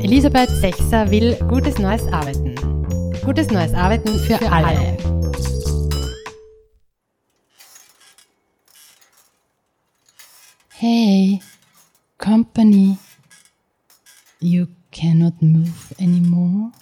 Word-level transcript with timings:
Elisabeth 0.00 0.50
Sechser 0.50 1.10
will 1.10 1.36
gutes 1.48 1.78
neues 1.78 2.06
Arbeiten. 2.12 2.54
Gutes 3.24 3.50
neues 3.50 3.72
Arbeiten 3.72 4.18
für, 4.18 4.38
für 4.38 4.52
alle. 4.52 4.66
alle. 4.66 4.96
Hey, 10.76 11.40
company, 12.18 12.98
you 14.40 14.66
cannot 14.90 15.40
move 15.40 15.94
anymore? 15.98 16.72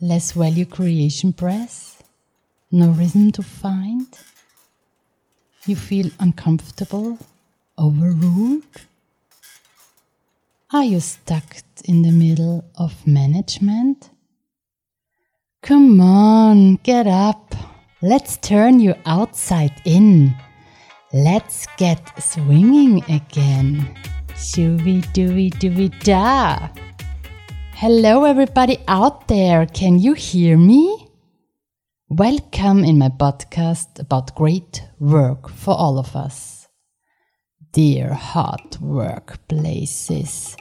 Less 0.00 0.32
value 0.32 0.64
creation 0.64 1.32
press? 1.32 1.98
No 2.70 2.90
reason 2.90 3.32
to 3.32 3.42
find? 3.42 4.06
You 5.66 5.76
feel 5.76 6.10
uncomfortable? 6.18 7.18
Overruled? 7.76 8.62
Are 10.70 10.84
you 10.84 11.00
stuck 11.00 11.56
in 11.86 12.02
the 12.02 12.10
middle 12.10 12.62
of 12.76 13.06
management? 13.06 14.10
Come 15.62 15.98
on, 15.98 16.74
get 16.82 17.06
up. 17.06 17.54
Let's 18.02 18.36
turn 18.36 18.78
you 18.78 18.94
outside 19.06 19.72
in. 19.86 20.34
Let's 21.14 21.66
get 21.78 22.22
swinging 22.22 23.02
again. 23.04 23.96
Shooby 24.34 25.00
dooby 25.14 25.52
dooby 25.54 25.88
da. 26.04 26.68
Hello, 27.72 28.24
everybody 28.24 28.76
out 28.88 29.26
there. 29.26 29.64
Can 29.64 29.98
you 29.98 30.12
hear 30.12 30.58
me? 30.58 31.08
Welcome 32.10 32.84
in 32.84 32.98
my 32.98 33.08
podcast 33.08 33.98
about 33.98 34.34
great 34.34 34.82
work 35.00 35.48
for 35.48 35.72
all 35.74 35.98
of 35.98 36.14
us. 36.14 36.57
Dear 37.78 38.12
hot 38.12 38.72
workplaces, 38.82 40.56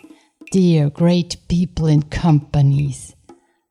dear 0.52 0.92
great 0.92 1.36
people 1.48 1.88
in 1.88 2.04
companies, 2.04 3.16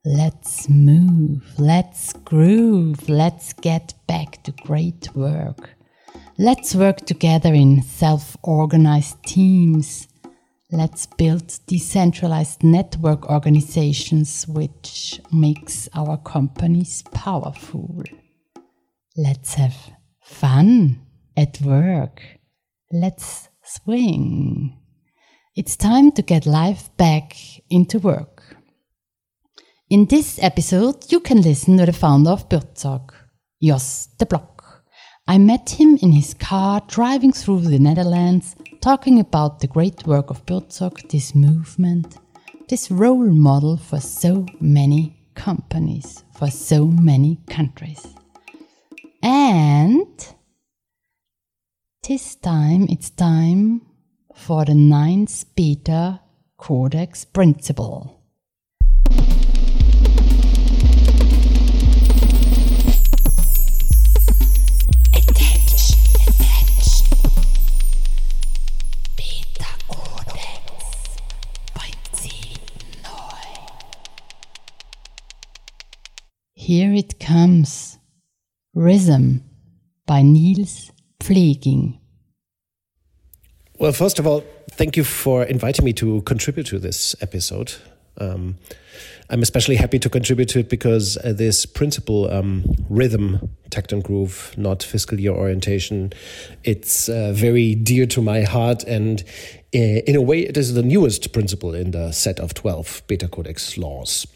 let's 0.04 0.68
move, 0.68 1.44
let's 1.56 2.12
groove, 2.12 3.08
let's 3.08 3.52
get 3.52 3.94
back 4.08 4.42
to 4.42 4.50
great 4.50 5.14
work. 5.14 5.70
Let's 6.36 6.74
work 6.74 7.06
together 7.06 7.54
in 7.54 7.82
self 7.82 8.36
organized 8.42 9.22
teams. 9.22 10.08
Let's 10.72 11.06
build 11.06 11.56
decentralized 11.68 12.64
network 12.64 13.30
organizations 13.30 14.44
which 14.48 15.20
makes 15.30 15.88
our 15.94 16.16
companies 16.16 17.04
powerful. 17.14 18.02
Let's 19.16 19.54
have 19.54 19.76
fun 20.20 21.06
at 21.36 21.60
work. 21.60 22.35
Let's 22.92 23.48
swing. 23.64 24.78
It's 25.56 25.76
time 25.76 26.12
to 26.12 26.22
get 26.22 26.46
life 26.46 26.96
back 26.96 27.34
into 27.68 27.98
work. 27.98 28.44
In 29.90 30.04
this 30.04 30.38
episode, 30.40 31.10
you 31.10 31.18
can 31.18 31.42
listen 31.42 31.78
to 31.78 31.86
the 31.86 31.92
founder 31.92 32.30
of 32.30 32.48
Buurtzorg, 32.48 33.10
Jos 33.60 34.06
de 34.18 34.26
Blok. 34.26 34.84
I 35.26 35.38
met 35.38 35.70
him 35.70 35.98
in 36.00 36.12
his 36.12 36.32
car 36.34 36.80
driving 36.86 37.32
through 37.32 37.62
the 37.62 37.80
Netherlands, 37.80 38.54
talking 38.80 39.18
about 39.18 39.58
the 39.58 39.66
great 39.66 40.06
work 40.06 40.30
of 40.30 40.46
Buurtzorg, 40.46 41.10
this 41.10 41.34
movement, 41.34 42.18
this 42.68 42.88
role 42.88 43.32
model 43.32 43.76
for 43.78 43.98
so 43.98 44.46
many 44.60 45.16
companies, 45.34 46.22
for 46.38 46.52
so 46.52 46.86
many 46.86 47.40
countries. 47.48 48.06
And 49.24 50.06
this 52.08 52.36
time 52.36 52.86
it's 52.88 53.10
time 53.10 53.82
for 54.32 54.64
the 54.64 54.74
ninth 54.74 55.44
beta 55.56 56.20
codex 56.56 57.24
principle. 57.24 58.22
Attention, 65.12 65.98
attention. 66.28 67.06
Beta. 69.16 69.66
Here 76.54 76.92
it 76.94 77.18
comes. 77.18 77.98
Rhythm 78.74 79.42
by 80.06 80.22
Niels 80.22 80.92
Pflaeging. 81.18 81.98
Well, 83.78 83.92
first 83.92 84.18
of 84.18 84.26
all, 84.26 84.42
thank 84.70 84.96
you 84.96 85.04
for 85.04 85.44
inviting 85.44 85.84
me 85.84 85.92
to 85.94 86.22
contribute 86.22 86.66
to 86.68 86.78
this 86.78 87.14
episode. 87.20 87.74
Um, 88.16 88.56
I'm 89.28 89.42
especially 89.42 89.76
happy 89.76 89.98
to 89.98 90.08
contribute 90.08 90.48
to 90.50 90.60
it 90.60 90.70
because 90.70 91.18
uh, 91.18 91.34
this 91.34 91.66
principle, 91.66 92.30
um, 92.30 92.64
rhythm, 92.88 93.50
tact 93.68 93.92
and 93.92 94.02
groove, 94.02 94.54
not 94.56 94.82
fiscal 94.82 95.20
year 95.20 95.32
orientation, 95.32 96.14
it's 96.64 97.10
uh, 97.10 97.32
very 97.34 97.74
dear 97.74 98.06
to 98.06 98.22
my 98.22 98.44
heart. 98.44 98.82
And 98.84 99.22
uh, 99.74 99.78
in 99.78 100.16
a 100.16 100.22
way, 100.22 100.40
it 100.40 100.56
is 100.56 100.72
the 100.72 100.82
newest 100.82 101.34
principle 101.34 101.74
in 101.74 101.90
the 101.90 102.12
set 102.12 102.40
of 102.40 102.54
12 102.54 103.02
Beta 103.06 103.28
Codex 103.28 103.76
laws. 103.76 104.26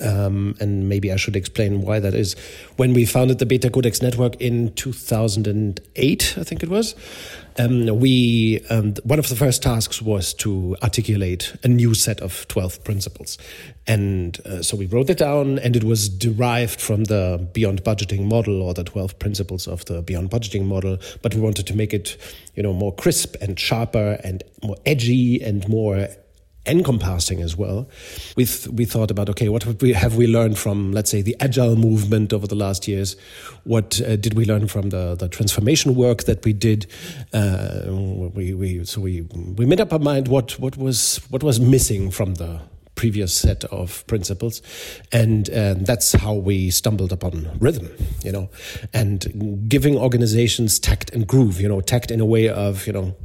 Um, 0.00 0.54
and 0.60 0.88
maybe 0.88 1.12
I 1.12 1.16
should 1.16 1.36
explain 1.36 1.82
why 1.82 1.98
that 2.00 2.14
is. 2.14 2.36
When 2.76 2.94
we 2.94 3.04
founded 3.04 3.38
the 3.38 3.46
Beta 3.46 3.68
Codex 3.68 4.00
network 4.00 4.36
in 4.40 4.72
2008, 4.74 6.34
I 6.38 6.42
think 6.44 6.62
it 6.62 6.68
was, 6.68 6.94
um, 7.58 7.86
we 8.00 8.60
um, 8.70 8.94
one 9.04 9.18
of 9.18 9.28
the 9.28 9.36
first 9.36 9.62
tasks 9.62 10.02
was 10.02 10.34
to 10.34 10.76
articulate 10.82 11.56
a 11.62 11.68
new 11.68 11.94
set 11.94 12.20
of 12.20 12.46
12 12.48 12.84
principles. 12.84 13.38
And 13.86 14.40
uh, 14.46 14.62
so 14.62 14.76
we 14.76 14.86
wrote 14.86 15.10
it 15.10 15.18
down, 15.18 15.58
and 15.58 15.76
it 15.76 15.84
was 15.84 16.08
derived 16.08 16.80
from 16.80 17.04
the 17.04 17.46
Beyond 17.52 17.84
Budgeting 17.84 18.26
model 18.28 18.62
or 18.62 18.74
the 18.74 18.84
12 18.84 19.18
principles 19.18 19.68
of 19.68 19.84
the 19.84 20.02
Beyond 20.02 20.30
Budgeting 20.30 20.64
model. 20.64 20.98
But 21.22 21.34
we 21.34 21.40
wanted 21.40 21.66
to 21.66 21.76
make 21.76 21.92
it, 21.92 22.16
you 22.54 22.62
know, 22.62 22.72
more 22.72 22.94
crisp 22.94 23.36
and 23.40 23.58
sharper 23.58 24.18
and 24.24 24.42
more 24.62 24.76
edgy 24.86 25.42
and 25.42 25.68
more 25.68 26.08
encompassing 26.66 27.40
as 27.42 27.56
well. 27.56 27.88
We 28.36 28.44
th- 28.44 28.68
we 28.68 28.84
thought 28.84 29.10
about 29.10 29.28
okay, 29.30 29.48
what 29.48 29.62
have 29.64 29.80
we, 29.82 29.92
have 29.92 30.16
we 30.16 30.26
learned 30.26 30.58
from 30.58 30.92
let's 30.92 31.10
say 31.10 31.22
the 31.22 31.36
agile 31.40 31.76
movement 31.76 32.32
over 32.32 32.46
the 32.46 32.54
last 32.54 32.88
years? 32.88 33.16
What 33.64 34.00
uh, 34.00 34.16
did 34.16 34.34
we 34.34 34.44
learn 34.44 34.68
from 34.68 34.90
the 34.90 35.14
the 35.14 35.28
transformation 35.28 35.94
work 35.94 36.24
that 36.24 36.44
we 36.44 36.52
did? 36.52 36.86
Uh, 37.32 37.82
we 38.34 38.54
we 38.54 38.84
so 38.84 39.00
we 39.00 39.22
we 39.22 39.66
made 39.66 39.80
up 39.80 39.92
our 39.92 39.98
mind 39.98 40.28
what 40.28 40.58
what 40.58 40.76
was 40.76 41.20
what 41.30 41.42
was 41.42 41.60
missing 41.60 42.10
from 42.10 42.34
the 42.34 42.60
previous 42.94 43.34
set 43.34 43.64
of 43.64 44.06
principles 44.06 44.62
and 45.12 45.50
uh, 45.50 45.74
that's 45.78 46.12
how 46.12 46.32
we 46.32 46.70
stumbled 46.70 47.12
upon 47.12 47.50
rhythm 47.58 47.90
you 48.22 48.30
know 48.30 48.48
and 48.92 49.68
giving 49.68 49.96
organizations 49.96 50.78
tact 50.78 51.10
and 51.10 51.26
groove 51.26 51.60
you 51.60 51.68
know 51.68 51.80
tact 51.80 52.10
in 52.10 52.20
a 52.20 52.24
way 52.24 52.48
of 52.48 52.86
you 52.86 52.92
know 52.92 53.16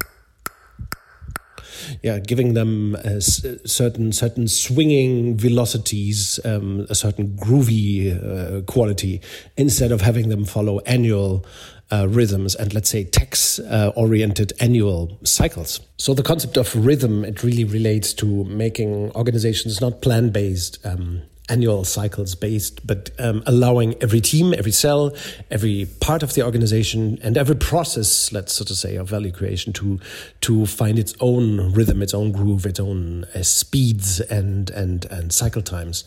yeah, 2.03 2.19
giving 2.19 2.53
them 2.53 2.95
certain 3.19 4.11
certain 4.11 4.47
swinging 4.47 5.37
velocities, 5.37 6.39
um, 6.45 6.85
a 6.89 6.95
certain 6.95 7.35
groovy 7.37 8.13
uh, 8.13 8.61
quality, 8.61 9.21
instead 9.57 9.91
of 9.91 10.01
having 10.01 10.29
them 10.29 10.45
follow 10.45 10.79
annual 10.79 11.45
uh, 11.91 12.07
rhythms 12.07 12.55
and 12.55 12.73
let's 12.73 12.89
say 12.89 13.03
tax 13.03 13.59
uh, 13.59 13.91
oriented 13.95 14.53
annual 14.59 15.17
cycles. 15.23 15.79
So 15.97 16.13
the 16.13 16.23
concept 16.23 16.57
of 16.57 16.75
rhythm 16.75 17.25
it 17.25 17.43
really 17.43 17.63
relates 17.63 18.13
to 18.15 18.43
making 18.45 19.11
organizations 19.11 19.81
not 19.81 20.01
plan 20.01 20.29
based. 20.29 20.85
Um, 20.85 21.23
annual 21.49 21.83
cycles 21.83 22.35
based, 22.35 22.85
but 22.85 23.09
um, 23.19 23.43
allowing 23.45 23.95
every 24.01 24.21
team, 24.21 24.53
every 24.53 24.71
cell, 24.71 25.13
every 25.49 25.87
part 25.99 26.23
of 26.23 26.33
the 26.33 26.43
organization, 26.43 27.19
and 27.21 27.37
every 27.37 27.55
process, 27.55 28.31
let's 28.31 28.53
sort 28.53 28.69
of 28.69 28.77
say, 28.77 28.95
of 28.95 29.09
value 29.09 29.31
creation 29.31 29.73
to 29.73 29.99
to 30.41 30.65
find 30.65 30.99
its 30.99 31.13
own 31.19 31.73
rhythm, 31.73 32.01
its 32.01 32.13
own 32.13 32.31
groove, 32.31 32.65
its 32.65 32.79
own 32.79 33.25
uh, 33.35 33.43
speeds 33.43 34.19
and 34.21 34.69
and 34.71 35.05
and 35.05 35.33
cycle 35.33 35.61
times. 35.61 36.03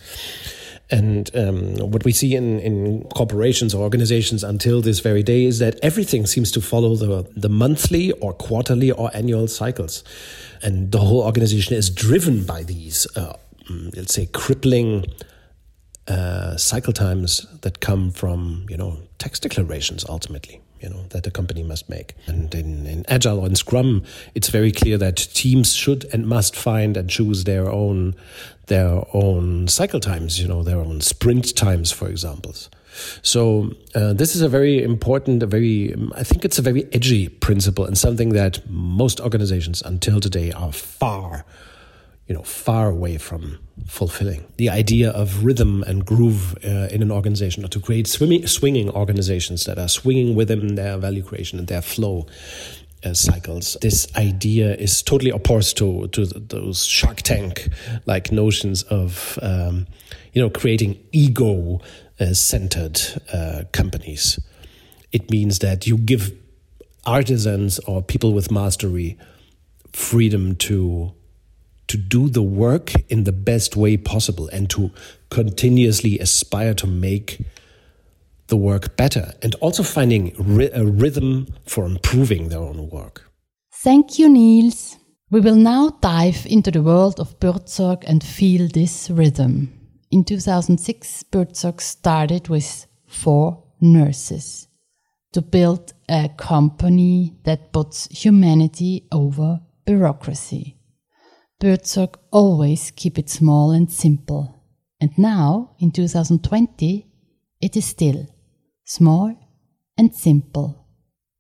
And 0.93 1.35
um, 1.35 1.77
what 1.91 2.05
we 2.05 2.13
see 2.13 2.35
in, 2.37 2.61
in 2.61 3.05
corporations 3.05 3.75
or 3.75 3.83
organizations 3.83 4.45
until 4.45 4.83
this 4.83 5.01
very 5.01 5.23
day 5.23 5.47
is 5.47 5.59
that 5.59 5.79
everything 5.83 6.27
seems 6.27 6.53
to 6.53 6.61
follow 6.61 6.97
the, 6.97 7.27
the 7.35 7.49
monthly 7.49 8.13
or 8.13 8.35
quarterly 8.35 8.91
or 8.91 9.11
annual 9.15 9.49
cycles. 9.49 10.05
And 10.63 10.93
the 10.93 10.99
whole 10.99 11.23
organization 11.23 11.75
is 11.77 11.89
driven 11.89 12.45
by 12.45 12.63
these, 12.63 13.07
uh, 13.17 13.37
mm, 13.71 13.97
let's 13.97 14.13
say, 14.13 14.27
crippling 14.27 15.07
uh, 16.09 16.57
cycle 16.57 16.93
times 16.93 17.47
that 17.61 17.81
come 17.81 18.11
from 18.11 18.67
you 18.69 18.77
know 18.77 18.99
tax 19.19 19.39
declarations 19.39 20.05
ultimately 20.09 20.61
you 20.81 20.89
know 20.89 21.05
that 21.11 21.27
a 21.29 21.31
company 21.31 21.63
must 21.63 21.89
make. 21.89 22.15
And 22.27 22.53
in, 22.55 22.87
in 22.87 23.05
agile 23.09 23.41
or 23.41 23.47
in 23.47 23.55
scrum 23.55 24.03
it's 24.35 24.49
very 24.49 24.73
clear 24.73 24.99
that 24.99 25.17
teams 25.17 25.75
should 25.75 26.07
and 26.13 26.27
must 26.27 26.57
find 26.57 26.97
and 26.97 27.09
choose 27.09 27.45
their 27.45 27.71
own 27.71 28.15
their 28.67 29.03
own 29.13 29.69
cycle 29.69 30.01
times 30.01 30.41
you 30.41 30.49
know 30.49 30.63
their 30.63 30.79
own 30.79 31.01
sprint 31.01 31.57
times 31.57 31.93
for 31.93 32.09
examples 32.09 32.69
So 33.23 33.73
uh, 33.95 34.13
this 34.13 34.35
is 34.37 34.43
a 34.43 34.49
very 34.49 34.83
important, 34.83 35.43
a 35.43 35.47
very, 35.47 35.95
I 36.15 36.25
think 36.25 36.45
it's 36.45 36.59
a 36.59 36.63
very 36.63 36.85
edgy 36.93 37.29
principle 37.29 37.85
and 37.85 37.97
something 37.97 38.31
that 38.31 38.61
most 38.69 39.21
organizations 39.21 39.83
until 39.83 40.21
today 40.21 40.53
are 40.53 40.73
far, 40.73 41.45
you 42.27 42.35
know, 42.35 42.43
far 42.43 42.91
away 42.91 43.19
from 43.19 43.59
fulfilling. 43.87 44.45
The 44.57 44.71
idea 44.71 45.11
of 45.11 45.45
rhythm 45.45 45.83
and 45.85 46.05
groove 46.05 46.57
uh, 46.65 46.89
in 46.91 47.03
an 47.03 47.11
organization, 47.11 47.65
or 47.65 47.69
to 47.69 47.81
create 47.81 48.07
swimming, 48.07 48.47
swinging 48.47 48.91
organizations 48.91 49.65
that 49.65 49.79
are 49.79 49.89
swinging 49.89 50.35
within 50.35 50.75
their 50.75 50.99
value 50.99 51.23
creation 51.23 51.59
and 51.59 51.69
their 51.69 51.83
flow. 51.83 52.27
Uh, 53.05 53.13
cycles. 53.13 53.77
This 53.81 54.07
idea 54.15 54.77
is 54.77 55.03
totally 55.03 55.33
opposed 55.33 55.77
to 55.79 56.07
to 56.13 56.25
those 56.25 56.87
Shark 56.87 57.21
Tank 57.23 57.69
like 58.07 58.31
notions 58.31 58.85
of 58.85 59.41
um, 59.43 59.89
you 60.33 60.41
know 60.41 60.49
creating 60.49 61.01
ego 61.11 61.81
uh, 62.21 62.33
centered 62.33 63.01
uh, 63.33 63.65
companies. 63.73 64.39
It 65.11 65.33
means 65.33 65.59
that 65.59 65.85
you 65.85 65.99
give 65.99 66.31
artisans 67.05 67.81
or 67.81 68.03
people 68.03 68.33
with 68.33 68.53
mastery 68.53 69.19
freedom 69.93 70.55
to 70.57 71.13
to 71.89 71.97
do 71.97 72.29
the 72.29 72.43
work 72.43 72.93
in 73.11 73.25
the 73.25 73.33
best 73.33 73.77
way 73.77 73.97
possible 73.97 74.49
and 74.49 74.71
to 74.71 74.91
continuously 75.31 76.19
aspire 76.19 76.75
to 76.75 76.87
make 76.87 77.45
the 78.49 78.57
work 78.57 78.97
better 78.97 79.33
and 79.43 79.55
also 79.57 79.83
finding 79.83 80.33
a 80.75 80.85
rhythm 80.85 81.47
for 81.67 81.85
improving 81.87 82.49
their 82.49 82.61
own 82.61 82.89
work. 82.91 83.31
Thank 83.73 84.19
you, 84.19 84.29
Niels. 84.29 84.97
We 85.31 85.41
will 85.41 85.57
now 85.57 85.99
dive 86.03 86.47
into 86.47 86.71
the 86.71 86.83
world 86.83 87.19
of 87.19 87.41
Buurtzorg 87.41 88.05
and 88.07 88.23
feel 88.23 88.69
this 88.69 89.09
rhythm. 89.09 89.73
In 90.11 90.25
2006, 90.25 91.25
Buurtzorg 91.33 91.81
started 91.81 92.49
with 92.49 92.87
four 93.07 93.65
nurses 93.81 94.69
to 95.33 95.41
build 95.41 95.95
a 96.09 96.29
company 96.37 97.35
that 97.45 97.73
puts 97.73 98.07
humanity 98.09 99.07
over 99.11 99.61
bureaucracy. 99.87 100.77
Buurtzorg 101.63 102.17
always 102.33 102.91
keep 102.91 103.21
it 103.21 103.31
small 103.31 103.71
and 103.71 103.89
simple. 103.89 104.65
And 105.01 105.17
now, 105.17 105.77
in 105.79 105.93
2020, 105.93 107.07
it 107.61 107.77
is 107.77 107.85
still 107.85 108.27
small 108.85 109.37
and 109.97 110.13
simple, 110.13 110.89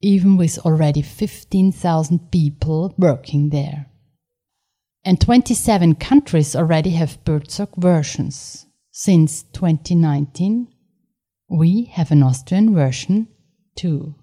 even 0.00 0.36
with 0.36 0.60
already 0.60 1.02
15,000 1.02 2.30
people 2.30 2.94
working 2.96 3.50
there. 3.50 3.86
And 5.04 5.20
27 5.20 5.96
countries 5.96 6.54
already 6.54 6.90
have 6.90 7.24
Buurtzorg 7.24 7.76
versions. 7.76 8.66
Since 8.92 9.42
2019, 9.54 10.68
we 11.50 11.90
have 11.94 12.12
an 12.12 12.22
Austrian 12.22 12.72
version 12.72 13.26
too. 13.74 14.14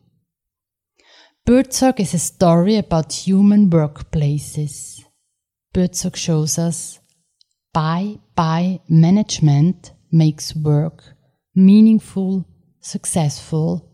Buurtzorg 1.46 2.00
is 2.00 2.14
a 2.14 2.20
story 2.20 2.78
about 2.78 3.12
human 3.12 3.70
workplaces. 3.70 5.04
Buurtzorg 5.74 6.16
shows 6.16 6.58
us 6.58 7.00
by 7.74 8.18
by 8.36 8.80
management 8.90 9.92
makes 10.12 10.56
work 10.56 11.04
meaningful, 11.56 12.46
successful, 12.80 13.92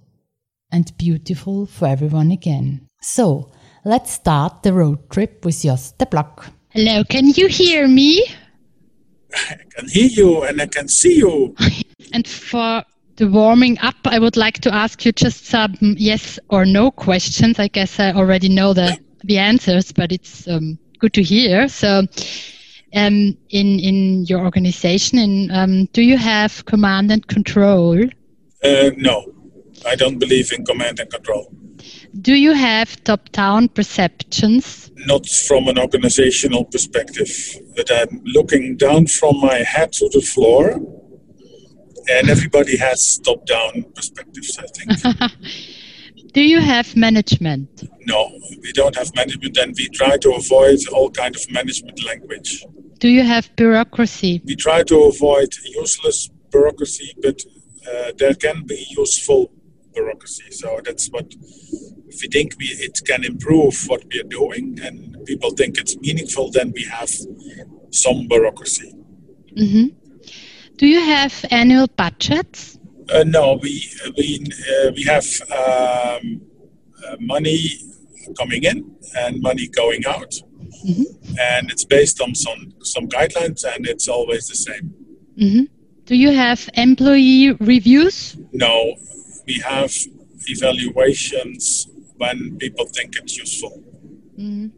and 0.72 0.96
beautiful 0.98 1.66
for 1.66 1.88
everyone 1.88 2.32
again. 2.32 2.88
So 3.02 3.52
let's 3.84 4.12
start 4.12 4.64
the 4.64 4.74
road 4.74 5.10
trip 5.10 5.44
with 5.44 5.62
Jos 5.62 5.92
de 5.94 6.06
Blok. 6.06 6.48
Hello, 6.70 7.04
can 7.04 7.28
you 7.30 7.48
hear 7.48 7.88
me? 7.88 8.26
I 9.34 9.58
can 9.70 9.90
hear 9.90 10.08
you 10.08 10.44
and 10.44 10.62
I 10.62 10.68
can 10.68 10.88
see 10.88 11.18
you. 11.18 11.56
and 12.14 12.28
for 12.28 12.84
the 13.18 13.28
warming 13.28 13.78
up, 13.80 13.96
I 14.06 14.20
would 14.20 14.38
like 14.38 14.60
to 14.62 14.74
ask 14.74 15.06
you 15.06 15.12
just 15.12 15.46
some 15.46 15.76
yes 15.82 16.40
or 16.50 16.66
no 16.66 16.92
questions. 16.92 17.60
I 17.60 17.68
guess 17.68 18.00
I 18.00 18.12
already 18.12 18.50
know 18.50 18.74
the, 18.74 18.98
the 19.24 19.38
answers, 19.38 19.92
but 19.92 20.12
it's 20.12 20.48
um, 20.48 20.78
good 21.00 21.14
to 21.14 21.24
hear. 21.24 21.68
So, 21.68 22.04
um, 22.96 23.38
in 23.50 23.80
in 23.80 24.26
your 24.26 24.42
organization, 24.42 25.18
in, 25.20 25.52
um, 25.52 25.86
do 25.94 26.02
you 26.02 26.18
have 26.18 26.66
command 26.66 27.12
and 27.12 27.26
control? 27.28 28.04
Uh, 28.64 28.92
no, 28.98 29.26
I 29.86 29.96
don't 29.96 30.20
believe 30.20 30.52
in 30.52 30.66
command 30.66 31.00
and 31.00 31.10
control. 31.12 31.52
Do 32.22 32.34
you 32.34 32.54
have 32.54 33.04
top-down 33.04 33.68
perceptions? 33.70 34.90
Not 35.06 35.28
from 35.28 35.68
an 35.68 35.78
organizational 35.78 36.64
perspective, 36.64 37.30
but 37.76 37.92
I'm 37.92 38.22
looking 38.24 38.78
down 38.78 39.08
from 39.08 39.40
my 39.42 39.58
head 39.58 39.92
to 39.94 40.10
the 40.14 40.22
floor, 40.22 40.80
and 42.10 42.30
everybody 42.30 42.78
has 42.78 43.20
top-down 43.24 43.86
perspectives. 43.94 44.58
I 44.58 44.68
think. 44.68 45.32
Do 46.36 46.42
you 46.42 46.60
have 46.60 46.98
management? 46.98 47.90
No, 48.02 48.30
we 48.62 48.74
don't 48.74 48.94
have 48.98 49.16
management, 49.16 49.58
and 49.58 49.74
we 49.78 49.88
try 49.88 50.18
to 50.18 50.34
avoid 50.34 50.80
all 50.92 51.10
kind 51.10 51.34
of 51.34 51.50
management 51.50 52.04
language. 52.04 52.66
Do 53.00 53.08
you 53.08 53.24
have 53.24 53.50
bureaucracy? 53.56 54.42
We 54.46 54.58
try 54.58 54.84
to 54.84 55.04
avoid 55.06 55.50
useless 55.64 56.30
bureaucracy, 56.52 57.16
but 57.22 57.42
uh, 57.90 58.12
there 58.18 58.34
can 58.34 58.66
be 58.66 58.86
useful 58.90 59.50
bureaucracy. 59.94 60.52
So 60.52 60.82
that's 60.84 61.08
what 61.08 61.34
we 62.06 62.28
think 62.28 62.56
we, 62.60 62.66
it 62.66 63.00
can 63.06 63.24
improve 63.24 63.86
what 63.88 64.04
we 64.12 64.20
are 64.20 64.30
doing 64.42 64.78
and 64.84 65.26
people 65.26 65.52
think 65.52 65.78
it's 65.78 65.98
meaningful, 65.98 66.52
then 66.52 66.74
we 66.76 66.84
have 66.84 67.10
some 67.92 68.28
bureaucracy. 68.28 68.94
Mm-hmm. 69.58 69.88
Do 70.76 70.86
you 70.88 71.00
have 71.00 71.46
annual 71.50 71.88
budgets? 71.88 72.78
Uh, 73.14 73.24
no, 73.26 73.60
we 73.62 73.92
we 74.18 74.46
uh, 74.70 74.92
we 74.96 75.04
have 75.04 75.26
um, 75.52 76.42
uh, 77.06 77.16
money 77.20 77.60
coming 78.38 78.64
in 78.64 78.96
and 79.18 79.42
money 79.42 79.68
going 79.68 80.06
out, 80.08 80.34
mm-hmm. 80.86 81.04
and 81.40 81.72
it's 81.72 81.86
based 81.86 82.22
on 82.22 82.34
some 82.34 82.74
some 82.84 83.08
guidelines, 83.08 83.64
and 83.64 83.88
it's 83.88 84.08
always 84.08 84.48
the 84.48 84.56
same. 84.56 84.94
Mm-hmm. 85.38 85.64
Do 86.06 86.16
you 86.16 86.32
have 86.32 86.70
employee 86.76 87.52
reviews? 87.54 88.38
No, 88.52 88.96
we 89.48 89.60
have 89.60 89.92
evaluations 90.48 91.88
when 92.18 92.58
people 92.58 92.86
think 92.86 93.16
it's 93.18 93.38
useful. 93.38 93.84
Mm. 94.40 94.72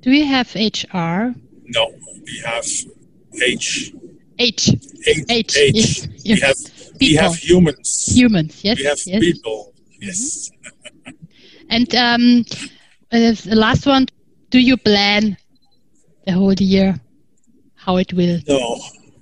Do 0.00 0.10
we 0.10 0.24
have 0.24 0.54
HR? 0.54 1.34
No, 1.64 1.92
we 2.24 2.42
have 2.44 2.64
H. 3.42 3.92
H. 4.38 4.70
H. 5.06 5.24
H. 5.28 5.56
H. 5.56 6.08
Yes. 6.24 6.40
We 6.40 6.40
have 6.40 6.56
we 7.00 7.14
have 7.14 7.34
humans. 7.36 8.06
Humans. 8.08 8.64
Yes. 8.64 8.78
We 8.78 8.84
have 8.84 9.00
yes. 9.06 9.20
people. 9.20 9.74
Yes. 10.00 10.50
Mm-hmm. 10.50 11.10
and 11.70 11.94
um, 11.94 12.44
uh, 13.12 13.32
the 13.32 13.56
last 13.56 13.86
one. 13.86 14.06
Do 14.50 14.58
you 14.58 14.78
plan 14.78 15.36
the 16.24 16.32
whole 16.32 16.54
year 16.54 16.98
how 17.74 17.96
it 17.98 18.12
will 18.14 18.40
no, 18.48 18.80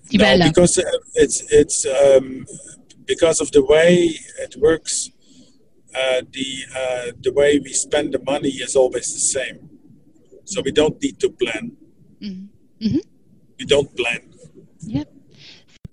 develop? 0.08 0.38
No, 0.38 0.48
because 0.48 0.78
uh, 0.78 0.84
it's 1.14 1.42
it's 1.52 1.84
um, 1.84 2.46
because 3.06 3.40
of 3.40 3.50
the 3.50 3.64
way 3.64 4.16
it 4.38 4.54
works 4.56 5.10
uh, 5.96 6.22
the 6.30 6.48
uh, 6.76 7.12
the 7.20 7.32
way 7.32 7.58
we 7.58 7.72
spend 7.72 8.12
the 8.12 8.22
money 8.22 8.50
is 8.50 8.76
always 8.76 9.12
the 9.12 9.20
same. 9.20 9.70
So 10.44 10.60
we 10.62 10.70
don't 10.70 11.00
need 11.02 11.18
to 11.20 11.30
plan. 11.30 11.72
Mm-hmm. 12.20 12.86
Mm-hmm. 12.86 12.98
We 13.58 13.64
don't 13.64 13.96
plan. 13.96 14.20
Yep. 14.80 15.08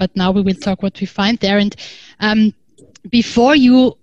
But 0.04 0.14
now 0.18 0.32
we 0.32 0.42
will 0.42 0.60
talk 0.68 0.84
what 0.84 1.00
we 1.00 1.08
find 1.08 1.38
there. 1.40 1.58
And 1.58 1.74
um, 2.20 2.54
before 3.10 3.56
you 3.56 3.98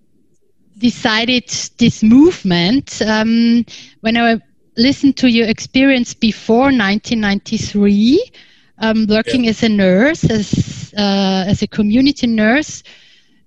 decided 0.78 1.46
this 1.76 2.02
movement, 2.02 3.02
um, 3.02 3.66
when 4.00 4.16
I 4.16 4.40
listened 4.78 5.18
to 5.18 5.28
your 5.28 5.46
experience 5.46 6.14
before 6.14 6.72
1993, 6.72 8.32
um, 8.78 9.06
working 9.10 9.44
yeah. 9.44 9.50
as 9.50 9.62
a 9.62 9.68
nurse, 9.68 10.24
as 10.24 10.94
uh, 10.96 11.44
as 11.46 11.60
a 11.60 11.66
community 11.66 12.26
nurse, 12.26 12.82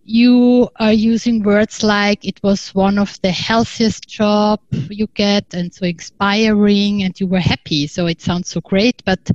you 0.05 0.69
are 0.75 0.93
using 0.93 1.41
words 1.41 1.81
like 1.81 2.23
it 2.23 2.39
was 2.43 2.75
one 2.75 2.99
of 2.99 3.19
the 3.23 3.31
healthiest 3.31 4.07
job 4.07 4.59
you 4.91 5.07
get 5.15 5.55
and 5.55 5.73
so 5.73 5.87
inspiring 5.87 7.01
and 7.01 7.19
you 7.19 7.25
were 7.25 7.39
happy 7.39 7.87
so 7.87 8.05
it 8.05 8.21
sounds 8.21 8.49
so 8.49 8.61
great 8.61 9.01
but 9.05 9.31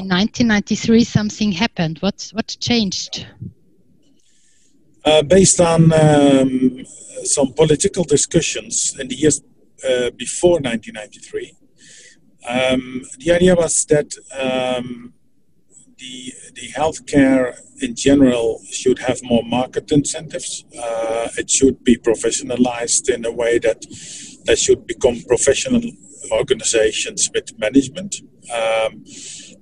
in 0.00 0.08
1993 0.08 1.04
something 1.04 1.52
happened 1.52 1.98
what 2.00 2.30
what 2.32 2.56
changed 2.60 3.26
uh, 5.04 5.22
based 5.22 5.60
on 5.60 5.92
um, 5.92 6.84
some 7.24 7.52
political 7.52 8.04
discussions 8.04 8.96
in 8.98 9.08
the 9.08 9.14
years 9.14 9.42
uh, 9.88 10.10
before 10.16 10.58
1993 10.60 11.54
um, 12.48 13.02
the 13.18 13.32
idea 13.32 13.54
was 13.54 13.84
that 13.86 14.10
um, 14.38 15.12
the 15.98 16.32
the 16.54 16.68
healthcare 16.68 17.54
in 17.82 17.94
general 17.94 18.60
should 18.70 18.98
have 18.98 19.18
more 19.22 19.42
market 19.42 19.90
incentives. 19.92 20.64
Uh, 20.78 21.28
it 21.36 21.50
should 21.50 21.82
be 21.84 21.96
professionalized 21.96 23.08
in 23.08 23.24
a 23.24 23.32
way 23.32 23.58
that 23.58 23.84
they 24.46 24.56
should 24.56 24.86
become 24.86 25.20
professional 25.26 25.82
organizations 26.32 27.30
with 27.34 27.58
management. 27.58 28.16
Um, 28.52 29.04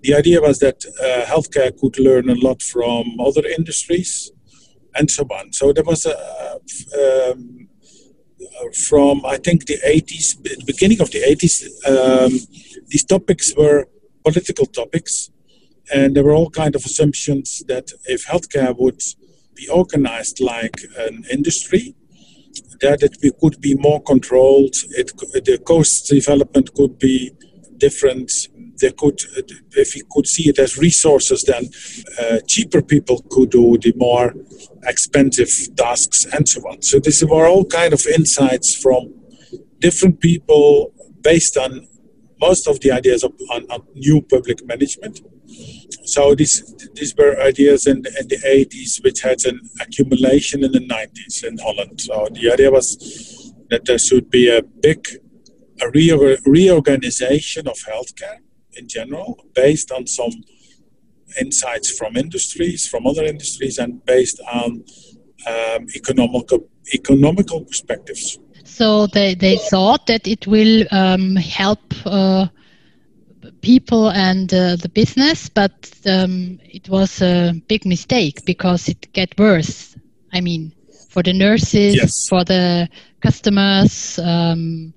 the 0.03 0.15
idea 0.15 0.41
was 0.41 0.59
that 0.61 0.85
uh, 1.03 1.25
healthcare 1.27 1.77
could 1.79 1.99
learn 1.99 2.29
a 2.31 2.35
lot 2.35 2.63
from 2.63 3.19
other 3.21 3.45
industries 3.47 4.31
and 4.95 5.11
so 5.11 5.25
on. 5.25 5.53
So 5.53 5.73
there 5.73 5.85
was 5.85 6.07
a 6.07 6.17
um, 7.33 7.69
from 8.89 9.25
I 9.25 9.37
think 9.37 9.67
the 9.67 9.79
80s, 9.79 10.43
the 10.43 10.65
beginning 10.67 11.01
of 11.01 11.11
the 11.11 11.21
80s. 11.21 11.55
Um, 11.87 12.33
these 12.89 13.05
topics 13.05 13.55
were 13.57 13.89
political 14.25 14.67
topics, 14.67 15.31
and 15.95 16.15
there 16.15 16.25
were 16.25 16.35
all 16.35 16.51
kind 16.51 16.75
of 16.75 16.85
assumptions 16.85 17.63
that 17.69 17.91
if 18.07 18.27
healthcare 18.27 18.75
would 18.79 19.01
be 19.55 19.69
organized 19.69 20.41
like 20.41 20.81
an 20.99 21.25
industry, 21.31 21.95
that 22.81 23.03
it 23.03 23.35
could 23.41 23.61
be 23.61 23.75
more 23.75 24.03
controlled. 24.03 24.75
It 24.91 25.13
the 25.17 25.59
cost 25.65 26.07
development 26.07 26.75
could 26.75 26.99
be 26.99 27.33
different. 27.77 28.31
They 28.81 28.93
could, 28.93 29.21
if 29.73 29.97
you 29.97 30.05
could 30.11 30.27
see 30.27 30.49
it 30.49 30.59
as 30.59 30.79
resources, 30.79 31.43
then 31.43 31.69
uh, 32.21 32.39
cheaper 32.47 32.81
people 32.81 33.25
could 33.31 33.51
do 33.51 33.77
the 33.79 33.93
more 33.97 34.35
expensive 34.85 35.51
tasks 35.77 36.27
and 36.33 36.49
so 36.49 36.61
on. 36.63 36.83
So 36.83 37.01
these 37.01 37.25
were 37.25 37.49
all 37.49 37.65
kind 37.65 37.93
of 37.93 38.07
insights 38.07 38.75
from 38.81 39.15
different 39.81 40.21
people 40.21 40.93
based 41.23 41.57
on 41.57 41.89
most 42.41 42.69
of 42.69 42.81
the 42.81 42.93
ideas 42.93 43.25
of, 43.25 43.33
on, 43.51 43.65
on 43.71 43.83
new 43.95 44.23
public 44.23 44.65
management. 44.65 45.21
So 46.05 46.35
these 46.35 46.62
these 46.95 47.15
were 47.17 47.41
ideas 47.41 47.87
in, 47.87 47.99
in, 47.99 48.29
the 48.29 48.38
80s, 48.45 49.03
which 49.05 49.21
had 49.21 49.45
an 49.45 49.61
accumulation 49.81 50.65
in 50.65 50.73
the 50.73 50.81
90s 50.81 51.45
in 51.45 51.59
Holland. 51.59 52.00
So 52.00 52.29
the 52.33 52.53
idea 52.53 52.71
was 52.71 52.97
that 53.71 53.85
there 53.85 53.99
should 53.99 54.31
be 54.31 54.49
a 54.49 54.62
big 54.62 55.07
a 55.81 55.91
re- 55.91 56.38
reorganization 56.45 57.69
of 57.69 57.77
healthcare 57.88 58.38
in 58.75 58.88
general, 58.88 59.45
based 59.55 59.93
on 59.93 60.07
some 60.07 60.33
insights 61.41 61.91
from 61.97 62.17
industries, 62.17 62.87
from 62.87 63.07
other 63.07 63.25
industries, 63.25 63.79
and 63.79 64.05
based 64.05 64.41
on 64.53 64.85
um, 65.47 65.87
economical 65.95 66.69
economical 66.95 67.65
perspectives. 67.65 68.38
So 68.65 69.07
they, 69.07 69.35
they 69.35 69.57
thought 69.57 70.07
that 70.07 70.27
it 70.27 70.47
will 70.47 70.87
um, 70.91 71.37
help 71.37 71.81
uh, 72.07 72.47
people 73.62 74.11
and 74.11 74.53
uh, 74.53 74.77
the 74.77 74.88
business, 74.88 75.49
but 75.49 75.91
um, 76.07 76.59
it 76.65 76.88
was 76.88 77.23
a 77.23 77.53
big 77.69 77.85
mistake 77.85 78.45
because 78.45 78.88
it 78.88 79.12
get 79.12 79.38
worse. 79.38 79.97
I 80.33 80.41
mean, 80.41 80.73
for 81.09 81.23
the 81.23 81.33
nurses, 81.33 81.97
yes. 81.97 82.29
for 82.29 82.45
the 82.45 82.88
customers, 83.21 84.19
um, 84.19 84.93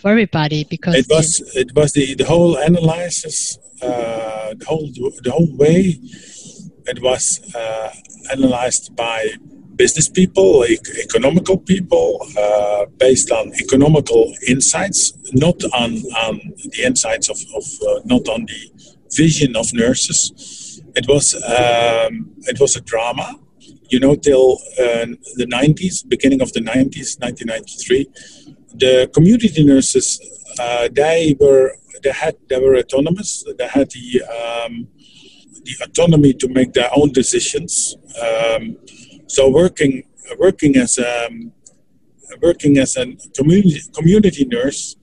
for 0.00 0.10
everybody. 0.10 0.64
Because 0.64 0.94
it 0.96 1.06
was 1.08 1.40
it 1.54 1.74
was 1.74 1.92
the, 1.92 2.14
the 2.14 2.24
whole 2.24 2.56
analysis, 2.56 3.58
uh, 3.82 4.54
the 4.54 4.64
whole 4.66 4.88
the 5.22 5.30
whole 5.30 5.56
way 5.56 5.98
it 6.86 7.02
was 7.02 7.40
uh, 7.54 7.90
analyzed 8.32 8.94
by 8.96 9.28
business 9.76 10.08
people, 10.08 10.64
economical 11.02 11.58
people, 11.58 12.20
uh, 12.38 12.86
based 12.98 13.30
on 13.30 13.52
economical 13.54 14.32
insights, 14.46 15.12
not 15.32 15.62
on, 15.74 15.92
on 16.26 16.40
the 16.72 16.82
insights 16.84 17.28
of, 17.28 17.38
of 17.56 17.64
uh, 17.88 18.00
not 18.04 18.28
on 18.28 18.46
the 18.46 18.92
vision 19.12 19.56
of 19.56 19.72
nurses. 19.72 20.80
It 20.96 21.06
was 21.08 21.34
um, 21.34 22.30
it 22.42 22.60
was 22.60 22.76
a 22.76 22.80
drama, 22.80 23.38
you 23.88 24.00
know, 24.00 24.14
till 24.14 24.58
uh, 24.78 25.06
the 25.36 25.46
90s, 25.46 26.08
beginning 26.08 26.40
of 26.40 26.52
the 26.52 26.60
90s, 26.60 27.20
1993. 27.20 28.06
The 28.76 29.10
community 29.12 29.64
nurses, 29.64 30.20
uh, 30.58 30.88
they 30.92 31.36
were 31.40 31.76
they 32.02 32.12
had 32.12 32.36
they 32.48 32.60
were 32.60 32.76
autonomous. 32.76 33.44
They 33.58 33.66
had 33.66 33.90
the 33.90 34.22
um, 34.22 34.88
the 35.64 35.74
autonomy 35.82 36.34
to 36.34 36.48
make 36.48 36.72
their 36.74 36.90
own 36.94 37.10
decisions. 37.12 37.96
Um, 38.20 38.76
so 39.34 39.48
working 39.48 40.04
working 40.38 40.76
as 40.76 40.96
a 40.98 41.26
um, 41.26 41.52
working 42.40 42.78
as 42.78 42.96
a 42.96 43.04
community 43.36 43.80
community 43.92 44.44
nurse, 44.44 44.96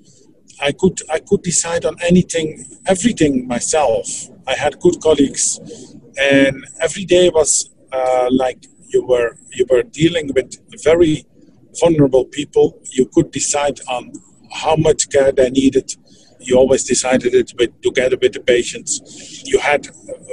I 0.61 0.71
could 0.71 0.97
I 1.09 1.19
could 1.19 1.41
decide 1.41 1.83
on 1.85 1.95
anything, 2.01 2.63
everything 2.88 3.47
myself. 3.47 4.07
I 4.47 4.55
had 4.55 4.79
good 4.79 5.01
colleagues, 5.01 5.59
and 6.17 6.55
every 6.79 7.05
day 7.05 7.29
was 7.29 7.69
uh, 7.91 8.27
like 8.31 8.59
you 8.93 9.05
were 9.05 9.35
you 9.57 9.65
were 9.69 9.83
dealing 9.83 10.31
with 10.33 10.50
very 10.83 11.25
vulnerable 11.81 12.25
people. 12.25 12.79
You 12.91 13.05
could 13.13 13.31
decide 13.31 13.79
on 13.89 14.13
how 14.51 14.75
much 14.75 15.09
care 15.09 15.31
they 15.31 15.50
needed 15.50 15.88
you 16.41 16.57
always 16.57 16.83
decided 16.83 17.33
it 17.33 17.53
with, 17.57 17.79
together 17.81 18.17
with 18.21 18.33
the 18.33 18.39
patients. 18.39 19.43
You 19.45 19.60
had 19.60 19.88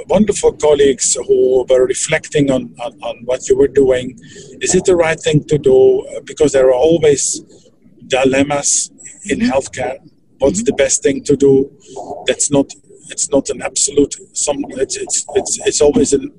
wonderful 0.07 0.53
colleagues 0.53 1.15
who 1.15 1.65
were 1.69 1.85
reflecting 1.85 2.49
on, 2.51 2.75
on, 2.83 2.93
on, 3.01 3.17
what 3.25 3.47
you 3.47 3.57
were 3.57 3.67
doing. 3.67 4.17
Is 4.61 4.75
it 4.75 4.85
the 4.85 4.95
right 4.95 5.19
thing 5.19 5.43
to 5.45 5.57
do? 5.57 6.21
Because 6.25 6.51
there 6.53 6.67
are 6.67 6.73
always 6.73 7.41
dilemmas 8.07 8.91
in 9.25 9.39
mm-hmm. 9.39 9.51
healthcare. 9.51 9.97
What's 10.39 10.59
mm-hmm. 10.59 10.65
the 10.65 10.73
best 10.73 11.03
thing 11.03 11.23
to 11.25 11.35
do? 11.35 11.71
That's 12.25 12.51
not. 12.51 12.71
It's 13.11 13.29
not 13.31 13.49
an 13.49 13.61
absolute. 13.61 14.15
Some. 14.33 14.63
It's 14.69 14.95
it's 14.95 15.25
it's, 15.35 15.59
it's 15.65 15.81
always 15.81 16.13
an, 16.13 16.31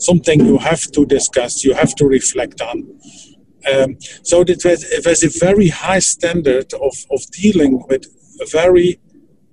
something 0.00 0.44
you 0.44 0.58
have 0.58 0.82
to 0.92 1.06
discuss. 1.06 1.64
You 1.64 1.74
have 1.74 1.94
to 1.96 2.06
reflect 2.06 2.60
on. 2.60 2.98
Um, 3.72 3.96
so 4.22 4.42
it 4.42 4.64
was, 4.64 4.84
it 4.84 5.04
was 5.04 5.24
a 5.24 5.44
very 5.44 5.68
high 5.68 5.98
standard 5.98 6.72
of, 6.74 6.94
of 7.10 7.20
dealing 7.32 7.82
with 7.88 8.04
a 8.40 8.46
very 8.46 9.00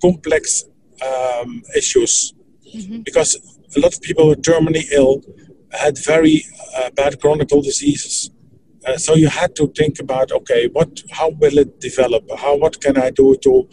complex 0.03 0.65
um, 1.09 1.61
issues 1.75 2.33
mm-hmm. 2.75 3.01
because 3.01 3.31
a 3.75 3.79
lot 3.79 3.93
of 3.95 4.01
people 4.01 4.27
were 4.27 4.35
terminally 4.35 4.85
ill, 4.91 5.21
had 5.71 5.97
very 6.05 6.43
uh, 6.77 6.89
bad 6.91 7.19
chronic 7.19 7.47
diseases. 7.47 8.29
Uh, 8.85 8.97
so 8.97 9.15
you 9.15 9.29
had 9.29 9.55
to 9.55 9.67
think 9.77 9.99
about 9.99 10.31
okay, 10.31 10.67
what, 10.73 11.01
how 11.11 11.29
will 11.41 11.57
it 11.57 11.79
develop? 11.79 12.23
How, 12.37 12.55
what 12.55 12.81
can 12.81 12.97
I 12.97 13.09
do 13.11 13.35
to 13.45 13.69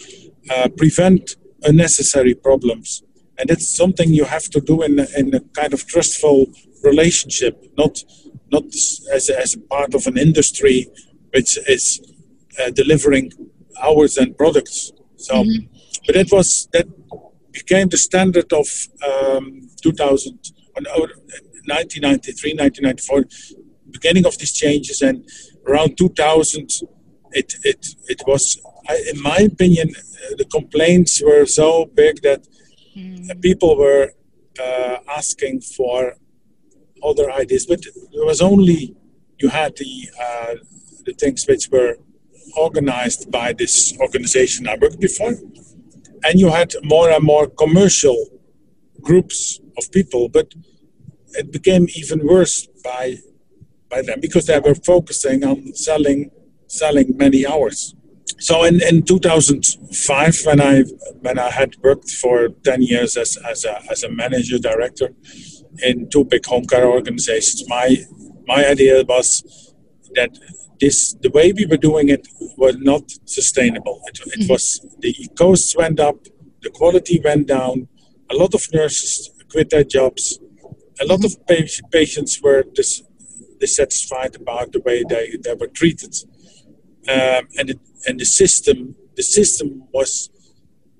uh, 0.54 0.68
prevent 0.76 1.36
unnecessary 1.64 2.34
problems? 2.34 3.02
And 3.38 3.50
it's 3.50 3.74
something 3.74 4.12
you 4.12 4.24
have 4.24 4.48
to 4.50 4.60
do 4.60 4.82
in, 4.82 5.00
in 5.16 5.34
a 5.34 5.40
kind 5.60 5.72
of 5.74 5.86
trustful 5.86 6.46
relationship, 6.82 7.54
not 7.76 8.04
not 8.52 8.64
as, 9.14 9.30
as 9.30 9.54
a 9.54 9.60
part 9.60 9.94
of 9.94 10.06
an 10.06 10.18
industry 10.18 10.88
which 11.32 11.56
is 11.68 11.84
uh, 12.58 12.70
delivering 12.70 13.32
hours 13.82 14.16
and 14.16 14.36
products. 14.36 14.92
So. 15.16 15.34
Mm-hmm 15.34 15.79
but 16.10 16.26
that 16.26 16.36
was 16.36 16.68
that 16.72 16.86
became 17.52 17.88
the 17.88 17.96
standard 17.96 18.52
of 18.52 18.66
um, 19.06 19.68
2000, 19.80 20.38
1993, 20.74 22.54
1994, 22.54 23.24
beginning 23.90 24.26
of 24.26 24.36
these 24.38 24.52
changes, 24.52 25.02
and 25.02 25.24
around 25.68 25.96
2000, 25.96 26.68
it 27.32 27.54
it 27.62 27.86
it 28.08 28.22
was, 28.26 28.60
in 29.12 29.22
my 29.22 29.36
opinion, 29.52 29.90
the 30.36 30.44
complaints 30.46 31.22
were 31.22 31.46
so 31.46 31.86
big 31.94 32.22
that 32.22 32.44
mm. 32.96 33.40
people 33.40 33.76
were 33.76 34.12
uh, 34.60 34.96
asking 35.16 35.60
for 35.60 36.16
other 37.04 37.30
ideas, 37.30 37.66
but 37.66 37.82
there 38.12 38.26
was 38.26 38.40
only 38.40 38.96
you 39.38 39.48
had 39.48 39.76
the 39.76 40.10
uh, 40.20 40.54
the 41.04 41.12
things 41.12 41.46
which 41.46 41.68
were 41.70 41.98
organized 42.56 43.30
by 43.30 43.52
this 43.52 43.96
organization 44.00 44.66
I 44.66 44.74
worked 44.74 44.98
before 44.98 45.34
and 46.24 46.38
you 46.38 46.50
had 46.50 46.74
more 46.82 47.10
and 47.10 47.24
more 47.24 47.46
commercial 47.48 48.26
groups 49.00 49.60
of 49.78 49.90
people, 49.92 50.28
but 50.28 50.54
it 51.32 51.52
became 51.52 51.86
even 51.94 52.26
worse 52.26 52.66
by 52.84 53.16
by 53.88 54.02
them 54.02 54.20
because 54.20 54.46
they 54.46 54.58
were 54.60 54.74
focusing 54.74 55.44
on 55.44 55.74
selling 55.74 56.30
selling 56.66 57.16
many 57.16 57.46
hours. 57.46 57.94
So 58.38 58.64
in, 58.64 58.80
in 58.82 59.02
2005, 59.02 60.40
when 60.44 60.60
I 60.60 60.84
when 61.20 61.38
I 61.38 61.50
had 61.50 61.76
worked 61.82 62.10
for 62.10 62.48
10 62.64 62.82
years 62.82 63.16
as, 63.16 63.36
as 63.48 63.64
a 63.64 63.82
as 63.90 64.02
a 64.02 64.10
manager 64.10 64.58
director 64.58 65.10
in 65.82 66.08
two 66.10 66.24
big 66.24 66.46
home 66.46 66.64
care 66.64 66.86
organizations, 66.86 67.68
my 67.68 67.96
my 68.46 68.66
idea 68.66 69.04
was 69.04 69.74
that 70.14 70.30
this 70.80 71.14
the 71.20 71.30
way 71.30 71.52
we 71.52 71.66
were 71.66 71.76
doing 71.76 72.08
it 72.08 72.26
was 72.56 72.76
not 72.78 73.04
sustainable. 73.24 74.00
It, 74.06 74.20
it 74.20 74.40
mm-hmm. 74.40 74.52
was 74.52 74.84
the 75.00 75.14
costs 75.38 75.76
went 75.76 76.00
up, 76.00 76.16
the 76.62 76.70
quality 76.70 77.20
went 77.22 77.46
down. 77.46 77.88
A 78.30 78.34
lot 78.34 78.54
of 78.54 78.66
nurses 78.72 79.30
quit 79.50 79.70
their 79.70 79.84
jobs. 79.84 80.38
A 81.00 81.06
lot 81.06 81.24
of 81.24 81.32
mm-hmm. 81.32 81.88
patients 81.90 82.40
were 82.42 82.64
dis- 82.74 83.02
dissatisfied 83.58 84.36
about 84.36 84.72
the 84.72 84.80
way 84.80 85.04
they, 85.08 85.36
they 85.42 85.54
were 85.54 85.68
treated, 85.68 86.14
um, 87.08 87.48
and 87.58 87.70
it, 87.70 87.80
and 88.06 88.18
the 88.18 88.24
system 88.24 88.96
the 89.16 89.22
system 89.22 89.84
was 89.92 90.30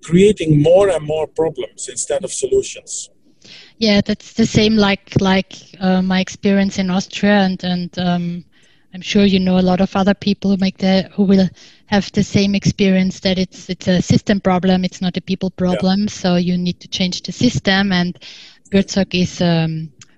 creating 0.04 0.62
more 0.62 0.88
and 0.88 1.06
more 1.06 1.26
problems 1.26 1.88
instead 1.88 2.24
of 2.24 2.32
solutions. 2.32 3.10
Yeah, 3.78 4.00
that's 4.04 4.34
the 4.34 4.46
same 4.46 4.76
like 4.76 5.20
like 5.20 5.54
uh, 5.80 6.02
my 6.02 6.20
experience 6.20 6.78
in 6.78 6.90
Austria 6.90 7.38
and 7.40 7.62
and 7.64 7.98
um, 7.98 8.44
I'm 8.92 9.02
sure 9.02 9.24
you 9.24 9.38
know 9.38 9.58
a 9.58 9.62
lot 9.62 9.80
of 9.80 9.94
other 9.94 10.14
people 10.14 10.50
who 10.50 10.56
make 10.56 10.78
the 10.78 11.08
who 11.14 11.22
will 11.24 11.48
have 11.86 12.10
the 12.12 12.24
same 12.24 12.54
experience 12.54 13.20
that 13.20 13.38
it's 13.38 13.70
it's 13.70 13.86
a 13.86 14.02
system 14.02 14.40
problem. 14.40 14.84
It's 14.84 15.00
not 15.00 15.16
a 15.16 15.20
people 15.20 15.50
problem. 15.50 16.02
Yeah. 16.02 16.08
So 16.08 16.36
you 16.36 16.58
need 16.58 16.80
to 16.80 16.88
change 16.88 17.22
the 17.22 17.32
system. 17.32 17.92
And 17.92 18.18
Buurtzorg 18.70 19.14
is 19.14 19.40
a 19.40 19.68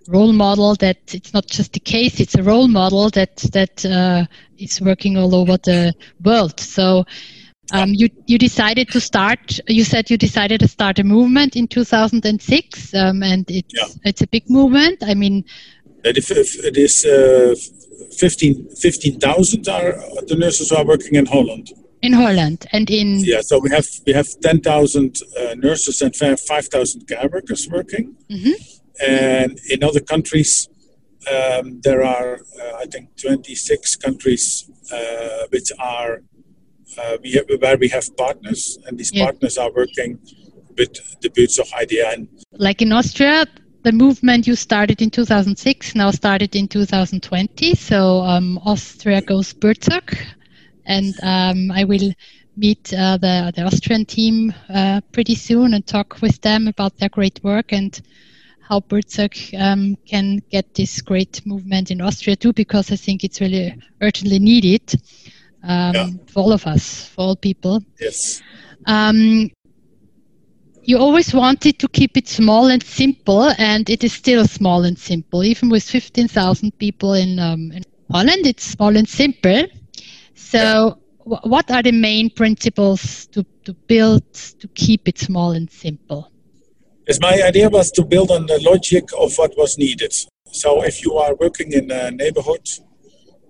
role 0.08 0.32
model 0.32 0.74
that 0.76 1.14
it's 1.14 1.34
not 1.34 1.46
just 1.46 1.74
the 1.74 1.80
case. 1.80 2.18
It's 2.18 2.34
a 2.34 2.42
role 2.42 2.68
model 2.68 3.10
that 3.10 3.36
that 3.52 3.84
uh, 3.84 4.24
is 4.56 4.80
working 4.80 5.16
all 5.16 5.34
over 5.34 5.56
the 5.58 5.94
world. 6.24 6.58
So. 6.60 7.04
Um, 7.72 7.90
you 7.94 8.08
you 8.26 8.38
decided 8.38 8.90
to 8.90 9.00
start. 9.00 9.58
You 9.66 9.84
said 9.84 10.10
you 10.10 10.18
decided 10.18 10.60
to 10.60 10.68
start 10.68 10.98
a 10.98 11.04
movement 11.04 11.56
in 11.56 11.68
2006, 11.68 12.94
um, 12.94 13.22
and 13.22 13.50
it's 13.50 13.72
yeah. 13.72 13.86
it's 14.04 14.20
a 14.20 14.26
big 14.26 14.50
movement. 14.50 15.02
I 15.02 15.14
mean, 15.14 15.44
it 16.04 16.76
is 16.76 17.04
uh, 17.06 17.54
15,000 18.14 18.76
15, 18.76 19.18
are 19.68 19.92
the 20.26 20.36
nurses 20.36 20.70
who 20.70 20.76
are 20.76 20.84
working 20.84 21.14
in 21.14 21.26
Holland. 21.26 21.70
In 22.02 22.12
Holland 22.12 22.66
and 22.72 22.90
in 22.90 23.20
yeah, 23.20 23.42
so 23.42 23.60
we 23.60 23.70
have 23.70 23.86
we 24.06 24.12
have 24.12 24.28
ten 24.40 24.60
thousand 24.60 25.18
uh, 25.38 25.54
nurses 25.54 26.02
and 26.02 26.14
five 26.16 26.66
thousand 26.66 27.06
care 27.06 27.28
workers 27.32 27.68
working, 27.70 28.16
mm-hmm. 28.28 28.56
and 29.08 29.56
in 29.70 29.84
other 29.84 30.00
countries 30.00 30.68
um, 31.32 31.80
there 31.84 32.02
are 32.02 32.40
uh, 32.60 32.72
I 32.80 32.86
think 32.86 33.16
twenty 33.16 33.54
six 33.54 33.94
countries 33.94 34.68
uh, 34.92 35.46
which 35.50 35.70
are 35.78 36.22
uh, 36.98 37.16
we 37.22 37.32
have, 37.32 37.46
where 37.60 37.78
we 37.78 37.88
have 37.88 38.16
partners, 38.16 38.78
and 38.86 38.98
these 38.98 39.12
yeah. 39.14 39.26
partners 39.26 39.56
are 39.56 39.70
working 39.72 40.18
with 40.76 40.92
the 41.20 41.30
Boots 41.30 41.58
of 41.58 41.68
IDN. 41.68 42.28
Like 42.52 42.82
in 42.82 42.92
Austria, 42.92 43.46
the 43.82 43.92
movement 43.92 44.46
you 44.46 44.54
started 44.54 45.02
in 45.02 45.10
2006 45.10 45.94
now 45.94 46.10
started 46.10 46.54
in 46.54 46.68
2020. 46.68 47.74
So 47.74 48.20
um, 48.22 48.58
Austria 48.64 49.20
goes 49.22 49.52
Buurtzorg, 49.52 50.16
and 50.86 51.14
um, 51.22 51.70
I 51.72 51.84
will 51.84 52.12
meet 52.56 52.92
uh, 52.94 53.16
the 53.16 53.52
the 53.56 53.62
Austrian 53.62 54.04
team 54.04 54.54
uh, 54.68 55.00
pretty 55.12 55.34
soon 55.34 55.74
and 55.74 55.86
talk 55.86 56.20
with 56.22 56.40
them 56.42 56.68
about 56.68 56.96
their 56.98 57.08
great 57.08 57.40
work 57.42 57.72
and 57.72 58.00
how 58.60 58.80
Buurtzorg 58.80 59.34
um, 59.60 59.96
can 60.06 60.38
get 60.50 60.74
this 60.74 61.00
great 61.02 61.44
movement 61.44 61.90
in 61.90 62.00
Austria 62.00 62.36
too, 62.36 62.52
because 62.52 62.92
I 62.92 62.96
think 62.96 63.24
it's 63.24 63.40
really 63.40 63.74
urgently 64.00 64.38
needed 64.38 64.94
um, 65.64 65.94
Yeah. 65.94 66.08
for 66.28 66.40
all 66.44 66.52
of 66.52 66.66
us, 66.66 67.06
for 67.08 67.22
all 67.22 67.36
people. 67.36 67.82
Yes. 68.00 68.42
Um, 68.86 69.50
you 70.84 70.98
always 70.98 71.32
wanted 71.32 71.78
to 71.78 71.88
keep 71.88 72.16
it 72.16 72.28
small 72.28 72.66
and 72.66 72.82
simple, 72.82 73.52
and 73.58 73.88
it 73.88 74.02
is 74.04 74.12
still 74.12 74.46
small 74.46 74.84
and 74.84 74.98
simple. 74.98 75.44
Even 75.44 75.68
with 75.70 75.84
15,000 75.84 76.76
people 76.78 77.14
in, 77.14 77.38
um, 77.38 77.70
in 77.72 77.82
Holland, 78.10 78.46
it's 78.46 78.64
small 78.64 78.96
and 78.96 79.08
simple. 79.08 79.64
So, 80.34 80.98
wh- 81.18 81.44
what 81.46 81.70
are 81.70 81.82
the 81.82 81.92
main 81.92 82.30
principles 82.30 83.26
to, 83.28 83.44
to 83.64 83.74
build 83.86 84.32
to 84.32 84.68
keep 84.74 85.08
it 85.08 85.18
small 85.18 85.52
and 85.52 85.70
simple? 85.70 86.30
Yes, 87.06 87.18
my 87.20 87.42
idea 87.42 87.68
was 87.68 87.90
to 87.92 88.04
build 88.04 88.30
on 88.30 88.46
the 88.46 88.60
logic 88.62 89.04
of 89.18 89.34
what 89.36 89.56
was 89.56 89.76
needed. 89.78 90.12
So 90.52 90.84
if 90.84 91.02
you 91.04 91.14
are 91.14 91.34
working 91.34 91.72
in 91.72 91.90
a 91.90 92.10
neighborhood, 92.10 92.68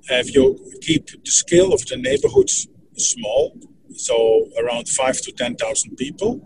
if 0.09 0.35
you 0.35 0.59
keep 0.81 1.07
the 1.07 1.31
scale 1.31 1.73
of 1.73 1.85
the 1.87 1.97
neighborhood 1.97 2.49
small, 2.97 3.59
so 3.95 4.49
around 4.59 4.89
five 4.89 5.21
to 5.23 5.33
ten 5.33 5.57
thousand 5.57 5.97
people, 5.97 6.41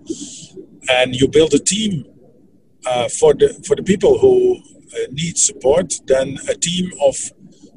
and 0.89 1.15
you 1.15 1.29
build 1.29 1.55
a 1.55 1.59
team 1.59 2.05
uh, 2.87 3.09
for 3.09 3.35
the 3.35 3.49
for 3.67 3.77
the 3.77 3.83
people 3.83 4.19
who 4.19 4.57
uh, 4.57 5.07
need 5.13 5.37
support, 5.37 5.95
then 6.07 6.39
a 6.49 6.55
team 6.55 6.91
of 7.03 7.17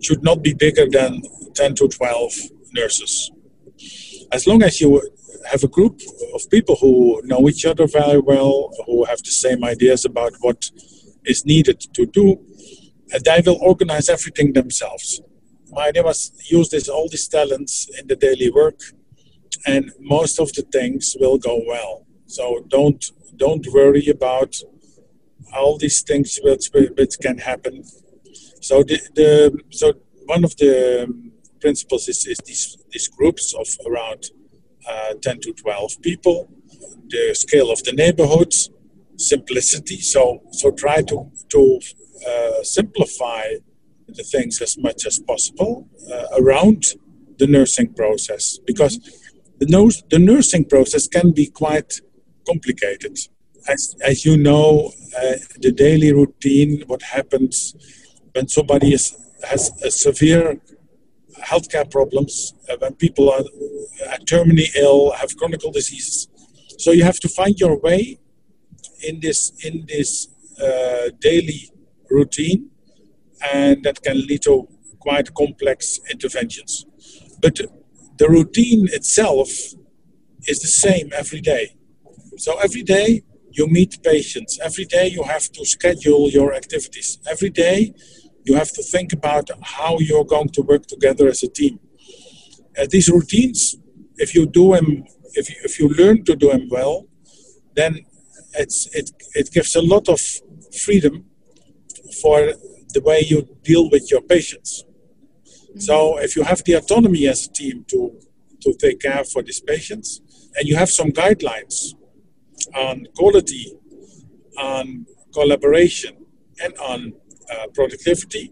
should 0.01 0.23
not 0.23 0.43
be 0.43 0.53
bigger 0.53 0.87
than 0.89 1.21
ten 1.55 1.75
to 1.75 1.87
twelve 1.87 2.33
nurses. 2.73 3.31
As 4.31 4.45
long 4.45 4.61
as 4.63 4.79
you 4.79 5.01
have 5.49 5.63
a 5.63 5.67
group 5.67 5.99
of 6.35 6.49
people 6.49 6.75
who 6.75 7.21
know 7.23 7.49
each 7.49 7.65
other 7.65 7.87
very 7.87 8.19
well, 8.19 8.71
who 8.85 9.05
have 9.05 9.19
the 9.23 9.31
same 9.31 9.63
ideas 9.63 10.05
about 10.05 10.33
what 10.41 10.69
is 11.25 11.45
needed 11.45 11.79
to 11.93 12.05
do, 12.05 12.37
they 13.25 13.41
will 13.45 13.57
organize 13.61 14.09
everything 14.09 14.53
themselves. 14.53 15.21
My 15.71 15.87
idea 15.87 16.03
was 16.03 16.31
use 16.49 16.69
this 16.69 16.87
all 16.87 17.07
these 17.09 17.27
talents 17.27 17.87
in 17.99 18.07
the 18.07 18.15
daily 18.15 18.49
work, 18.51 18.79
and 19.65 19.91
most 19.99 20.39
of 20.39 20.51
the 20.53 20.63
things 20.63 21.15
will 21.19 21.37
go 21.37 21.61
well. 21.67 22.05
So 22.29 22.43
don't 22.67 23.03
don't 23.35 23.65
worry 23.73 24.07
about 24.07 24.55
all 25.55 25.77
these 25.77 26.01
things 26.01 26.39
which, 26.43 26.69
which 26.73 27.15
can 27.19 27.37
happen. 27.39 27.83
So 28.61 28.83
the, 28.83 28.99
the 29.15 29.31
so 29.69 29.93
one 30.25 30.43
of 30.43 30.55
the 30.57 30.73
principles 31.59 32.07
is, 32.07 32.25
is 32.27 32.37
these 32.45 32.77
these 32.91 33.07
groups 33.07 33.53
of 33.53 33.67
around 33.89 34.31
uh, 34.89 35.13
10 35.21 35.41
to 35.41 35.53
12 35.53 36.01
people, 36.01 36.49
the 37.07 37.35
scale 37.35 37.71
of 37.71 37.83
the 37.83 37.91
neighborhoods, 37.91 38.69
simplicity. 39.17 39.99
So, 39.99 40.41
so 40.51 40.71
try 40.71 41.01
to, 41.03 41.31
to 41.49 41.79
uh, 42.27 42.63
simplify 42.63 43.43
the 44.07 44.23
things 44.23 44.61
as 44.61 44.77
much 44.77 45.05
as 45.05 45.19
possible 45.19 45.87
uh, 46.11 46.41
around 46.41 46.83
the 47.37 47.47
nursing 47.47 47.93
process 47.93 48.57
because 48.65 48.97
the, 49.59 49.67
nurse, 49.67 50.01
the 50.09 50.19
nursing 50.19 50.65
process 50.65 51.07
can 51.07 51.31
be 51.31 51.47
quite 51.47 52.01
complicated. 52.47 53.17
As, 53.67 53.95
as 54.01 54.25
you 54.25 54.37
know, 54.37 54.91
uh, 55.17 55.33
the 55.59 55.71
daily 55.71 56.13
routine, 56.13 56.83
what 56.87 57.01
happens 57.01 57.75
when 58.33 58.47
somebody 58.47 58.93
is, 58.93 59.15
has 59.47 59.71
a 59.83 59.91
severe 59.91 60.59
healthcare 61.41 61.89
problems, 61.89 62.53
uh, 62.69 62.75
when 62.79 62.93
people 62.95 63.29
are, 63.29 63.43
are 64.11 64.17
terminally 64.25 64.67
ill, 64.75 65.11
have 65.11 65.35
chronic 65.37 65.61
diseases. 65.73 66.27
So 66.77 66.91
you 66.91 67.03
have 67.03 67.19
to 67.19 67.29
find 67.29 67.59
your 67.59 67.77
way 67.77 68.19
in 69.01 69.19
this 69.19 69.51
in 69.63 69.85
this 69.87 70.27
uh, 70.61 71.09
daily 71.19 71.71
routine, 72.09 72.69
and 73.53 73.83
that 73.83 74.01
can 74.01 74.17
lead 74.27 74.43
to 74.43 74.67
quite 74.99 75.33
complex 75.33 75.99
interventions. 76.09 76.85
But 77.41 77.59
the 78.17 78.29
routine 78.29 78.87
itself 78.91 79.49
is 80.47 80.59
the 80.59 80.67
same 80.67 81.09
every 81.13 81.41
day. 81.41 81.75
So 82.39 82.57
every 82.59 82.83
day 82.83 83.23
you 83.51 83.67
meet 83.67 84.01
patients. 84.01 84.59
Every 84.63 84.85
day 84.85 85.07
you 85.07 85.23
have 85.23 85.51
to 85.51 85.65
schedule 85.65 86.29
your 86.29 86.53
activities. 86.53 87.19
Every 87.29 87.49
day 87.49 87.93
you 88.45 88.55
have 88.55 88.71
to 88.71 88.81
think 88.81 89.11
about 89.11 89.49
how 89.61 89.97
you're 89.99 90.23
going 90.23 90.49
to 90.49 90.61
work 90.61 90.85
together 90.87 91.27
as 91.27 91.43
a 91.43 91.49
team. 91.49 91.79
Uh, 92.77 92.87
these 92.89 93.09
routines, 93.09 93.75
if 94.15 94.33
you 94.33 94.45
do 94.45 94.73
them, 94.73 95.03
if 95.33 95.49
you, 95.49 95.55
if 95.63 95.79
you 95.79 95.89
learn 95.89 96.23
to 96.23 96.35
do 96.35 96.49
them 96.49 96.69
well, 96.71 97.07
then 97.75 97.99
it's 98.53 98.87
it 98.95 99.11
it 99.35 99.51
gives 99.51 99.75
a 99.75 99.81
lot 99.81 100.07
of 100.07 100.21
freedom 100.85 101.25
for 102.21 102.53
the 102.93 103.01
way 103.01 103.19
you 103.19 103.39
deal 103.63 103.89
with 103.89 104.09
your 104.09 104.21
patients. 104.21 104.85
So 105.77 106.17
if 106.19 106.37
you 106.37 106.43
have 106.43 106.63
the 106.63 106.73
autonomy 106.73 107.27
as 107.27 107.47
a 107.47 107.51
team 107.51 107.85
to 107.89 108.17
to 108.61 108.73
take 108.73 109.01
care 109.01 109.25
for 109.25 109.41
these 109.43 109.59
patients, 109.59 110.21
and 110.55 110.67
you 110.69 110.77
have 110.77 110.89
some 110.89 111.11
guidelines 111.11 111.93
on 112.75 113.07
quality, 113.15 113.73
on 114.57 115.05
collaboration, 115.33 116.25
and 116.63 116.73
on 116.77 117.13
uh, 117.51 117.67
productivity, 117.73 118.51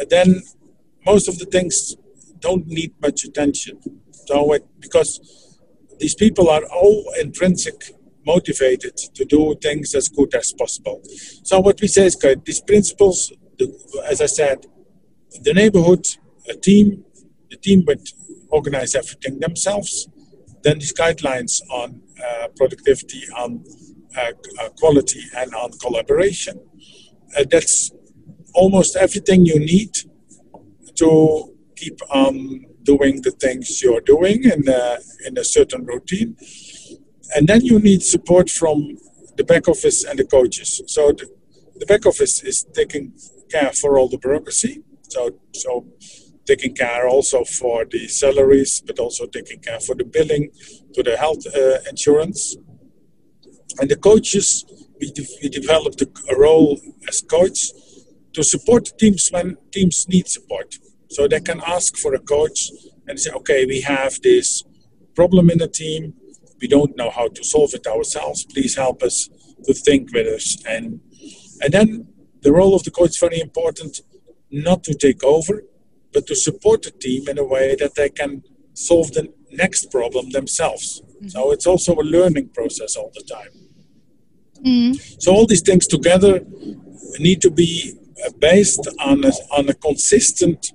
uh, 0.00 0.04
then 0.08 0.42
most 1.04 1.28
of 1.28 1.38
the 1.38 1.46
things 1.46 1.96
don't 2.40 2.66
need 2.66 2.92
much 3.00 3.24
attention. 3.24 3.78
So 4.26 4.52
it, 4.54 4.64
because 4.80 5.20
these 5.98 6.14
people 6.14 6.50
are 6.50 6.64
all 6.64 7.04
intrinsic 7.20 7.74
motivated 8.26 8.96
to 9.14 9.24
do 9.24 9.54
things 9.62 9.94
as 9.94 10.08
good 10.08 10.34
as 10.34 10.52
possible. 10.52 11.00
So 11.44 11.60
what 11.60 11.80
we 11.80 11.86
say 11.86 12.06
is 12.06 12.16
good. 12.16 12.44
These 12.44 12.60
principles, 12.60 13.32
the, 13.58 13.72
as 14.08 14.20
I 14.20 14.26
said, 14.26 14.66
the 15.42 15.54
neighborhood, 15.54 16.04
a 16.48 16.54
team, 16.54 17.04
the 17.50 17.56
team 17.56 17.84
would 17.86 18.08
organize 18.48 18.94
everything 18.94 19.38
themselves. 19.38 20.08
Then 20.62 20.80
these 20.80 20.92
guidelines 20.92 21.62
on 21.70 22.02
productivity, 22.56 23.22
on 23.36 23.64
uh, 24.16 24.32
uh, 24.60 24.68
quality, 24.78 25.22
and 25.36 25.54
on 25.54 25.70
collaboration. 25.72 26.60
Uh, 27.36 27.44
that's 27.50 27.90
almost 28.54 28.96
everything 28.96 29.44
you 29.44 29.58
need 29.58 29.92
to 30.94 31.54
keep 31.76 31.98
on 32.10 32.64
doing 32.82 33.20
the 33.22 33.32
things 33.32 33.82
you're 33.82 34.00
doing 34.00 34.44
in 34.44 34.66
a, 34.68 34.98
in 35.26 35.36
a 35.36 35.44
certain 35.44 35.84
routine. 35.84 36.36
And 37.34 37.46
then 37.46 37.64
you 37.64 37.78
need 37.78 38.02
support 38.02 38.48
from 38.48 38.96
the 39.36 39.44
back 39.44 39.68
office 39.68 40.04
and 40.04 40.18
the 40.18 40.24
coaches. 40.24 40.80
So 40.86 41.12
the, 41.12 41.28
the 41.74 41.86
back 41.86 42.06
office 42.06 42.42
is 42.42 42.64
taking 42.72 43.12
care 43.50 43.72
for 43.72 43.98
all 43.98 44.08
the 44.08 44.18
bureaucracy. 44.18 44.82
So, 45.08 45.38
so 45.52 45.86
taking 46.46 46.74
care 46.74 47.08
also 47.08 47.44
for 47.44 47.84
the 47.84 48.08
salaries, 48.08 48.82
but 48.86 48.98
also 48.98 49.26
taking 49.26 49.60
care 49.60 49.80
for 49.80 49.94
the 49.94 50.04
billing, 50.04 50.50
to 50.94 51.02
the 51.02 51.16
health 51.16 51.44
uh, 51.54 51.78
insurance. 51.88 52.56
And 53.78 53.90
the 53.90 53.96
coaches, 53.96 54.64
we, 55.00 55.10
de- 55.10 55.38
we 55.42 55.48
developed 55.48 56.00
a, 56.02 56.36
role 56.36 56.78
as 57.08 57.20
coach 57.22 57.70
to 58.32 58.42
support 58.42 58.92
teams 58.98 59.28
when 59.30 59.56
teams 59.72 60.06
need 60.08 60.28
support. 60.28 60.76
So 61.10 61.28
they 61.28 61.40
can 61.40 61.60
ask 61.66 61.96
for 61.96 62.14
a 62.14 62.20
coach 62.20 62.70
and 63.06 63.18
say, 63.18 63.30
okay, 63.30 63.66
we 63.66 63.80
have 63.82 64.20
this 64.22 64.62
problem 65.14 65.50
in 65.50 65.58
the 65.58 65.68
team. 65.68 66.14
We 66.60 66.68
don't 66.68 66.96
know 66.96 67.10
how 67.10 67.28
to 67.28 67.44
solve 67.44 67.74
it 67.74 67.86
ourselves. 67.86 68.44
Please 68.44 68.76
help 68.76 69.02
us 69.02 69.28
to 69.64 69.74
think 69.74 70.12
with 70.12 70.26
us. 70.26 70.56
And, 70.66 71.00
and 71.60 71.72
then 71.72 72.08
the 72.42 72.52
role 72.52 72.74
of 72.74 72.84
the 72.84 72.90
coach 72.90 73.10
is 73.10 73.18
very 73.18 73.40
important 73.40 74.00
not 74.50 74.84
to 74.84 74.94
take 74.94 75.22
over, 75.24 75.62
but 76.16 76.26
to 76.26 76.34
support 76.34 76.80
the 76.80 76.90
team 76.90 77.28
in 77.28 77.36
a 77.36 77.44
way 77.44 77.76
that 77.78 77.94
they 77.94 78.08
can 78.08 78.42
solve 78.72 79.12
the 79.12 79.30
next 79.52 79.90
problem 79.90 80.30
themselves. 80.30 81.02
Mm-hmm. 81.02 81.28
So 81.28 81.52
it's 81.52 81.66
also 81.66 81.92
a 81.94 82.06
learning 82.16 82.48
process 82.54 82.96
all 82.96 83.12
the 83.12 83.24
time. 83.36 83.52
Mm-hmm. 84.64 84.92
So 85.18 85.34
all 85.34 85.46
these 85.46 85.60
things 85.60 85.86
together 85.86 86.40
need 87.18 87.42
to 87.42 87.50
be 87.50 87.70
uh, 88.24 88.30
based 88.38 88.88
on 88.98 89.26
a, 89.26 89.32
on 89.58 89.68
a 89.68 89.74
consistent 89.74 90.72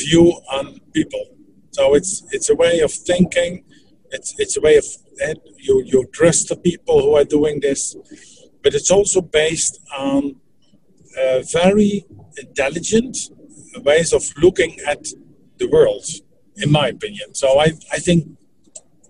view 0.00 0.32
on 0.50 0.80
people. 0.92 1.24
So 1.70 1.94
it's 1.94 2.24
it's 2.32 2.50
a 2.50 2.56
way 2.56 2.80
of 2.80 2.92
thinking. 3.10 3.62
It's 4.10 4.34
it's 4.42 4.56
a 4.56 4.60
way 4.60 4.76
of 4.82 4.86
you 5.66 5.74
you 5.92 6.00
trust 6.12 6.48
the 6.48 6.56
people 6.56 6.96
who 7.04 7.14
are 7.14 7.28
doing 7.38 7.60
this, 7.60 7.94
but 8.64 8.74
it's 8.74 8.90
also 8.90 9.20
based 9.20 9.78
on 9.96 10.20
uh, 11.22 11.42
very 11.52 12.04
intelligent 12.36 13.16
ways 13.80 14.12
of 14.12 14.22
looking 14.36 14.78
at 14.86 15.06
the 15.58 15.68
world, 15.68 16.04
in 16.56 16.70
my 16.70 16.88
opinion. 16.88 17.34
So 17.34 17.58
I, 17.58 17.72
I 17.92 17.98
think 17.98 18.28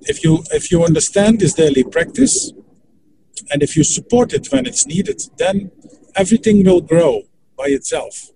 if 0.03 0.23
you 0.25 0.43
if 0.53 0.71
you 0.71 0.85
understand 0.85 1.41
this 1.41 1.55
daily 1.55 1.85
practice, 1.85 2.53
and 3.51 3.63
if 3.63 3.77
you 3.77 3.85
support 3.85 4.33
it 4.33 4.47
when 4.53 4.67
it's 4.67 4.87
needed, 4.87 5.21
then 5.39 5.71
everything 6.15 6.65
will 6.65 6.81
grow 6.81 7.23
by 7.57 7.67
itself. 7.67 8.31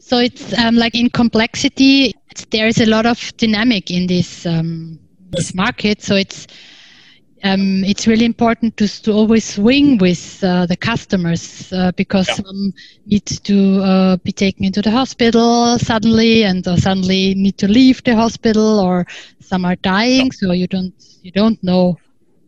So 0.00 0.18
it's 0.18 0.56
um, 0.58 0.76
like 0.76 0.94
in 0.94 1.10
complexity, 1.10 2.14
there 2.50 2.66
is 2.66 2.80
a 2.80 2.86
lot 2.86 3.06
of 3.06 3.36
dynamic 3.36 3.90
in 3.90 4.06
this 4.06 4.46
um, 4.46 4.98
this 5.30 5.54
market. 5.54 6.02
So 6.02 6.14
it's 6.14 6.46
um, 7.42 7.84
it's 7.84 8.06
really 8.06 8.24
important 8.24 8.76
to, 8.76 9.02
to 9.02 9.12
always 9.12 9.44
swing 9.44 9.98
with 9.98 10.42
uh, 10.44 10.66
the 10.66 10.76
customers 10.76 11.72
uh, 11.72 11.92
because 11.96 12.28
yeah. 12.28 12.34
some 12.34 12.74
need 13.06 13.26
to 13.26 13.80
uh, 13.82 14.16
be 14.18 14.32
taken 14.32 14.64
into 14.64 14.82
the 14.82 14.90
hospital 14.90 15.78
suddenly 15.78 16.44
and 16.44 16.64
suddenly 16.64 17.34
need 17.34 17.56
to 17.58 17.68
leave 17.68 18.02
the 18.04 18.14
hospital 18.14 18.78
or 18.80 19.06
some 19.40 19.64
are 19.64 19.76
dying 19.76 20.26
yeah. 20.26 20.32
so 20.32 20.52
you 20.52 20.66
don't 20.66 20.94
you 21.22 21.32
don't 21.32 21.62
know 21.64 21.96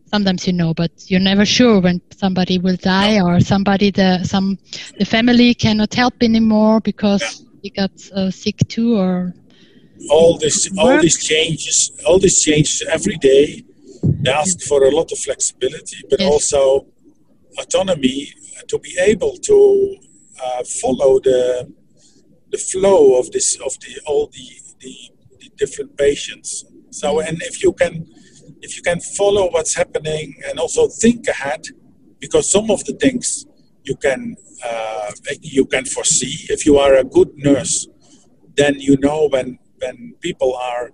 sometimes 0.06 0.46
you 0.46 0.52
know 0.52 0.74
but 0.74 0.90
you're 1.06 1.20
never 1.20 1.44
sure 1.44 1.80
when 1.80 2.00
somebody 2.14 2.58
will 2.58 2.76
die 2.76 3.20
or 3.20 3.40
somebody 3.40 3.90
the 3.90 4.22
some 4.24 4.58
the 4.98 5.04
family 5.04 5.54
cannot 5.54 5.92
help 5.94 6.14
anymore 6.22 6.80
because 6.80 7.22
yeah. 7.22 7.60
he 7.62 7.70
got 7.70 7.92
uh, 8.14 8.30
sick 8.30 8.56
too 8.68 8.96
or 8.96 9.32
all 10.10 10.36
this 10.38 10.68
all 10.78 11.00
these 11.00 11.24
changes 11.24 11.92
all 12.06 12.18
these 12.18 12.42
changes 12.42 12.82
every 12.90 13.16
day 13.16 13.64
they 14.02 14.30
ask 14.30 14.60
for 14.62 14.84
a 14.84 14.90
lot 14.90 15.12
of 15.12 15.18
flexibility, 15.18 15.98
but 16.10 16.20
yes. 16.20 16.30
also 16.30 16.86
autonomy 17.58 18.32
to 18.68 18.78
be 18.78 18.96
able 18.98 19.36
to 19.36 19.96
uh, 20.42 20.62
follow 20.80 21.20
the 21.20 21.72
the 22.50 22.58
flow 22.58 23.18
of 23.18 23.30
this 23.32 23.56
of 23.56 23.72
the 23.80 24.00
all 24.06 24.26
the, 24.28 24.48
the, 24.80 24.94
the 25.40 25.50
different 25.56 25.96
patients. 25.96 26.64
So, 26.90 27.16
mm. 27.16 27.28
and 27.28 27.42
if 27.42 27.62
you 27.62 27.72
can 27.72 28.06
if 28.60 28.76
you 28.76 28.82
can 28.82 29.00
follow 29.00 29.50
what's 29.50 29.74
happening 29.74 30.34
and 30.48 30.58
also 30.58 30.88
think 30.88 31.26
ahead, 31.28 31.62
because 32.20 32.50
some 32.50 32.70
of 32.70 32.84
the 32.84 32.94
things 32.94 33.46
you 33.84 33.96
can 33.96 34.36
uh, 34.64 35.10
you 35.40 35.64
can 35.66 35.84
foresee. 35.84 36.46
If 36.48 36.66
you 36.66 36.78
are 36.78 36.96
a 36.96 37.04
good 37.04 37.30
nurse, 37.36 37.88
then 38.56 38.78
you 38.78 38.96
know 39.00 39.28
when 39.28 39.58
when 39.80 40.14
people 40.20 40.54
are 40.54 40.90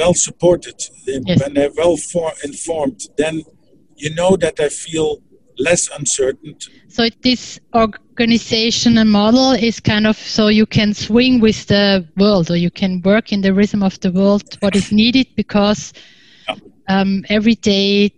well 0.00 0.14
supported, 0.14 0.78
yes. 1.06 1.40
when 1.40 1.54
they're 1.54 1.76
well 1.76 1.96
for, 1.96 2.32
informed, 2.42 3.00
then 3.18 3.42
you 3.96 4.10
know 4.14 4.36
that 4.36 4.56
they 4.56 4.70
feel 4.70 5.18
less 5.58 5.90
uncertain. 5.98 6.56
So 6.88 7.08
this 7.22 7.60
organizational 7.74 9.04
model 9.04 9.52
is 9.52 9.78
kind 9.78 10.06
of 10.06 10.16
so 10.16 10.48
you 10.48 10.66
can 10.66 10.94
swing 10.94 11.40
with 11.40 11.66
the 11.66 12.08
world, 12.16 12.50
or 12.50 12.56
you 12.56 12.70
can 12.70 13.02
work 13.04 13.32
in 13.32 13.42
the 13.42 13.52
rhythm 13.52 13.82
of 13.82 14.00
the 14.00 14.10
world, 14.10 14.56
what 14.60 14.74
is 14.74 14.90
needed, 14.90 15.26
because 15.36 15.92
yeah. 16.48 16.56
um, 16.88 17.24
every 17.28 17.56
day 17.56 18.12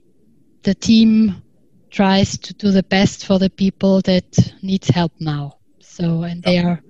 the 0.63 0.75
team 0.75 1.43
tries 1.91 2.39
to 2.39 2.55
do 2.55 2.71
the 2.71 2.85
best 2.85 3.27
for 3.27 3.39
the 3.39 3.51
people 3.51 4.01
that 4.03 4.25
needs 4.63 4.89
help 4.89 5.13
now. 5.19 5.59
So 5.81 6.23
and 6.23 6.43
yeah. 6.45 6.51
they 6.51 6.59
are 6.59 6.81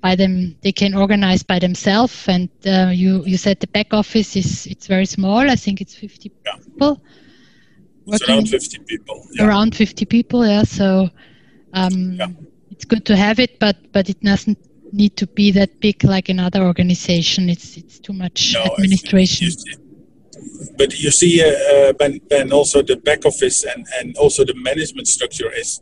by 0.00 0.14
them 0.14 0.56
they 0.62 0.72
can 0.72 0.94
organize 0.94 1.42
by 1.42 1.58
themselves 1.58 2.28
and 2.28 2.48
uh, 2.66 2.90
you 2.92 3.24
you 3.24 3.36
said 3.36 3.58
the 3.60 3.66
back 3.68 3.92
office 3.92 4.36
is 4.36 4.66
it's 4.66 4.86
very 4.86 5.06
small 5.06 5.38
i 5.50 5.56
think 5.56 5.80
it's 5.80 5.94
50 5.94 6.30
yeah. 6.46 6.52
people 6.64 7.02
it's 8.06 8.28
around 8.28 8.48
50 8.48 8.78
people 8.86 9.26
yeah. 9.32 9.46
around 9.46 9.74
50 9.74 10.04
people 10.06 10.46
yeah 10.46 10.62
so 10.62 11.08
um, 11.74 12.12
yeah. 12.12 12.28
it's 12.70 12.84
good 12.84 13.04
to 13.06 13.16
have 13.16 13.38
it 13.38 13.58
but 13.58 13.76
but 13.92 14.08
it 14.08 14.20
doesn't 14.22 14.58
need 14.92 15.16
to 15.16 15.26
be 15.26 15.50
that 15.50 15.80
big 15.80 16.02
like 16.04 16.28
another 16.28 16.62
organization 16.62 17.48
it's 17.50 17.76
it's 17.76 17.98
too 17.98 18.12
much 18.12 18.54
no, 18.54 18.62
administration 18.64 19.48
but 20.76 20.98
you 20.98 21.10
see 21.10 21.42
uh, 21.42 21.48
uh, 21.48 21.92
when, 21.98 22.20
when 22.28 22.52
also 22.52 22.82
the 22.82 22.96
back 22.96 23.26
office 23.26 23.64
and, 23.64 23.86
and 23.98 24.16
also 24.16 24.44
the 24.44 24.54
management 24.54 25.06
structure 25.08 25.50
is 25.52 25.80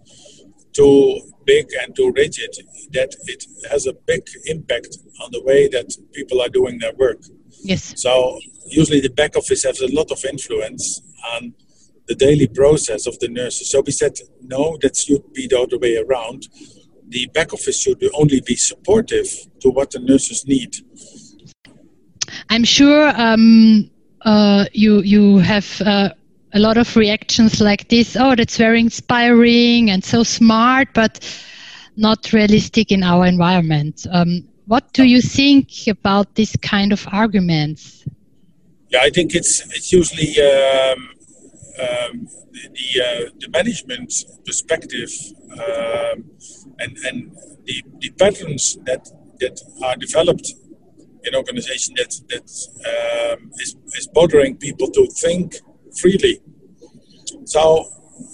too 0.73 1.21
big 1.47 1.67
and 1.81 1.95
too 1.97 2.13
rigid 2.15 2.55
that 2.93 3.15
it 3.25 3.45
has 3.71 3.87
a 3.87 3.93
big 3.93 4.23
impact 4.47 4.99
on 5.23 5.31
the 5.33 5.43
way 5.43 5.69
that 5.69 5.89
people 6.13 6.41
are 6.41 6.49
doing 6.49 6.79
their 6.79 6.95
work. 6.95 7.23
Yes. 7.63 7.95
So 7.97 8.39
usually 8.67 9.01
the 9.01 9.11
back 9.11 9.37
office 9.37 9.65
has 9.65 9.81
a 9.81 9.95
lot 9.95 10.11
of 10.11 10.25
influence 10.25 11.01
on 11.35 11.55
the 12.09 12.15
daily 12.15 12.47
process 12.47 13.07
of 13.07 13.19
the 13.21 13.29
nurses. 13.29 13.71
So 13.71 13.83
we 13.85 13.93
said 13.93 14.13
no, 14.43 14.77
that 14.83 14.97
should 14.97 15.33
be 15.33 15.47
the 15.49 15.61
other 15.61 15.79
way 15.79 15.97
around. 15.97 16.49
The 17.09 17.27
back 17.35 17.53
office 17.53 17.81
should 17.81 18.03
only 18.15 18.41
be 18.41 18.57
supportive 18.57 19.29
to 19.61 19.71
what 19.71 19.93
the 19.93 20.01
nurses 20.01 20.45
need. 20.47 20.77
I'm 22.51 22.65
sure 22.65 23.13
um, 23.17 23.91
uh, 24.23 24.67
you 24.73 25.01
you 25.01 25.39
have. 25.39 25.81
Uh, 25.81 26.11
a 26.57 26.59
lot 26.59 26.79
of 26.79 26.97
reactions 26.97 27.61
like 27.61 27.87
this 27.89 28.17
oh 28.19 28.35
that's 28.35 28.57
very 28.57 28.81
inspiring 28.81 29.91
and 29.91 30.03
so 30.03 30.23
smart 30.23 30.89
but 30.95 31.15
not 31.97 32.33
realistic 32.33 32.91
in 32.91 33.03
our 33.03 33.27
environment 33.27 34.07
um, 34.11 34.43
what 34.65 34.91
do 34.95 35.05
you 35.05 35.21
think 35.21 35.69
about 35.87 36.35
this 36.35 36.57
kind 36.63 36.93
of 36.95 37.07
arguments 37.13 38.07
yeah 38.89 39.01
i 39.03 39.11
think 39.11 39.35
it's 39.35 39.55
it's 39.77 39.93
usually 39.93 40.33
um, 40.41 41.11
um, 41.85 42.29
the 42.79 42.89
uh, 43.07 43.31
the 43.41 43.49
management 43.51 44.11
perspective 44.47 45.11
um, 45.53 46.25
and 46.79 46.97
and 47.07 47.37
the, 47.67 47.83
the 48.01 48.11
patterns 48.19 48.79
that 48.87 49.11
that 49.41 49.61
are 49.85 49.97
developed 49.97 50.55
in 51.25 51.35
organization 51.35 51.93
that 51.97 52.13
that 52.31 52.49
um, 52.91 53.51
is, 53.59 53.77
is 53.99 54.09
bothering 54.15 54.57
people 54.57 54.89
to 54.91 55.07
think 55.23 55.57
freely. 56.01 56.41
So 57.47 57.87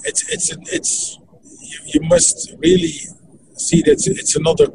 it's 0.05 0.23
it's 0.29 0.49
it's 0.73 1.19
you, 1.61 1.79
you 1.95 2.01
must 2.09 2.55
really 2.59 2.95
see 3.57 3.83
that 3.83 4.01
it's 4.07 4.37
another 4.37 4.67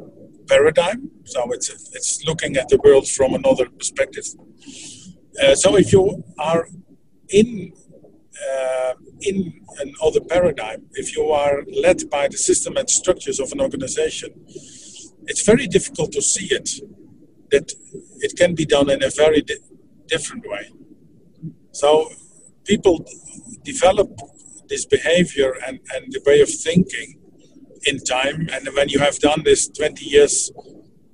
paradigm. 0.48 1.10
So 1.24 1.50
it's 1.52 1.68
it's 1.96 2.24
looking 2.24 2.56
at 2.56 2.68
the 2.68 2.78
world 2.84 3.06
from 3.08 3.34
another 3.34 3.66
perspective. 3.68 4.24
Uh, 5.42 5.54
so 5.54 5.76
if 5.76 5.92
you 5.92 6.24
are 6.38 6.68
in 7.30 7.72
uh, 8.48 8.94
in 9.22 9.60
another 9.80 10.20
paradigm, 10.20 10.86
if 10.92 11.16
you 11.16 11.30
are 11.30 11.64
led 11.82 12.08
by 12.08 12.28
the 12.28 12.38
system 12.38 12.76
and 12.76 12.88
structures 12.88 13.40
of 13.40 13.50
an 13.52 13.60
organization, 13.60 14.30
it's 15.26 15.42
very 15.44 15.66
difficult 15.66 16.12
to 16.12 16.22
see 16.22 16.46
it. 16.54 16.68
That 17.50 17.72
it 18.20 18.36
can 18.36 18.54
be 18.54 18.66
done 18.66 18.88
in 18.90 19.02
a 19.02 19.10
very 19.10 19.42
di- 19.42 19.64
different 20.06 20.44
way. 20.46 20.70
So 21.72 22.10
people 22.64 23.04
develop 23.64 24.10
this 24.68 24.84
behavior 24.84 25.54
and, 25.66 25.80
and 25.94 26.12
the 26.12 26.20
way 26.26 26.40
of 26.40 26.48
thinking 26.48 27.18
in 27.84 27.98
time. 27.98 28.48
And 28.52 28.68
when 28.74 28.88
you 28.88 28.98
have 28.98 29.18
done 29.18 29.42
this 29.44 29.68
20 29.68 30.04
years 30.04 30.50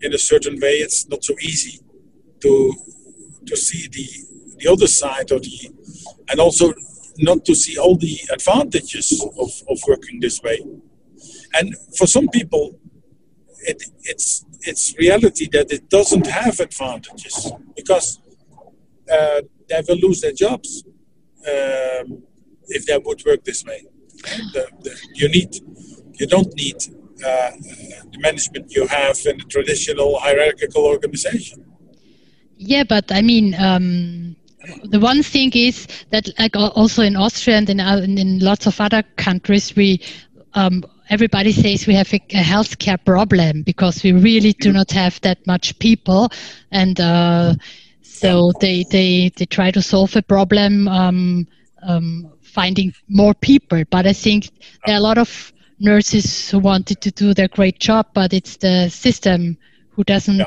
in 0.00 0.14
a 0.14 0.18
certain 0.18 0.60
way, 0.60 0.74
it's 0.76 1.08
not 1.08 1.24
so 1.24 1.34
easy 1.40 1.80
to 2.40 2.72
to 3.46 3.56
see 3.56 3.88
the 3.88 4.08
the 4.58 4.70
other 4.72 4.86
side 4.86 5.30
of 5.30 5.42
the 5.42 5.70
and 6.30 6.40
also 6.40 6.72
not 7.18 7.44
to 7.44 7.54
see 7.54 7.78
all 7.78 7.96
the 7.96 8.18
advantages 8.32 9.22
of, 9.38 9.50
of 9.68 9.78
working 9.86 10.20
this 10.20 10.40
way. 10.42 10.58
And 11.54 11.74
for 11.96 12.06
some 12.06 12.28
people, 12.28 12.78
it, 13.60 13.82
it's 14.02 14.44
it's 14.62 14.94
reality 14.98 15.48
that 15.52 15.70
it 15.70 15.88
doesn't 15.88 16.26
have 16.26 16.58
advantages 16.60 17.52
because 17.76 18.18
uh, 19.12 19.42
they 19.68 19.82
will 19.88 19.96
lose 19.96 20.20
their 20.20 20.32
jobs 20.32 20.84
um, 21.46 22.22
if 22.68 22.86
that 22.86 23.04
would 23.04 23.24
work 23.24 23.44
this 23.44 23.64
way. 23.64 23.86
The, 24.52 24.66
the, 24.82 24.96
you 25.14 25.28
need, 25.28 25.54
you 26.18 26.26
don't 26.26 26.54
need 26.54 26.76
uh, 27.24 27.50
the 28.12 28.18
management 28.18 28.74
you 28.74 28.86
have 28.86 29.18
in 29.26 29.40
a 29.40 29.44
traditional 29.44 30.18
hierarchical 30.18 30.84
organization. 30.84 31.64
Yeah, 32.56 32.84
but 32.84 33.10
I 33.10 33.22
mean, 33.22 33.54
um, 33.54 34.36
the 34.84 35.00
one 35.00 35.22
thing 35.22 35.52
is 35.54 35.86
that, 36.10 36.28
like 36.38 36.56
also 36.56 37.02
in 37.02 37.16
Austria 37.16 37.56
and 37.58 37.68
in, 37.68 37.80
uh, 37.80 38.00
in 38.04 38.38
lots 38.38 38.66
of 38.66 38.80
other 38.80 39.02
countries, 39.16 39.74
we 39.76 40.00
um, 40.54 40.84
everybody 41.10 41.52
says 41.52 41.86
we 41.86 41.94
have 41.94 42.12
a, 42.12 42.16
a 42.30 42.42
healthcare 42.42 43.02
problem 43.04 43.62
because 43.62 44.02
we 44.02 44.12
really 44.12 44.52
do 44.52 44.72
not 44.72 44.90
have 44.92 45.20
that 45.22 45.44
much 45.46 45.78
people, 45.78 46.30
and 46.70 47.00
uh, 47.00 47.54
so 48.02 48.52
they, 48.60 48.84
they 48.90 49.30
they 49.36 49.46
try 49.46 49.70
to 49.70 49.82
solve 49.82 50.14
a 50.16 50.22
problem 50.22 50.88
um, 50.88 51.46
um, 51.82 52.32
finding 52.54 52.92
more 53.08 53.34
people. 53.34 53.82
But 53.90 54.06
I 54.06 54.12
think 54.12 54.50
there 54.86 54.94
are 54.94 54.98
a 54.98 55.08
lot 55.08 55.18
of 55.18 55.52
nurses 55.80 56.50
who 56.50 56.58
wanted 56.60 57.00
to 57.02 57.10
do 57.10 57.34
their 57.34 57.48
great 57.48 57.78
job, 57.78 58.06
but 58.14 58.32
it's 58.32 58.56
the 58.56 58.88
system 58.88 59.56
who 59.90 60.04
doesn't 60.04 60.38
yeah. 60.38 60.44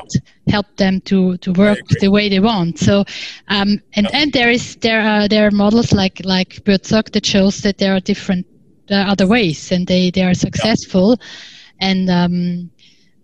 help 0.48 0.66
them 0.76 1.00
to, 1.02 1.36
to 1.38 1.52
work 1.52 1.78
the 2.00 2.08
way 2.08 2.28
they 2.28 2.40
want. 2.40 2.78
So, 2.78 3.04
um, 3.48 3.80
and 3.94 4.06
yeah. 4.06 4.20
and 4.20 4.32
there 4.32 4.50
is 4.50 4.76
there 4.76 5.00
are 5.00 5.28
there 5.28 5.46
are 5.46 5.50
models 5.50 5.92
like 5.92 6.20
like 6.24 6.62
Buurtzorg 6.64 7.12
that 7.12 7.24
shows 7.24 7.62
that 7.62 7.78
there 7.78 7.94
are 7.94 8.00
different 8.00 8.46
uh, 8.90 8.94
other 8.94 9.26
ways, 9.26 9.72
and 9.72 9.86
they 9.86 10.10
they 10.10 10.22
are 10.22 10.34
successful, 10.34 11.16
yeah. 11.18 11.88
and 11.88 12.10
um, 12.10 12.70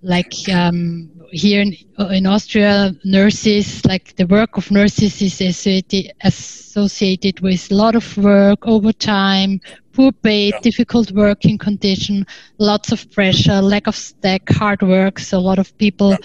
like 0.05 0.35
um, 0.51 1.11
here 1.33 1.62
in, 1.62 1.75
in 2.12 2.27
Austria, 2.27 2.95
nurses 3.05 3.85
like 3.87 4.14
the 4.17 4.27
work 4.27 4.59
of 4.59 4.71
nurses 4.71 5.21
is 5.23 5.40
associated 6.23 7.40
with 7.40 7.73
a 7.73 7.75
lot 7.75 7.97
of 7.97 8.17
work, 8.19 8.67
overtime, 8.67 9.61
poor 9.95 10.12
pay, 10.12 10.51
yeah. 10.51 10.61
difficult 10.61 11.11
working 11.12 11.57
condition, 11.57 12.27
lots 12.59 12.93
of 12.93 13.11
pressure, 13.12 13.62
lack 13.62 13.87
of 13.87 13.97
stack, 13.97 14.49
hard 14.51 14.83
work. 14.83 15.19
So 15.19 15.38
a 15.38 15.40
lot 15.40 15.59
of 15.59 15.77
people 15.79 16.11
yeah. 16.11 16.19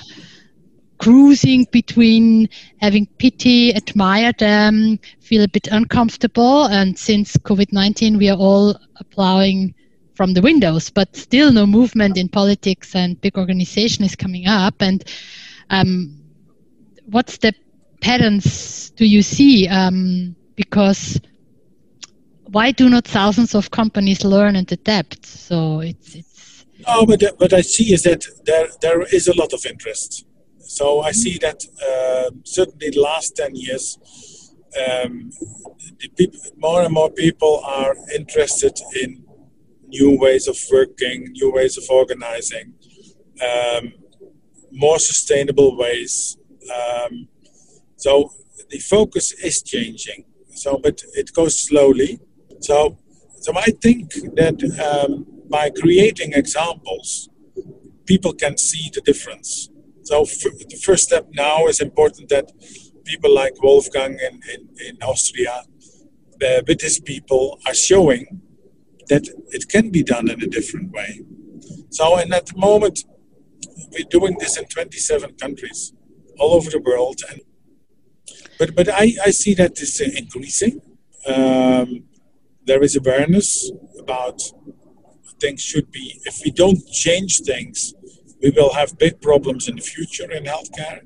cruising 0.97 1.65
between 1.71 2.49
having 2.81 3.07
pity, 3.17 3.73
admire 3.73 4.33
them, 4.33 4.99
feel 5.21 5.43
a 5.43 5.47
bit 5.47 5.67
uncomfortable. 5.71 6.65
And 6.65 6.99
since 6.99 7.37
COVID 7.37 7.71
19, 7.71 8.17
we 8.17 8.29
are 8.29 8.37
all 8.37 8.77
applying 8.97 9.73
from 10.19 10.33
the 10.33 10.41
windows, 10.41 10.89
but 10.89 11.15
still 11.15 11.49
no 11.53 11.65
movement 11.65 12.17
in 12.17 12.27
politics 12.27 12.93
and 12.93 13.21
big 13.21 13.37
organization 13.37 14.03
is 14.03 14.17
coming 14.17 14.47
up. 14.47 14.75
And 14.81 15.01
um, 15.69 16.13
what's 17.05 17.37
the 17.37 17.53
patterns 18.01 18.89
do 18.97 19.05
you 19.05 19.21
see? 19.21 19.69
Um, 19.69 20.35
because 20.57 21.21
why 22.51 22.71
do 22.71 22.89
not 22.89 23.05
thousands 23.07 23.55
of 23.55 23.71
companies 23.71 24.25
learn 24.25 24.57
and 24.57 24.69
adapt? 24.69 25.25
So 25.25 25.79
it's 25.79 26.15
it's. 26.15 26.65
No, 26.85 27.05
but 27.05 27.23
what 27.37 27.53
I 27.53 27.61
see 27.61 27.93
is 27.93 28.03
that 28.03 28.25
there 28.43 28.67
there 28.81 29.01
is 29.15 29.29
a 29.29 29.35
lot 29.41 29.53
of 29.53 29.65
interest. 29.65 30.25
So 30.59 30.99
I 30.99 31.13
see 31.13 31.37
that 31.37 31.59
uh, 31.89 32.31
certainly 32.43 32.89
the 32.89 32.99
last 32.99 33.37
ten 33.37 33.55
years, 33.55 33.97
um, 34.83 35.31
people, 36.17 36.39
more 36.57 36.83
and 36.83 36.93
more 36.93 37.09
people 37.09 37.61
are 37.63 37.95
interested 38.13 38.75
in 39.01 39.28
new 39.89 40.17
ways 40.17 40.47
of 40.47 40.57
working, 40.71 41.27
new 41.31 41.51
ways 41.51 41.77
of 41.77 41.83
organizing, 41.89 42.73
um, 43.41 43.93
more 44.71 44.99
sustainable 44.99 45.77
ways. 45.77 46.37
Um, 46.73 47.27
so 47.95 48.31
the 48.69 48.79
focus 48.79 49.33
is 49.33 49.61
changing. 49.61 50.25
So, 50.53 50.77
but 50.77 51.01
it 51.13 51.33
goes 51.33 51.59
slowly. 51.59 52.19
So, 52.61 52.97
so 53.39 53.53
I 53.55 53.71
think 53.81 54.13
that 54.35 54.57
um, 54.87 55.25
by 55.49 55.69
creating 55.69 56.33
examples, 56.33 57.29
people 58.05 58.33
can 58.33 58.57
see 58.57 58.89
the 58.93 59.01
difference. 59.01 59.69
So 60.03 60.21
f- 60.23 60.67
the 60.69 60.81
first 60.83 61.03
step 61.03 61.27
now 61.33 61.67
is 61.67 61.79
important 61.79 62.29
that 62.29 62.51
people 63.05 63.33
like 63.33 63.61
Wolfgang 63.63 64.17
in, 64.27 64.41
in, 64.53 64.69
in 64.87 64.97
Austria, 65.01 65.63
uh, 66.45 66.61
with 66.67 66.81
his 66.81 66.99
people, 66.99 67.59
are 67.65 67.73
showing 67.73 68.41
that 69.09 69.27
it 69.49 69.67
can 69.69 69.89
be 69.89 70.03
done 70.03 70.29
in 70.29 70.41
a 70.41 70.47
different 70.47 70.91
way. 70.91 71.21
So, 71.89 72.17
and 72.17 72.33
at 72.33 72.47
the 72.47 72.57
moment, 72.57 73.03
we're 73.91 74.09
doing 74.09 74.37
this 74.39 74.57
in 74.57 74.65
27 74.65 75.35
countries 75.35 75.93
all 76.37 76.53
over 76.53 76.69
the 76.69 76.79
world. 76.79 77.21
And, 77.29 77.41
but 78.57 78.75
but 78.75 78.89
I, 78.89 79.13
I 79.25 79.31
see 79.31 79.53
that 79.55 79.71
it's 79.81 79.99
increasing. 79.99 80.81
Um, 81.27 82.03
there 82.65 82.83
is 82.83 82.95
awareness 82.95 83.71
about 83.97 84.39
things 85.39 85.61
should 85.61 85.91
be 85.91 86.19
if 86.25 86.41
we 86.43 86.51
don't 86.51 86.85
change 86.91 87.39
things 87.39 87.93
we 88.41 88.49
will 88.51 88.73
have 88.73 88.97
big 88.97 89.21
problems 89.21 89.67
in 89.67 89.75
the 89.75 89.81
future 89.81 90.29
in 90.31 90.43
healthcare 90.43 90.99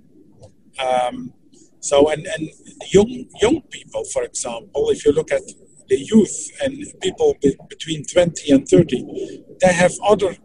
um, 0.80 1.34
so 1.80 2.10
and, 2.10 2.26
and 2.28 2.50
young 2.92 3.26
young 3.42 3.62
people 3.70 4.04
for 4.14 4.24
example 4.24 4.90
if 4.90 5.06
you 5.06 5.12
look 5.12 5.32
at 5.32 5.44
the 5.90 5.98
youth 5.98 6.52
and 6.62 6.86
people 7.02 7.36
be, 7.42 7.56
between 7.70 8.04
20 8.06 8.52
and 8.52 8.68
30 8.68 9.44
they 9.62 9.74
have 9.74 9.94
other 10.06 10.36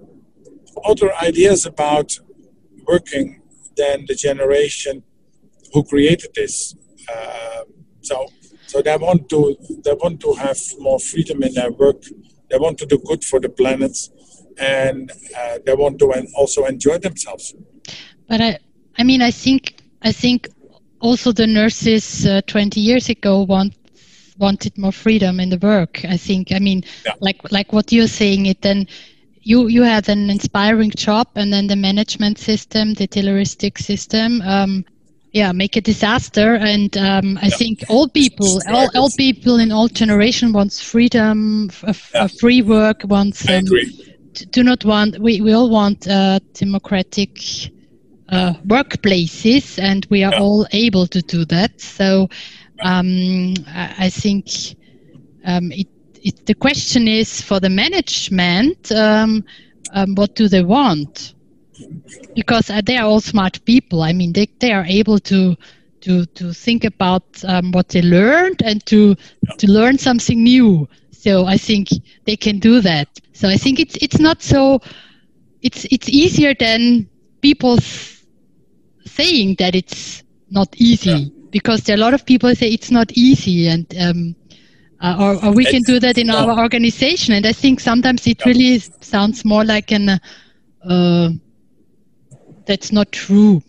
other 0.84 1.14
ideas 1.16 1.66
about 1.66 2.18
working 2.86 3.42
than 3.76 4.04
the 4.06 4.14
generation 4.14 5.02
who 5.72 5.82
created 5.84 6.30
this 6.34 6.74
uh, 7.12 7.62
so 8.00 8.26
so 8.68 8.82
they 8.82 8.96
want 8.98 9.30
to 9.30 9.56
they 9.82 9.94
want 9.94 10.20
to 10.20 10.34
have 10.34 10.58
more 10.78 11.00
freedom 11.00 11.42
in 11.42 11.54
their 11.54 11.72
work. 11.72 12.02
They 12.50 12.58
want 12.58 12.76
to 12.78 12.86
do 12.86 12.98
good 12.98 13.24
for 13.24 13.40
the 13.40 13.48
planet, 13.48 13.96
and 14.58 15.10
uh, 15.38 15.58
they 15.64 15.74
want 15.74 15.98
to 16.00 16.26
also 16.36 16.66
enjoy 16.66 16.98
themselves. 16.98 17.54
But 18.28 18.42
I, 18.42 18.58
I 18.98 19.04
mean, 19.04 19.22
I 19.22 19.30
think 19.30 19.80
I 20.02 20.12
think 20.12 20.48
also 21.00 21.32
the 21.32 21.46
nurses 21.46 22.26
uh, 22.26 22.42
20 22.46 22.78
years 22.78 23.08
ago 23.08 23.42
want 23.42 23.74
wanted 24.38 24.76
more 24.78 24.92
freedom 24.92 25.40
in 25.40 25.50
the 25.50 25.58
work. 25.58 26.04
I 26.04 26.16
think. 26.16 26.52
I 26.52 26.58
mean, 26.58 26.84
yeah. 27.04 27.14
like 27.20 27.40
like 27.50 27.72
what 27.72 27.92
you're 27.92 28.06
saying. 28.06 28.46
It 28.46 28.62
then 28.62 28.86
you 29.42 29.68
you 29.68 29.82
had 29.82 30.08
an 30.08 30.30
inspiring 30.30 30.90
job, 30.90 31.28
and 31.34 31.52
then 31.52 31.66
the 31.66 31.76
management 31.76 32.38
system, 32.38 32.94
the 32.94 33.08
tayloristic 33.08 33.78
system. 33.78 34.42
Um, 34.42 34.84
yeah 35.32 35.52
make 35.52 35.76
a 35.76 35.80
disaster 35.80 36.54
and 36.54 36.96
um, 36.96 37.38
i 37.42 37.50
think 37.50 37.84
all 37.88 38.08
people 38.08 38.60
all, 38.68 38.88
all 38.94 39.10
people 39.16 39.56
in 39.58 39.70
all 39.70 39.88
generation 39.88 40.52
wants 40.52 40.80
freedom 40.80 41.70
f- 41.70 42.10
yeah. 42.14 42.26
free 42.40 42.62
work 42.62 43.02
wants 43.04 43.48
um, 43.48 43.64
do 44.50 44.62
not 44.62 44.84
want 44.84 45.18
we, 45.18 45.40
we 45.40 45.52
all 45.52 45.70
want 45.70 46.06
uh, 46.08 46.38
democratic 46.54 47.32
uh, 48.30 48.52
workplaces 48.66 49.78
and 49.78 50.06
we 50.10 50.22
are 50.22 50.32
yeah. 50.32 50.40
all 50.40 50.66
able 50.72 51.06
to 51.06 51.20
do 51.22 51.44
that 51.44 51.80
so 51.80 52.28
um, 52.82 53.54
I, 53.74 54.08
think 54.10 54.46
um, 55.44 55.72
it, 55.72 55.88
it, 56.22 56.46
the 56.46 56.54
question 56.54 57.08
is 57.08 57.40
for 57.40 57.60
the 57.60 57.70
management 57.70 58.92
um, 58.92 59.44
um, 59.92 60.14
what 60.14 60.34
do 60.34 60.48
they 60.48 60.62
want 60.62 61.34
because 62.34 62.70
uh, 62.70 62.80
they 62.84 62.96
are 62.96 63.04
all 63.04 63.20
smart 63.20 63.64
people. 63.64 64.02
I 64.02 64.12
mean, 64.12 64.32
they, 64.32 64.48
they 64.58 64.72
are 64.72 64.84
able 64.84 65.18
to 65.20 65.56
to 66.00 66.24
to 66.26 66.52
think 66.52 66.84
about 66.84 67.24
um, 67.44 67.72
what 67.72 67.88
they 67.88 68.02
learned 68.02 68.62
and 68.64 68.84
to 68.86 69.16
to 69.58 69.70
learn 69.70 69.98
something 69.98 70.42
new. 70.42 70.88
So 71.10 71.46
I 71.46 71.56
think 71.56 71.88
they 72.24 72.36
can 72.36 72.58
do 72.58 72.80
that. 72.80 73.08
So 73.32 73.48
I 73.48 73.56
think 73.56 73.80
it's 73.80 73.96
it's 74.00 74.18
not 74.18 74.42
so. 74.42 74.80
It's 75.62 75.86
it's 75.90 76.08
easier 76.08 76.54
than 76.54 77.08
people 77.40 77.78
saying 79.06 79.56
that 79.58 79.74
it's 79.74 80.22
not 80.50 80.68
easy 80.76 81.10
yeah. 81.10 81.37
Because 81.58 81.82
there 81.82 81.94
are 81.96 82.00
a 82.00 82.04
lot 82.06 82.14
of 82.14 82.24
people 82.24 82.54
say 82.54 82.68
it's 82.68 82.90
not 82.90 83.12
easy 83.12 83.68
and. 83.68 83.86
Um, 83.98 84.36
uh, 85.00 85.16
or, 85.20 85.44
or, 85.44 85.52
we 85.52 85.64
can 85.64 85.82
do 85.82 86.00
that 86.00 86.18
in 86.18 86.28
our 86.28 86.58
organization, 86.58 87.32
and 87.32 87.46
I 87.46 87.52
think 87.52 87.78
sometimes 87.78 88.26
it 88.26 88.40
yeah. 88.40 88.48
really 88.48 88.78
sounds 89.00 89.44
more 89.44 89.64
like 89.64 89.92
an 89.92 90.18
uh, 90.82 91.28
that's 92.66 92.90
not 92.90 93.12
true. 93.12 93.62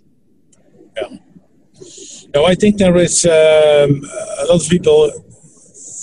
Yeah. 0.98 1.18
No, 2.34 2.46
I 2.46 2.56
think 2.56 2.78
there 2.78 2.98
is 2.98 3.26
um, 3.26 4.02
a 4.42 4.46
lot 4.50 4.60
of 4.64 4.68
people 4.70 5.12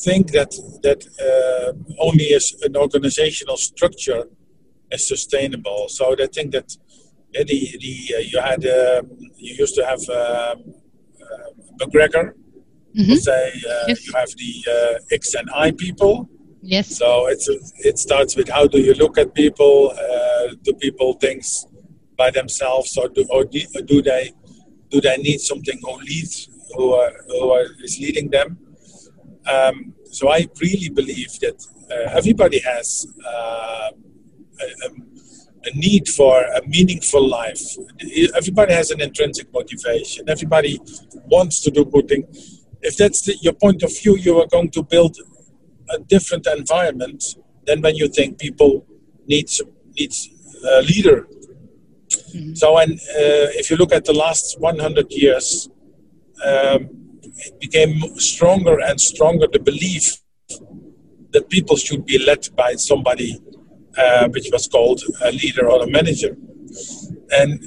think 0.05 0.31
that 0.31 0.53
that 0.83 1.01
uh, 1.29 1.73
only 1.99 2.33
as 2.35 2.55
an 2.63 2.77
organizational 2.77 3.57
structure 3.57 4.23
is 4.93 5.09
sustainable. 5.09 5.89
So 5.89 6.15
they 6.17 6.29
think 6.29 6.53
that 6.53 6.69
uh, 7.39 7.45
the 7.51 7.61
the 7.85 7.95
uh, 8.17 8.21
you 8.33 8.39
had 8.41 8.63
um, 8.65 9.11
you 9.37 9.55
used 9.65 9.75
to 9.75 9.85
have 9.85 10.03
um, 10.09 10.75
uh, 11.25 11.51
McGregor. 11.81 12.33
Mm-hmm. 12.97 13.15
Say 13.15 13.53
uh, 13.69 13.85
yes. 13.89 14.07
you 14.07 14.13
have 14.15 14.31
the 14.37 14.53
uh, 14.71 15.15
X 15.15 15.35
and 15.35 15.49
I 15.55 15.71
people. 15.73 16.29
Yes. 16.63 16.97
So 16.97 17.27
it's 17.29 17.49
it 17.79 17.99
starts 17.99 18.37
with 18.37 18.49
how 18.49 18.67
do 18.67 18.79
you 18.79 18.95
look 18.95 19.19
at 19.19 19.35
people? 19.35 19.93
do 20.63 20.73
people 20.75 21.15
things 21.15 21.67
by 22.17 22.31
themselves, 22.31 22.97
or 22.97 23.09
do, 23.09 23.25
or 23.31 23.45
do 23.45 24.03
they 24.03 24.33
do 24.91 25.01
they 25.01 25.17
need 25.19 25.39
something 25.41 25.79
who 25.83 25.97
leads 25.99 26.49
who, 26.75 26.93
are, 26.95 27.13
who 27.29 27.51
are, 27.51 27.67
is 27.83 27.99
leading 28.01 28.31
them? 28.31 28.59
Um, 29.47 29.95
so 30.05 30.29
I 30.29 30.47
really 30.61 30.89
believe 30.89 31.33
that 31.41 31.65
uh, 31.91 32.17
everybody 32.17 32.61
has 32.61 33.07
uh, 33.27 33.91
a, 34.61 34.89
a, 35.67 35.77
need 35.77 36.09
for 36.09 36.43
a 36.43 36.67
meaningful 36.67 37.27
life. 37.29 37.61
Everybody 38.35 38.73
has 38.73 38.91
an 38.91 39.01
intrinsic 39.01 39.53
motivation. 39.53 40.29
Everybody 40.29 40.81
wants 41.27 41.61
to 41.63 41.71
do 41.71 41.85
good 41.85 42.09
things. 42.09 42.65
If 42.83 42.97
that's 42.97 43.23
the, 43.23 43.37
your 43.41 43.55
point 43.55 43.83
of 43.83 43.91
view, 43.99 44.17
you 44.17 44.39
are 44.41 44.47
going 44.47 44.71
to 44.71 44.83
build 44.83 45.17
a 45.91 45.99
different 45.99 46.47
environment 46.47 47.23
than 47.67 47.81
when 47.81 47.97
you 47.97 48.09
think 48.09 48.39
people 48.39 48.87
need 49.27 49.49
needs 49.99 50.29
a 50.65 50.83
leader. 50.83 51.29
Mm-hmm. 52.35 52.55
So, 52.55 52.75
when 52.75 52.93
uh, 52.93 53.49
if 53.61 53.71
you 53.71 53.77
look 53.77 53.93
at 53.93 54.05
the 54.05 54.13
last 54.13 54.61
100 54.61 55.11
years, 55.11 55.69
um, 56.45 56.91
it 57.39 57.61
became 57.61 57.99
stronger 58.19 58.79
and 58.81 59.01
stronger 59.01 59.47
the 59.51 59.59
belief 59.59 60.17
that 61.33 61.49
people 61.51 61.77
should 61.77 62.07
be 62.07 62.19
led 62.19 62.49
by 62.57 62.75
somebody 62.75 63.39
uh, 63.97 64.29
which 64.29 64.49
was 64.53 64.69
called 64.69 65.03
a 65.25 65.33
leader 65.33 65.71
or 65.71 65.83
a 65.83 65.91
manager. 65.91 66.37
And 67.31 67.61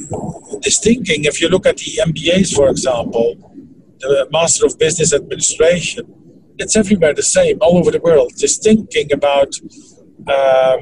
this 0.62 0.80
thinking, 0.80 1.26
if 1.26 1.42
you 1.42 1.50
look 1.50 1.66
at 1.66 1.78
the 1.78 2.00
MBAs, 2.06 2.54
for 2.54 2.70
example, 2.70 3.36
the 4.00 4.28
Master 4.32 4.66
of 4.66 4.78
Business 4.78 5.14
Administration, 5.14 6.06
it's 6.58 6.76
everywhere 6.76 7.14
the 7.14 7.24
same, 7.24 7.58
all 7.62 7.78
over 7.78 7.92
the 7.92 8.00
world. 8.00 8.34
This 8.38 8.58
thinking 8.58 9.12
about 9.14 9.54
um, 10.28 10.80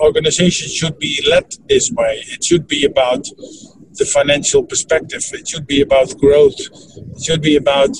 organizations 0.00 0.72
should 0.74 0.98
be 0.98 1.22
led 1.28 1.54
this 1.68 1.90
way. 1.92 2.22
It 2.26 2.44
should 2.44 2.66
be 2.66 2.84
about 2.84 3.24
the 3.92 4.04
financial 4.04 4.64
perspective. 4.64 5.24
It 5.32 5.48
should 5.48 5.66
be 5.66 5.80
about 5.80 6.18
growth. 6.18 6.58
It 7.16 7.22
should 7.22 7.42
be 7.42 7.56
about 7.56 7.90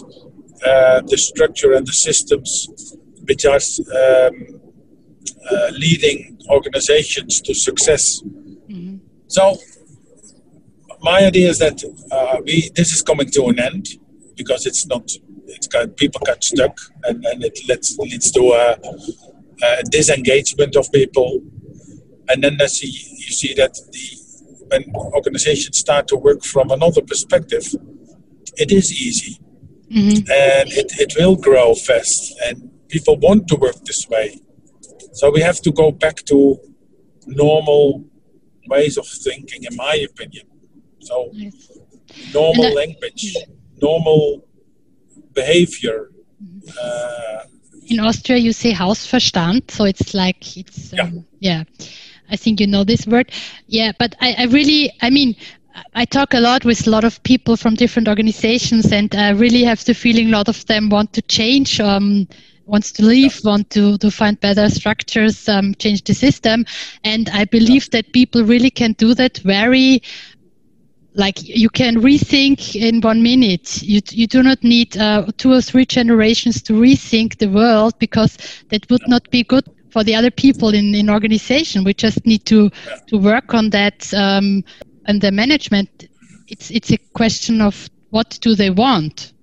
uh, 0.67 1.03
the 1.03 1.17
structure 1.17 1.73
and 1.73 1.87
the 1.87 1.93
systems 1.93 2.97
which 3.27 3.45
are 3.47 3.61
um, 4.03 4.61
uh, 5.51 5.71
leading 5.73 6.39
organizations 6.49 7.41
to 7.43 7.55
success. 7.55 8.23
Mm-hmm. 8.23 8.97
So, 9.29 9.57
my 11.01 11.27
idea 11.27 11.49
is 11.51 11.59
that 11.59 11.83
uh, 12.11 12.41
we 12.45 12.71
this 12.75 12.93
is 12.93 13.03
coming 13.03 13.31
to 13.31 13.47
an 13.47 13.59
end 13.59 13.89
because 14.37 14.67
it's 14.67 14.87
not. 14.87 15.11
It's 15.47 15.67
got 15.67 15.97
people 15.97 16.21
got 16.25 16.43
stuck, 16.43 16.77
and, 17.05 17.25
and 17.27 17.45
it 17.45 17.59
leads 17.69 17.97
leads 17.99 18.31
to 18.33 18.41
a, 18.41 18.77
a 19.63 19.83
disengagement 19.91 20.75
of 20.77 20.91
people, 20.91 21.43
and 22.29 22.43
then 22.43 22.57
I 22.61 22.67
see 22.67 22.87
you 22.87 23.33
see 23.41 23.55
that 23.55 23.75
the 23.93 24.25
when 24.69 24.95
organizations 24.97 25.79
start 25.79 26.09
to 26.09 26.17
work 26.17 26.43
from 26.43 26.71
another 26.71 27.03
perspective, 27.03 27.65
it 28.57 28.71
is 28.71 28.93
easy. 28.93 29.39
Mm-hmm. 29.91 30.31
And 30.31 30.73
it, 30.73 30.93
it 30.99 31.15
will 31.19 31.37
grow 31.37 31.75
fast. 31.75 32.35
And 32.45 32.71
people 32.89 33.17
want 33.17 33.49
to 33.49 33.57
work 33.57 33.77
this 33.85 34.09
way. 34.09 34.41
So 35.15 35.31
we 35.31 35.41
have 35.41 35.61
to 35.63 35.73
go 35.73 35.91
back 35.91 36.17
to 36.27 36.59
normal 37.27 38.05
ways 38.69 38.99
of 38.99 39.07
thinking, 39.07 39.65
in 39.65 39.77
my 39.77 39.95
opinion. 40.11 40.47
So, 41.01 41.31
normal 42.33 42.75
language, 42.75 43.37
normal 43.81 44.47
behavior. 45.33 46.11
Uh, 46.83 47.45
in 47.87 48.01
Austria, 48.01 48.39
you 48.39 48.53
say 48.53 48.73
Hausverstand, 48.73 49.71
so 49.71 49.85
it's 49.85 50.15
like 50.15 50.57
it's 50.57 50.93
um, 50.95 51.25
yeah. 51.39 51.65
yeah. 51.79 51.87
I 52.31 52.37
think 52.37 52.61
you 52.61 52.67
know 52.67 52.85
this 52.85 53.07
word. 53.07 53.31
Yeah, 53.67 53.93
but 53.99 54.17
I, 54.21 54.35
I 54.39 54.45
really, 54.47 54.93
I 55.03 55.11
mean, 55.11 55.37
I 55.95 56.05
talk 56.05 56.35
a 56.35 56.41
lot 56.41 56.65
with 56.65 56.87
a 56.87 56.91
lot 56.91 57.05
of 57.05 57.23
people 57.23 57.57
from 57.57 57.75
different 57.75 58.09
organizations, 58.09 58.91
and 58.93 59.15
I 59.15 59.31
really 59.31 59.63
have 59.65 59.85
the 59.85 59.95
feeling 59.95 60.29
a 60.29 60.33
lot 60.33 60.49
of 60.49 60.65
them 60.67 60.89
want 60.89 61.13
to 61.13 61.23
change, 61.23 61.81
um, 61.81 62.27
wants 62.67 62.93
to 62.93 63.05
leave, 63.05 63.41
want 63.45 63.71
to, 63.71 63.99
to 63.99 64.11
find 64.11 64.41
better 64.41 64.69
structures, 64.69 65.49
um, 65.49 65.75
change 65.77 66.05
the 66.05 66.15
system. 66.15 66.65
And 67.05 67.29
I 67.31 67.45
believe 67.45 67.91
that 67.91 68.13
people 68.13 68.43
really 68.45 68.71
can 68.71 68.93
do 68.93 69.15
that 69.15 69.39
very 69.39 70.03
like 71.17 71.45
you 71.45 71.69
can 71.69 72.01
rethink 72.01 72.75
in 72.75 73.01
one 73.01 73.23
minute. 73.23 73.83
You, 73.83 74.01
you 74.11 74.27
do 74.27 74.43
not 74.43 74.63
need 74.65 74.97
uh, 74.97 75.27
two 75.37 75.53
or 75.53 75.61
three 75.61 75.87
generations 75.87 76.61
to 76.63 76.73
rethink 76.73 77.39
the 77.39 77.49
world 77.49 77.95
because 78.01 78.37
that 78.71 78.91
would 78.91 79.07
not 79.07 79.31
be 79.31 79.45
good 79.45 79.65
for 79.91 80.03
the 80.03 80.15
other 80.15 80.31
people 80.31 80.71
in 80.71 80.95
in 80.95 81.09
organization. 81.09 81.85
We 81.85 81.95
just 81.95 82.27
need 82.27 82.45
to 82.47 82.71
to 83.07 83.17
work 83.17 83.55
on 83.55 83.71
that 83.71 84.13
um, 84.13 84.65
and 85.07 85.21
the 85.21 85.31
management. 85.31 86.09
It's 86.49 86.71
it's 86.73 86.91
a 86.91 86.99
question 87.13 87.61
of 87.61 87.89
what 88.11 88.37
do 88.41 88.57
they 88.57 88.71
want 88.71 89.34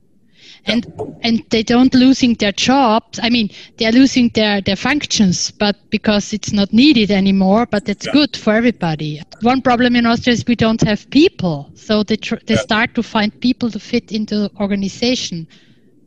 and 0.65 0.85
and 1.21 1.43
they 1.49 1.63
don't 1.63 1.93
losing 1.93 2.33
their 2.35 2.51
jobs 2.51 3.19
i 3.23 3.29
mean 3.29 3.49
they're 3.77 3.91
losing 3.91 4.29
their 4.29 4.61
their 4.61 4.75
functions 4.75 5.51
but 5.51 5.75
because 5.89 6.33
it's 6.33 6.51
not 6.51 6.71
needed 6.71 7.09
anymore 7.09 7.65
but 7.65 7.87
it's 7.89 8.05
yeah. 8.05 8.13
good 8.13 8.37
for 8.37 8.53
everybody 8.53 9.21
one 9.41 9.61
problem 9.61 9.95
in 9.95 10.05
austria 10.05 10.33
is 10.33 10.45
we 10.47 10.55
don't 10.55 10.81
have 10.81 11.09
people 11.09 11.71
so 11.73 12.03
they 12.03 12.15
tr- 12.15 12.43
they 12.45 12.53
yeah. 12.53 12.61
start 12.61 12.93
to 12.93 13.01
find 13.01 13.39
people 13.41 13.71
to 13.71 13.79
fit 13.79 14.11
into 14.11 14.35
the 14.35 14.51
organization 14.59 15.47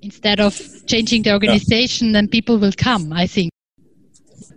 instead 0.03 0.39
of 0.39 0.61
changing 0.87 1.23
the 1.23 1.33
organization 1.33 2.09
yeah. 2.09 2.15
then 2.15 2.29
people 2.29 2.59
will 2.59 2.75
come 2.77 3.13
i 3.13 3.27
think 3.27 3.51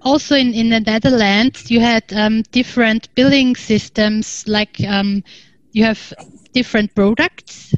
also 0.01 0.35
in, 0.35 0.53
in 0.53 0.69
the 0.69 0.79
Netherlands, 0.79 1.71
you 1.71 1.79
had 1.79 2.03
um, 2.13 2.43
different 2.51 3.13
billing 3.15 3.55
systems, 3.55 4.47
like 4.47 4.79
um, 4.87 5.23
you 5.71 5.83
have 5.83 6.13
different 6.53 6.93
products, 6.95 7.73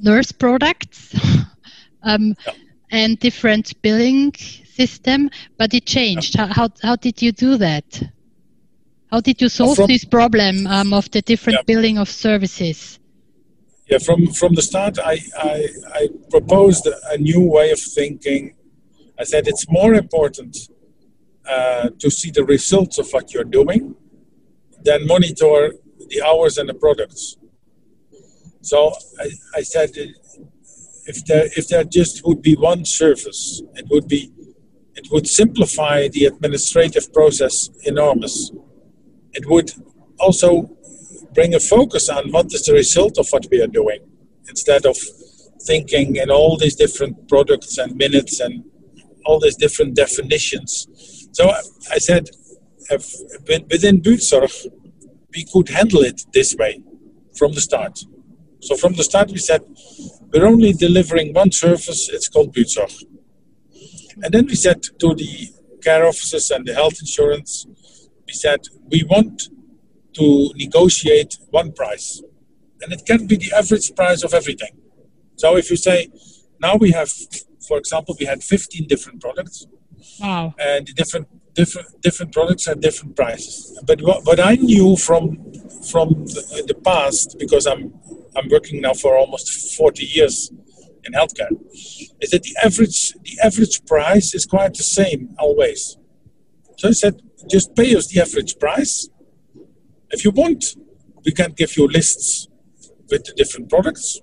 nurse 0.00 0.32
products, 0.32 1.14
um, 2.02 2.34
and 2.90 3.18
different 3.18 3.80
billing 3.82 4.32
system, 4.34 5.30
but 5.56 5.74
it 5.74 5.86
changed. 5.86 6.36
How, 6.36 6.46
how, 6.46 6.68
how 6.82 6.96
did 6.96 7.20
you 7.20 7.32
do 7.32 7.56
that? 7.58 8.02
How 9.10 9.20
did 9.20 9.40
you 9.40 9.48
solve 9.48 9.76
from, 9.76 9.86
this 9.86 10.04
problem 10.04 10.66
um, 10.66 10.92
of 10.92 11.10
the 11.10 11.22
different 11.22 11.58
yeah. 11.60 11.74
billing 11.74 11.98
of 11.98 12.08
services? 12.08 12.98
Yeah, 13.88 13.98
from, 13.98 14.26
from 14.28 14.54
the 14.54 14.62
start, 14.62 14.98
I, 14.98 15.18
I, 15.38 15.68
I 15.94 16.08
proposed 16.30 16.86
a 16.86 17.16
new 17.16 17.40
way 17.40 17.70
of 17.70 17.80
thinking. 17.80 18.54
I 19.18 19.24
said 19.24 19.48
it's 19.48 19.66
more 19.70 19.94
important 19.94 20.56
uh, 21.48 21.88
to 21.98 22.10
see 22.10 22.30
the 22.30 22.44
results 22.44 22.98
of 22.98 23.08
what 23.10 23.32
you're 23.32 23.44
doing, 23.44 23.94
than 24.84 25.06
monitor 25.06 25.74
the 26.10 26.22
hours 26.22 26.58
and 26.58 26.68
the 26.68 26.74
products. 26.74 27.36
So 28.60 28.92
I, 29.20 29.30
I 29.56 29.62
said 29.62 29.90
if 31.06 31.24
there 31.24 31.46
if 31.56 31.68
there 31.68 31.84
just 31.84 32.26
would 32.26 32.42
be 32.42 32.54
one 32.54 32.84
service, 32.84 33.62
it 33.74 33.86
would 33.90 34.08
be 34.08 34.30
it 34.94 35.08
would 35.12 35.26
simplify 35.28 36.08
the 36.08 36.24
administrative 36.26 37.12
process 37.12 37.70
enormous. 37.84 38.50
It 39.32 39.48
would 39.48 39.70
also 40.18 40.76
bring 41.34 41.54
a 41.54 41.60
focus 41.60 42.08
on 42.08 42.30
what 42.30 42.46
is 42.46 42.64
the 42.64 42.72
result 42.72 43.18
of 43.18 43.28
what 43.30 43.46
we 43.50 43.62
are 43.62 43.68
doing 43.68 44.00
instead 44.48 44.86
of 44.86 44.96
thinking 45.62 46.16
in 46.16 46.30
all 46.30 46.56
these 46.56 46.74
different 46.74 47.28
products 47.28 47.78
and 47.78 47.94
minutes 47.96 48.40
and 48.40 48.64
all 49.24 49.38
these 49.38 49.56
different 49.56 49.94
definitions 49.94 50.86
so 51.32 51.50
I 51.92 51.98
said, 51.98 52.30
within 52.90 54.00
Buurtzorg, 54.02 54.66
we 55.34 55.44
could 55.52 55.68
handle 55.68 56.00
it 56.00 56.22
this 56.32 56.54
way 56.56 56.82
from 57.36 57.52
the 57.52 57.60
start. 57.60 57.98
So 58.60 58.76
from 58.76 58.94
the 58.94 59.04
start, 59.04 59.30
we 59.30 59.38
said, 59.38 59.62
we're 60.32 60.46
only 60.46 60.72
delivering 60.72 61.32
one 61.32 61.52
service, 61.52 62.08
it's 62.12 62.28
called 62.28 62.54
Buurtzorg. 62.54 63.04
And 64.22 64.34
then 64.34 64.46
we 64.46 64.56
said 64.56 64.82
to 64.82 65.14
the 65.14 65.50
care 65.82 66.06
offices 66.06 66.50
and 66.50 66.66
the 66.66 66.74
health 66.74 66.98
insurance, 67.00 67.66
we 68.26 68.32
said, 68.32 68.60
we 68.90 69.04
want 69.04 69.48
to 70.14 70.50
negotiate 70.56 71.38
one 71.50 71.72
price. 71.72 72.22
And 72.80 72.92
it 72.92 73.02
can 73.06 73.26
be 73.26 73.36
the 73.36 73.52
average 73.56 73.94
price 73.94 74.22
of 74.22 74.34
everything. 74.34 74.76
So 75.36 75.56
if 75.56 75.70
you 75.70 75.76
say, 75.76 76.08
now 76.60 76.76
we 76.76 76.90
have, 76.90 77.10
for 77.66 77.78
example, 77.78 78.16
we 78.18 78.26
had 78.26 78.42
15 78.42 78.86
different 78.88 79.20
products 79.20 79.66
Wow. 80.20 80.54
And 80.58 80.86
the 80.86 80.92
different 80.92 81.28
different 81.58 81.88
different 82.06 82.32
products 82.32 82.66
have 82.66 82.80
different 82.80 83.16
prices. 83.16 83.56
But 83.84 83.98
what, 84.00 84.24
what 84.28 84.40
I 84.52 84.54
knew 84.54 84.96
from 84.96 85.22
from 85.90 86.08
the, 86.34 86.42
the 86.70 86.78
past, 86.90 87.36
because 87.38 87.66
I'm 87.66 87.82
I'm 88.36 88.48
working 88.48 88.80
now 88.80 88.94
for 88.94 89.18
almost 89.18 89.76
40 89.76 90.04
years 90.04 90.52
in 91.04 91.12
healthcare, 91.20 91.52
is 92.22 92.30
that 92.30 92.42
the 92.48 92.56
average 92.64 93.12
the 93.28 93.36
average 93.48 93.84
price 93.86 94.34
is 94.34 94.46
quite 94.46 94.74
the 94.74 94.88
same 95.00 95.34
always. 95.38 95.80
So 96.78 96.88
I 96.88 96.92
said, 96.92 97.14
just 97.50 97.74
pay 97.74 97.90
us 97.96 98.06
the 98.06 98.20
average 98.20 98.58
price. 98.58 99.08
If 100.10 100.24
you 100.24 100.30
want, 100.30 100.64
we 101.24 101.32
can 101.32 101.50
give 101.60 101.76
you 101.76 101.88
lists 101.88 102.46
with 103.10 103.24
the 103.24 103.32
different 103.40 103.68
products. 103.68 104.20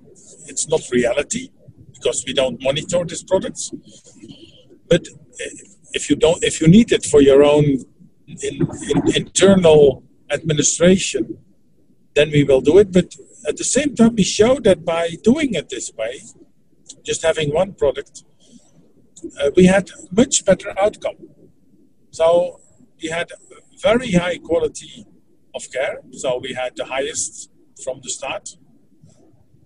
It's 0.48 0.68
not 0.70 0.82
reality 0.90 1.50
because 1.94 2.24
we 2.26 2.34
don't 2.34 2.64
monitor 2.64 3.04
these 3.04 3.24
products. 3.24 3.72
But 4.88 5.04
eh, 5.42 5.75
if 5.98 6.10
you 6.10 6.16
don't 6.24 6.42
if 6.50 6.56
you 6.62 6.68
need 6.68 6.90
it 6.98 7.04
for 7.12 7.22
your 7.30 7.42
own 7.44 7.66
in, 8.48 8.56
in, 8.92 8.98
internal 9.22 10.04
administration 10.38 11.24
then 12.16 12.32
we 12.32 12.44
will 12.44 12.62
do 12.62 12.78
it. 12.78 12.92
But 12.98 13.10
at 13.50 13.58
the 13.58 13.70
same 13.78 13.94
time 13.96 14.16
we 14.16 14.24
show 14.24 14.54
that 14.68 14.80
by 14.86 15.06
doing 15.24 15.54
it 15.60 15.70
this 15.70 15.92
way 16.00 16.16
just 17.10 17.22
having 17.30 17.54
one 17.62 17.74
product 17.74 18.24
uh, 19.40 19.52
we 19.56 19.66
had 19.66 19.90
much 20.12 20.46
better 20.46 20.74
outcome. 20.80 21.18
So 22.12 22.60
we 23.02 23.10
had 23.10 23.28
very 23.82 24.12
high 24.12 24.38
quality 24.38 25.06
of 25.54 25.64
care. 25.72 26.00
So 26.12 26.40
we 26.42 26.54
had 26.54 26.76
the 26.76 26.86
highest 26.86 27.50
from 27.84 28.00
the 28.04 28.10
start 28.10 28.50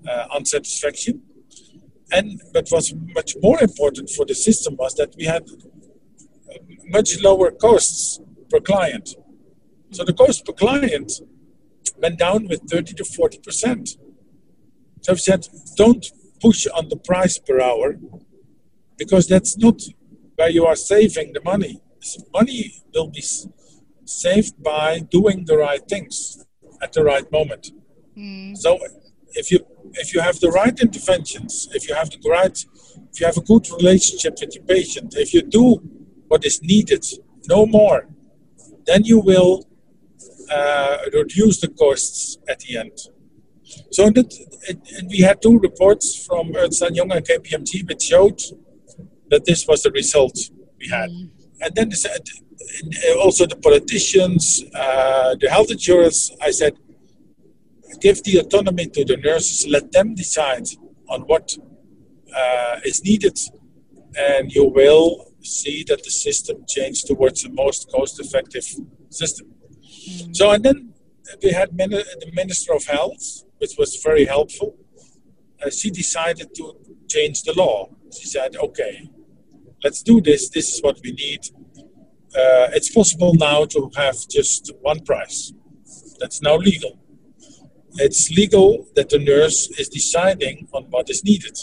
uh, 0.07 0.36
on 0.36 0.45
satisfaction. 0.45 1.21
And 2.11 2.41
but 2.53 2.67
was 2.71 2.93
much 3.19 3.36
more 3.41 3.61
important 3.61 4.09
for 4.09 4.25
the 4.25 4.34
system 4.34 4.75
was 4.77 4.95
that 4.95 5.13
we 5.15 5.25
had 5.25 5.43
much 6.89 7.21
lower 7.21 7.51
costs 7.51 8.19
per 8.49 8.59
client. 8.59 9.15
So 9.91 10.03
the 10.03 10.13
cost 10.13 10.45
per 10.45 10.53
client 10.53 11.11
went 12.01 12.19
down 12.19 12.47
with 12.47 12.61
30 12.69 12.93
to 12.95 13.05
40 13.05 13.39
percent. 13.39 13.89
So 15.01 15.13
we 15.13 15.19
said, 15.19 15.47
don't 15.75 16.05
push 16.41 16.67
on 16.67 16.89
the 16.89 16.97
price 16.97 17.37
per 17.37 17.59
hour 17.61 17.97
because 18.97 19.27
that's 19.27 19.57
not 19.57 19.81
where 20.35 20.49
you 20.49 20.65
are 20.65 20.75
saving 20.75 21.33
the 21.33 21.41
money. 21.41 21.81
Money 22.33 22.83
will 22.93 23.09
be 23.09 23.23
saved 24.05 24.61
by 24.63 24.99
doing 24.99 25.45
the 25.45 25.57
right 25.57 25.81
things 25.87 26.45
at 26.81 26.93
the 26.93 27.03
right 27.03 27.29
moment. 27.31 27.71
Mm. 28.17 28.57
So 28.57 28.79
if 29.33 29.51
you 29.51 29.59
if 29.93 30.13
you 30.13 30.21
have 30.21 30.39
the 30.39 30.49
right 30.49 30.77
interventions, 30.79 31.67
if 31.73 31.87
you 31.87 31.95
have 31.95 32.09
the 32.09 32.29
right, 32.29 32.57
if 33.11 33.19
you 33.19 33.25
have 33.25 33.37
a 33.37 33.41
good 33.41 33.67
relationship 33.71 34.37
with 34.39 34.55
your 34.55 34.63
patient, 34.65 35.15
if 35.17 35.33
you 35.33 35.41
do 35.41 35.81
what 36.30 36.45
is 36.45 36.61
needed, 36.63 37.03
no 37.47 37.65
more, 37.65 38.07
then 38.86 39.03
you 39.03 39.19
will 39.19 39.67
uh, 40.49 40.97
reduce 41.13 41.59
the 41.61 41.67
costs 41.67 42.38
at 42.47 42.59
the 42.61 42.77
end. 42.77 42.97
So 43.91 44.09
that, 44.09 44.30
and 44.97 45.09
we 45.09 45.19
had 45.19 45.41
two 45.41 45.59
reports 45.59 46.25
from 46.25 46.55
Ernst 46.55 46.84
& 46.89 46.91
Young 46.91 47.11
and 47.11 47.25
KPMG 47.25 47.88
which 47.88 48.03
showed 48.03 48.41
that 49.30 49.45
this 49.45 49.67
was 49.67 49.84
the 49.84 49.91
result 49.91 50.36
we 50.80 50.88
had. 50.88 51.09
Mm. 51.09 51.30
And 51.61 51.75
then 51.75 51.91
also 53.21 53.45
the 53.45 53.57
politicians, 53.57 54.63
uh, 54.73 55.36
the 55.39 55.49
health 55.49 55.71
insurers, 55.71 56.32
I 56.41 56.51
said, 56.51 56.73
give 57.99 58.23
the 58.23 58.38
autonomy 58.38 58.88
to 58.88 59.03
the 59.03 59.17
nurses, 59.17 59.67
let 59.67 59.91
them 59.91 60.15
decide 60.15 60.67
on 61.09 61.21
what 61.21 61.57
uh, 62.36 62.80
is 62.86 63.03
needed, 63.03 63.38
and 64.17 64.51
you 64.51 64.65
will 64.65 65.28
see 65.43 65.83
that 65.87 66.03
the 66.03 66.11
system 66.11 66.63
change 66.67 67.03
towards 67.03 67.43
the 67.43 67.49
most 67.49 67.89
cost 67.91 68.19
effective 68.19 68.65
system. 69.09 69.47
Mm. 70.09 70.35
So, 70.35 70.51
and 70.51 70.63
then 70.63 70.93
we 71.43 71.51
had 71.51 71.75
the 71.77 72.31
Minister 72.33 72.73
of 72.73 72.85
Health, 72.85 73.43
which 73.57 73.75
was 73.77 74.01
very 74.03 74.25
helpful. 74.25 74.77
Uh, 75.63 75.69
she 75.69 75.89
decided 75.89 76.53
to 76.55 76.75
change 77.07 77.43
the 77.43 77.53
law. 77.53 77.89
She 78.17 78.27
said, 78.27 78.55
okay, 78.55 79.09
let's 79.83 80.01
do 80.01 80.21
this. 80.21 80.49
This 80.49 80.73
is 80.73 80.81
what 80.81 80.99
we 81.03 81.11
need. 81.11 81.41
Uh, 82.35 82.69
it's 82.73 82.91
possible 82.93 83.33
now 83.35 83.65
to 83.65 83.91
have 83.95 84.15
just 84.29 84.71
one 84.81 85.01
price. 85.01 85.53
That's 86.19 86.41
now 86.41 86.57
legal. 86.57 86.99
It's 87.95 88.29
legal 88.31 88.87
that 88.95 89.09
the 89.09 89.19
nurse 89.19 89.67
is 89.79 89.89
deciding 89.89 90.67
on 90.73 90.83
what 90.89 91.09
is 91.09 91.23
needed. 91.23 91.57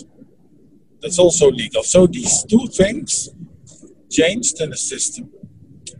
That's 1.00 1.18
also 1.18 1.50
legal. 1.50 1.82
So 1.82 2.06
these 2.06 2.44
two 2.44 2.66
things 2.66 3.28
changed 4.10 4.60
in 4.60 4.70
the 4.70 4.76
system. 4.76 5.30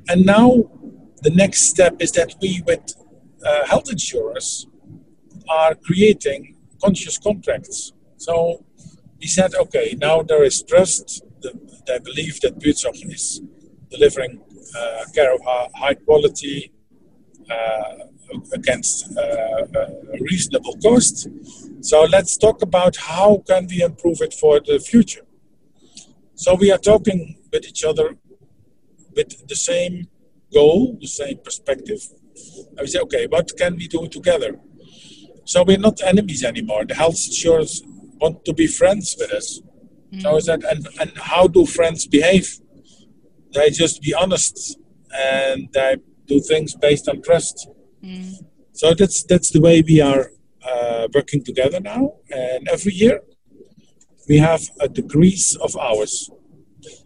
And 0.09 0.25
now 0.25 0.65
the 1.23 1.31
next 1.31 1.63
step 1.63 1.97
is 2.01 2.13
that 2.13 2.35
we, 2.41 2.63
with 2.67 2.95
uh, 3.45 3.67
health 3.67 3.91
insurers, 3.91 4.67
are 5.49 5.75
creating 5.75 6.57
conscious 6.83 7.19
contracts. 7.19 7.93
So 8.17 8.65
we 9.21 9.27
said, 9.27 9.55
okay, 9.55 9.97
now 9.99 10.23
there 10.23 10.45
is 10.45 10.63
trust. 10.63 11.23
They 11.87 11.99
believe 12.01 12.41
that 12.41 12.59
Buurtzorg 12.59 13.13
is 13.13 13.41
delivering 13.91 14.41
uh, 14.77 15.05
care 15.15 15.33
of 15.35 15.41
high 15.75 15.95
quality 15.95 16.73
uh, 17.51 18.07
against 18.53 19.17
uh, 19.17 19.23
a 19.23 20.19
reasonable 20.21 20.77
cost. 20.83 21.29
So 21.81 22.03
let's 22.03 22.37
talk 22.37 22.63
about 22.63 22.97
how 22.97 23.45
can 23.47 23.69
we 23.69 23.83
improve 23.83 24.21
it 24.21 24.35
for 24.35 24.61
the 24.61 24.79
future. 24.81 25.23
So 26.35 26.55
we 26.55 26.73
are 26.73 26.79
talking 26.79 27.36
with 27.57 27.67
each 27.73 27.85
other 27.91 28.07
with 29.17 29.31
the 29.49 29.57
same 29.57 29.95
goal, 30.53 30.99
the 31.01 31.13
same 31.23 31.39
perspective. 31.49 32.01
And 32.77 32.83
we 32.83 32.87
say, 32.87 33.01
okay, 33.07 33.27
what 33.35 33.51
can 33.61 33.73
we 33.81 33.87
do 33.89 34.07
together? 34.19 34.53
So 35.45 35.65
we're 35.69 35.87
not 35.89 36.03
enemies 36.13 36.43
anymore. 36.45 36.85
The 36.85 36.99
health 37.03 37.21
insurers 37.31 37.83
want 38.21 38.45
to 38.45 38.53
be 38.53 38.67
friends 38.67 39.17
with 39.19 39.33
us. 39.33 39.49
Mm. 40.13 40.23
So 40.23 40.37
is 40.37 40.47
that 40.51 40.63
and, 40.73 40.83
and 41.01 41.11
how 41.33 41.45
do 41.57 41.65
friends 41.79 42.07
behave? 42.07 42.49
They 43.55 43.71
just 43.71 44.03
be 44.03 44.13
honest 44.23 44.79
and 45.17 45.69
they 45.73 45.97
do 46.27 46.41
things 46.41 46.75
based 46.75 47.09
on 47.09 47.23
trust. 47.23 47.69
Mm. 48.05 48.35
So 48.73 48.93
that's 48.93 49.19
that's 49.31 49.51
the 49.51 49.63
way 49.67 49.77
we 49.93 50.01
are 50.01 50.25
uh, 50.71 51.09
working 51.15 51.43
together 51.43 51.81
now. 51.81 52.03
And 52.31 52.69
every 52.69 52.93
year 52.93 53.21
we 54.29 54.39
have 54.39 54.63
a 54.81 54.89
decrease 54.89 55.55
of 55.57 55.77
hours. 55.77 56.31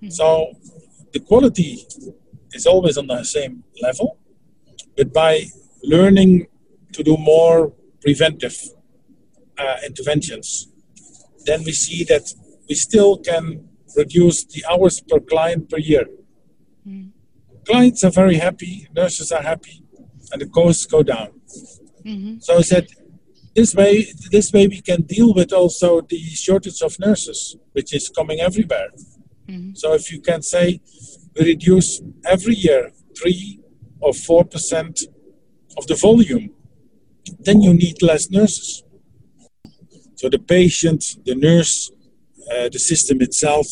Mm. 0.03 0.13
So 0.13 0.53
the 1.13 1.21
quality 1.21 1.87
is 2.53 2.67
always 2.67 2.97
on 2.97 3.07
the 3.07 3.25
same 3.25 3.65
level, 3.83 4.19
but 4.97 5.13
by 5.13 5.47
learning 5.83 6.47
to 6.93 7.03
do 7.03 7.17
more 7.17 7.73
preventive 8.01 8.57
uh, 9.59 9.77
interventions, 9.87 10.69
then 11.47 11.63
we 11.65 11.73
see 11.73 12.05
that 12.05 12.33
we 12.69 12.75
still 12.75 13.17
can 13.19 13.69
reduce 13.97 14.45
the 14.45 14.65
hours 14.71 15.01
per 15.01 15.21
client 15.21 15.69
per 15.69 15.79
year. 15.79 16.07
Mm. 16.87 17.11
Clients 17.67 18.05
are 18.05 18.11
very 18.11 18.37
happy, 18.37 18.89
nurses 18.95 19.33
are 19.33 19.43
happy, 19.43 19.83
and 20.33 20.41
the 20.41 20.47
costs 20.47 20.87
go 20.87 21.03
down. 21.03 21.29
Mm-hmm. 22.05 22.39
So 22.41 22.59
I 22.59 22.63
said, 22.63 22.89
this 23.55 23.75
way, 23.75 24.07
this 24.31 24.53
way 24.53 24.69
we 24.69 24.81
can 24.81 25.03
deal 25.03 25.35
with 25.35 25.53
also 25.53 26.01
the 26.01 26.19
shortage 26.19 26.81
of 26.83 26.99
nurses, 26.99 27.57
which 27.73 27.93
is 27.93 28.09
coming 28.09 28.41
everywhere. 28.41 28.91
Mm-hmm. 29.51 29.75
So 29.75 29.95
if 29.95 30.13
you 30.13 30.21
can 30.21 30.43
say 30.43 30.81
we 31.37 31.45
reduce 31.45 32.01
every 32.25 32.55
year 32.55 32.93
three 33.19 33.61
or 34.01 34.13
four 34.13 34.45
percent 34.45 35.01
of 35.77 35.87
the 35.87 35.95
volume, 35.95 36.51
then 37.41 37.61
you 37.61 37.75
need 37.75 38.03
less 38.03 38.31
nurses. 38.31 38.85
So 40.17 40.29
the 40.29 40.39
patient, 40.39 41.17
the 41.25 41.35
nurse, 41.35 41.91
uh, 42.53 42.69
the 42.69 42.79
system 42.79 43.21
itself, 43.23 43.67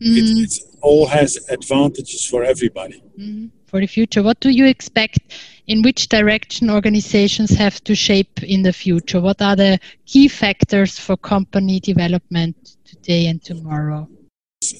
mm-hmm. 0.00 0.44
it, 0.44 0.52
all 0.82 1.06
has 1.06 1.38
advantages 1.48 2.24
for 2.24 2.44
everybody. 2.44 3.02
Mm-hmm. 3.18 3.46
For 3.66 3.80
the 3.80 3.86
future, 3.86 4.22
what 4.22 4.40
do 4.40 4.50
you 4.50 4.66
expect 4.66 5.20
in 5.66 5.82
which 5.82 6.08
direction 6.08 6.70
organizations 6.70 7.50
have 7.50 7.82
to 7.84 7.94
shape 7.94 8.42
in 8.42 8.62
the 8.62 8.72
future? 8.72 9.20
What 9.20 9.40
are 9.40 9.54
the 9.54 9.78
key 10.06 10.26
factors 10.28 10.98
for 10.98 11.16
company 11.16 11.78
development 11.80 12.76
today 12.84 13.26
and 13.26 13.42
tomorrow? 13.42 14.08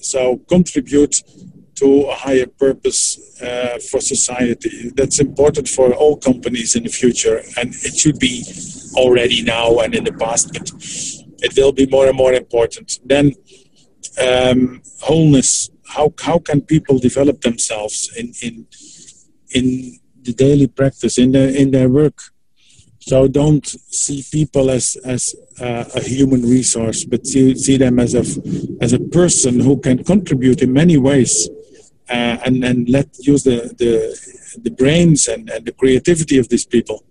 So, 0.03 0.39
contribute 0.49 1.23
to 1.77 2.03
a 2.03 2.15
higher 2.15 2.47
purpose 2.47 3.03
uh, 3.43 3.79
for 3.91 4.01
society. 4.01 4.91
That's 4.95 5.19
important 5.21 5.69
for 5.69 5.95
all 5.95 6.17
companies 6.17 6.77
in 6.77 6.83
the 6.85 6.91
future, 6.91 7.43
and 7.59 7.75
it 7.75 7.97
should 7.97 8.19
be 8.19 8.45
already 8.95 9.43
now 9.43 9.79
and 9.79 9.95
in 9.95 10.05
the 10.05 10.13
past, 10.13 10.53
but 10.53 10.71
it 11.43 11.57
will 11.57 11.73
be 11.73 11.87
more 11.87 12.07
and 12.07 12.17
more 12.17 12.33
important. 12.33 13.01
Then, 13.05 13.33
um, 14.21 14.83
wholeness. 15.01 15.71
How, 15.97 16.15
how 16.21 16.39
can 16.39 16.61
people 16.61 17.01
develop 17.01 17.41
themselves 17.41 18.13
in, 18.17 18.33
in, 18.43 18.67
in 19.53 19.99
the 20.23 20.33
daily 20.33 20.67
practice 20.67 21.19
in 21.19 21.33
their 21.33 21.49
in 21.49 21.71
their 21.71 21.89
work. 21.89 22.19
So 23.11 23.27
don't 23.27 23.67
see 23.67 24.25
people 24.31 24.71
as 24.71 24.97
as 25.05 25.35
uh, 25.61 25.85
a 25.97 26.01
human 26.01 26.43
resource, 26.43 27.05
but 27.05 27.27
see, 27.27 27.57
see 27.57 27.77
them 27.77 27.99
as 27.99 28.15
a 28.15 28.25
as 28.81 28.93
a 28.93 29.01
person 29.01 29.59
who 29.59 29.81
can 29.81 30.05
contribute 30.05 30.63
in 30.63 30.73
many 30.73 30.97
ways, 30.97 31.49
uh, 32.09 32.37
and 32.47 32.63
and 32.63 32.89
let 32.89 33.09
use 33.19 33.43
the 33.43 33.59
the 33.83 33.93
the 34.63 34.71
brains 34.71 35.27
and, 35.27 35.51
and 35.51 35.67
the 35.67 35.73
creativity 35.73 36.39
of 36.39 36.49
these 36.51 36.65
people. 36.65 37.03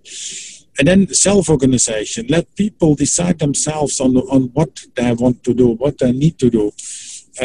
And 0.77 0.87
then 0.87 1.13
self-organization. 1.13 2.27
Let 2.29 2.55
people 2.55 2.95
decide 2.95 3.37
themselves 3.39 3.99
on 3.99 4.15
on 4.35 4.41
what 4.57 4.71
they 4.95 5.11
want 5.11 5.43
to 5.43 5.53
do, 5.53 5.67
what 5.83 5.97
they 5.97 6.13
need 6.13 6.39
to 6.39 6.49
do. 6.49 6.65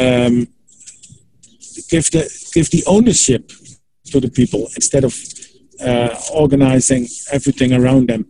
Um, 0.03 0.47
give 1.91 2.07
the 2.15 2.23
give 2.53 2.69
the 2.69 2.83
ownership 2.87 3.51
to 4.11 4.21
the 4.21 4.31
people 4.39 4.61
instead 4.79 5.03
of 5.03 5.13
uh, 5.89 6.15
organizing 6.33 7.05
everything 7.33 7.73
around 7.73 8.07
them 8.07 8.23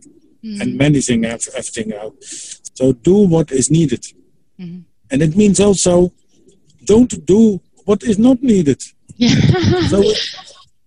mm-hmm. 0.46 0.60
and 0.60 0.78
managing 0.78 1.24
everything 1.24 1.92
out. 1.94 2.14
So 2.22 2.92
do 2.92 3.26
what 3.26 3.50
is 3.50 3.70
needed. 3.70 4.04
Mm-hmm. 4.60 4.80
And 5.10 5.22
it 5.22 5.36
means 5.36 5.60
also 5.60 6.12
don't 6.84 7.26
do 7.26 7.60
what 7.84 8.02
is 8.02 8.18
not 8.18 8.42
needed. 8.42 8.82
Yeah. 9.16 9.34
so, 9.88 10.02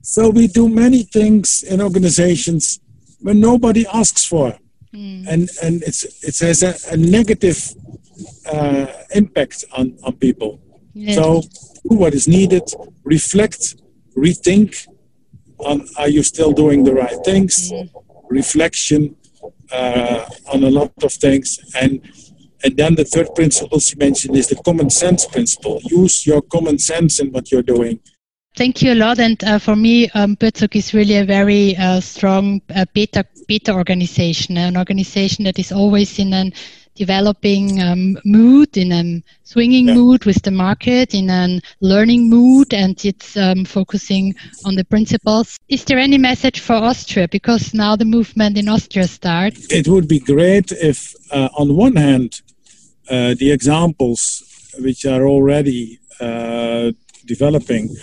so 0.01 0.29
we 0.29 0.47
do 0.47 0.69
many 0.69 1.03
things 1.03 1.63
in 1.63 1.81
organizations 1.81 2.79
when 3.21 3.39
nobody 3.39 3.85
asks 3.93 4.25
for. 4.25 4.57
Mm. 4.93 5.27
And 5.27 5.49
and 5.61 5.83
it's 5.83 6.03
it 6.23 6.39
has 6.39 6.63
a, 6.63 6.73
a 6.91 6.97
negative 6.97 7.59
uh, 8.51 8.87
impact 9.13 9.65
on, 9.71 9.95
on 10.03 10.13
people. 10.13 10.59
Yeah. 10.93 11.15
So 11.15 11.41
do 11.87 11.95
what 11.95 12.15
is 12.15 12.27
needed, 12.27 12.63
reflect, 13.03 13.75
rethink, 14.17 14.87
on 15.59 15.87
are 15.97 16.09
you 16.09 16.23
still 16.23 16.53
doing 16.53 16.83
the 16.83 16.93
right 16.93 17.19
things, 17.23 17.71
reflection 18.29 19.15
uh, 19.71 20.25
on 20.51 20.63
a 20.63 20.69
lot 20.69 20.91
of 21.03 21.13
things, 21.13 21.59
and 21.79 22.01
and 22.63 22.75
then 22.75 22.95
the 22.95 23.05
third 23.05 23.33
principle 23.35 23.79
she 23.79 23.95
mentioned 23.95 24.35
is 24.35 24.47
the 24.47 24.55
common 24.57 24.89
sense 24.89 25.25
principle. 25.25 25.79
Use 25.83 26.27
your 26.27 26.41
common 26.41 26.77
sense 26.77 27.19
in 27.19 27.31
what 27.31 27.51
you're 27.51 27.61
doing. 27.61 27.99
Thank 28.57 28.81
you 28.81 28.93
a 28.93 28.95
lot. 28.95 29.19
And 29.19 29.41
uh, 29.43 29.59
for 29.59 29.75
me, 29.75 30.09
um, 30.09 30.35
is 30.41 30.93
really 30.93 31.17
a 31.17 31.23
very 31.23 31.77
uh, 31.77 32.01
strong 32.01 32.61
uh, 32.75 32.85
beta 32.93 33.23
beta 33.47 33.73
organization, 33.73 34.57
an 34.57 34.75
organization 34.75 35.45
that 35.45 35.59
is 35.59 35.71
always 35.71 36.19
in 36.19 36.33
a 36.33 36.51
developing 36.99 37.81
um, 37.81 38.17
mood, 38.25 38.77
in 38.77 38.91
a 38.91 39.03
swinging 39.43 39.87
yeah. 39.87 39.95
mood 39.95 40.25
with 40.25 40.41
the 40.43 40.51
market, 40.51 41.13
in 41.13 41.29
a 41.29 41.59
learning 41.79 42.29
mood, 42.29 42.73
and 42.73 42.95
it's 43.05 43.37
um, 43.37 43.63
focusing 43.65 44.35
on 44.65 44.75
the 44.75 44.83
principles. 44.83 45.57
Is 45.69 45.85
there 45.85 45.97
any 45.97 46.17
message 46.17 46.59
for 46.59 46.75
Austria? 46.89 47.27
Because 47.27 47.73
now 47.73 47.95
the 47.95 48.09
movement 48.17 48.57
in 48.57 48.67
Austria 48.67 49.07
starts. 49.07 49.71
It 49.71 49.87
would 49.87 50.07
be 50.07 50.19
great 50.19 50.71
if, 50.73 51.15
uh, 51.31 51.49
on 51.61 51.67
one 51.75 51.95
hand, 51.95 52.41
uh, 53.09 53.33
the 53.41 53.49
examples 53.51 54.21
which 54.79 55.05
are 55.05 55.25
already 55.25 55.99
uh, 56.19 56.91
developing 57.25 57.95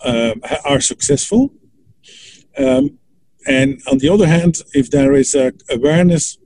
uh, 0.00 0.34
are 0.64 0.80
successful. 0.80 1.52
Um, 2.58 2.98
and 3.46 3.80
on 3.90 3.98
the 3.98 4.08
other 4.08 4.26
hand, 4.26 4.54
if 4.80 4.90
there 4.90 5.12
is 5.12 5.34
a 5.34 5.52
awareness 5.70 6.38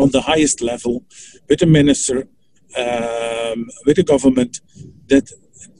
on 0.00 0.10
the 0.10 0.22
highest 0.22 0.60
level 0.60 1.04
with 1.48 1.60
the 1.60 1.66
minister, 1.66 2.28
um, 2.76 3.68
with 3.86 3.96
the 3.96 4.04
government, 4.04 4.60
that 5.08 5.30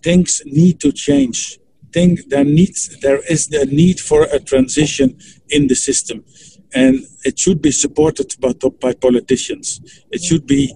things 0.02 0.42
need 0.44 0.80
to 0.80 0.92
change. 0.92 1.58
Think 1.92 2.28
there 2.28 2.44
needs 2.44 2.96
there 3.00 3.20
is 3.28 3.48
the 3.48 3.66
need 3.66 3.98
for 3.98 4.22
a 4.24 4.38
transition 4.38 5.18
in 5.48 5.66
the 5.66 5.74
system, 5.74 6.24
and 6.72 7.00
it 7.24 7.36
should 7.38 7.60
be 7.60 7.72
supported 7.72 8.32
by, 8.38 8.52
by 8.80 8.92
politicians. 8.94 9.80
It 10.12 10.22
should 10.22 10.46
be 10.46 10.72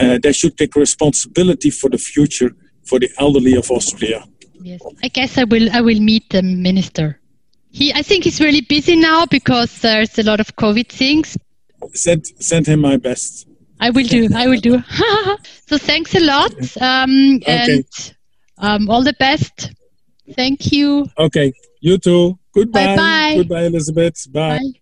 uh, 0.00 0.18
they 0.22 0.32
should 0.32 0.56
take 0.56 0.76
responsibility 0.76 1.70
for 1.70 1.90
the 1.90 1.98
future 1.98 2.52
for 2.84 3.00
the 3.00 3.10
elderly 3.18 3.54
of 3.54 3.70
Austria. 3.70 4.24
Yes, 4.60 4.80
I 5.02 5.08
guess 5.08 5.36
I 5.36 5.44
will. 5.44 5.68
I 5.72 5.80
will 5.80 6.00
meet 6.00 6.30
the 6.30 6.42
minister. 6.42 7.18
He, 7.72 7.92
I 7.92 8.02
think 8.02 8.24
he's 8.24 8.40
really 8.40 8.60
busy 8.60 8.96
now 8.96 9.26
because 9.26 9.80
there's 9.80 10.18
a 10.18 10.22
lot 10.22 10.40
of 10.40 10.54
COVID 10.56 10.88
things. 10.88 11.36
Send 11.94 12.26
send 12.40 12.66
him 12.66 12.80
my 12.80 12.96
best. 12.96 13.46
I 13.80 13.90
will 13.90 14.06
do. 14.06 14.28
I 14.34 14.46
will 14.46 14.60
do. 14.60 14.82
so 15.68 15.78
thanks 15.78 16.14
a 16.14 16.20
lot, 16.20 16.52
um, 16.80 17.40
okay. 17.42 17.74
and 17.74 18.14
um, 18.58 18.88
all 18.88 19.02
the 19.02 19.14
best. 19.18 19.72
Thank 20.36 20.72
you. 20.72 21.06
Okay, 21.18 21.52
you 21.80 21.98
too. 21.98 22.38
Goodbye. 22.54 22.96
Bye-bye. 22.96 23.34
Goodbye, 23.38 23.64
Elisabeth. 23.64 24.32
Bye. 24.32 24.58
Bye. 24.58 24.72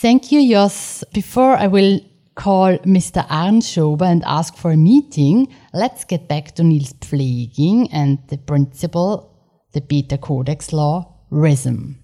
Thank 0.00 0.32
you, 0.32 0.40
Jos. 0.48 1.04
Before 1.12 1.56
I 1.56 1.66
will 1.66 2.00
call 2.38 2.78
Mr. 2.78 3.26
Anschober 3.28 4.06
and 4.06 4.22
ask 4.24 4.56
for 4.56 4.70
a 4.70 4.76
meeting, 4.76 5.52
let's 5.74 6.04
get 6.04 6.28
back 6.28 6.54
to 6.54 6.62
Niels 6.62 6.92
Pflaeging 6.94 7.88
and 7.92 8.18
the 8.28 8.38
principle, 8.38 9.36
the 9.72 9.80
Beta 9.80 10.16
Codex 10.16 10.72
law, 10.72 11.16
rhythm. 11.30 11.98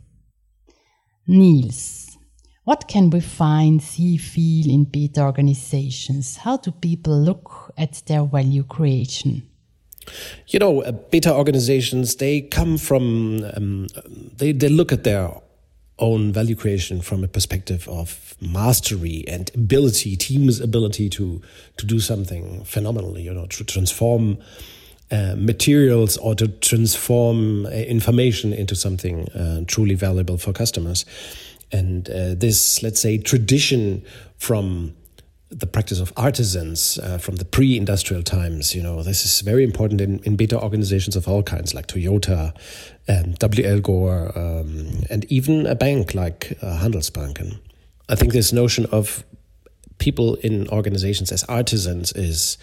Niels, 1.29 2.04
what 2.65 2.89
can 2.89 3.11
we 3.11 3.21
find, 3.21 3.83
see, 3.83 4.17
feel 4.17 4.71
in 4.71 4.85
beta 4.85 5.23
organizations? 5.23 6.39
How 6.39 6.57
do 6.57 6.71
people 6.71 7.19
look 7.19 7.73
at 7.77 8.03
their 8.07 8.25
value 8.25 8.65
creation? 8.65 9.49
You 10.49 10.59
know, 10.59 10.83
uh, 10.83 10.93
beta 10.93 11.33
organizations, 11.33 12.17
they 12.17 12.43
come 12.43 12.79
from, 12.79 13.45
um, 13.55 13.87
they, 14.37 14.53
they 14.53 14.69
look 14.69 14.93
at 14.93 15.05
their 15.05 15.31
own 15.99 16.33
value 16.33 16.57
creation 16.57 17.01
from 17.01 17.23
a 17.23 17.29
perspective 17.29 17.89
of 17.89 18.35
mastery 18.41 19.25
and 19.29 19.51
ability, 19.55 20.17
team's 20.17 20.61
ability 20.61 21.09
to 21.09 21.41
to 21.77 21.87
do 21.87 22.01
something 22.01 22.65
phenomenally, 22.65 23.23
you 23.23 23.33
know, 23.33 23.47
to 23.47 23.65
transform 23.65 24.39
uh, 25.11 25.35
materials 25.37 26.17
or 26.17 26.35
to 26.35 26.49
transform 26.49 27.67
uh, 27.67 27.71
information 27.71 28.53
into 28.53 28.75
something 28.75 29.29
uh, 29.31 29.63
truly 29.67 29.95
valuable 29.95 30.39
for 30.39 30.53
customers. 30.53 31.05
And 31.73 32.09
uh, 32.09 32.35
this, 32.35 32.83
let's 32.83 33.01
say, 33.01 33.19
tradition 33.19 34.05
from 34.37 34.95
the 35.51 35.67
practice 35.67 36.01
of 36.01 36.13
artisans 36.17 36.99
uh, 36.99 37.19
from 37.19 37.37
the 37.37 37.45
pre-industrial 37.45 38.23
times. 38.23 38.75
You 38.75 38.83
know, 38.83 39.03
this 39.03 39.25
is 39.25 39.41
very 39.41 39.63
important 39.63 40.01
in, 40.01 40.19
in 40.21 40.37
beta 40.37 40.61
organizations 40.61 41.17
of 41.17 41.29
all 41.29 41.43
kinds, 41.43 41.75
like 41.75 41.87
Toyota, 41.87 42.55
um, 43.09 43.35
WL 43.35 43.83
Gore, 43.83 44.37
um, 44.37 45.05
and 45.11 45.25
even 45.27 45.67
a 45.67 45.75
bank 45.75 46.15
like 46.15 46.59
uh, 46.61 46.79
Handelsbanken. 46.79 47.61
I 48.09 48.17
think 48.17 48.33
this 48.33 48.53
notion 48.53 48.87
of 48.87 49.25
people 49.99 50.35
in 50.37 50.69
organizations 50.69 51.31
as 51.31 51.45
artisans 51.45 52.13
is 52.13 52.59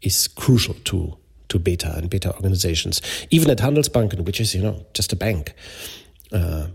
is 0.00 0.28
crucial 0.28 0.74
to 0.84 1.16
to 1.48 1.58
beta 1.58 1.94
and 1.96 2.08
beta 2.08 2.34
organizations. 2.34 3.00
Even 3.30 3.50
at 3.50 3.58
Handelsbanken, 3.58 4.24
which 4.24 4.40
is 4.40 4.54
you 4.54 4.62
know 4.62 4.84
just 4.94 5.12
a 5.12 5.16
bank. 5.16 5.54
Uh, 6.32 6.68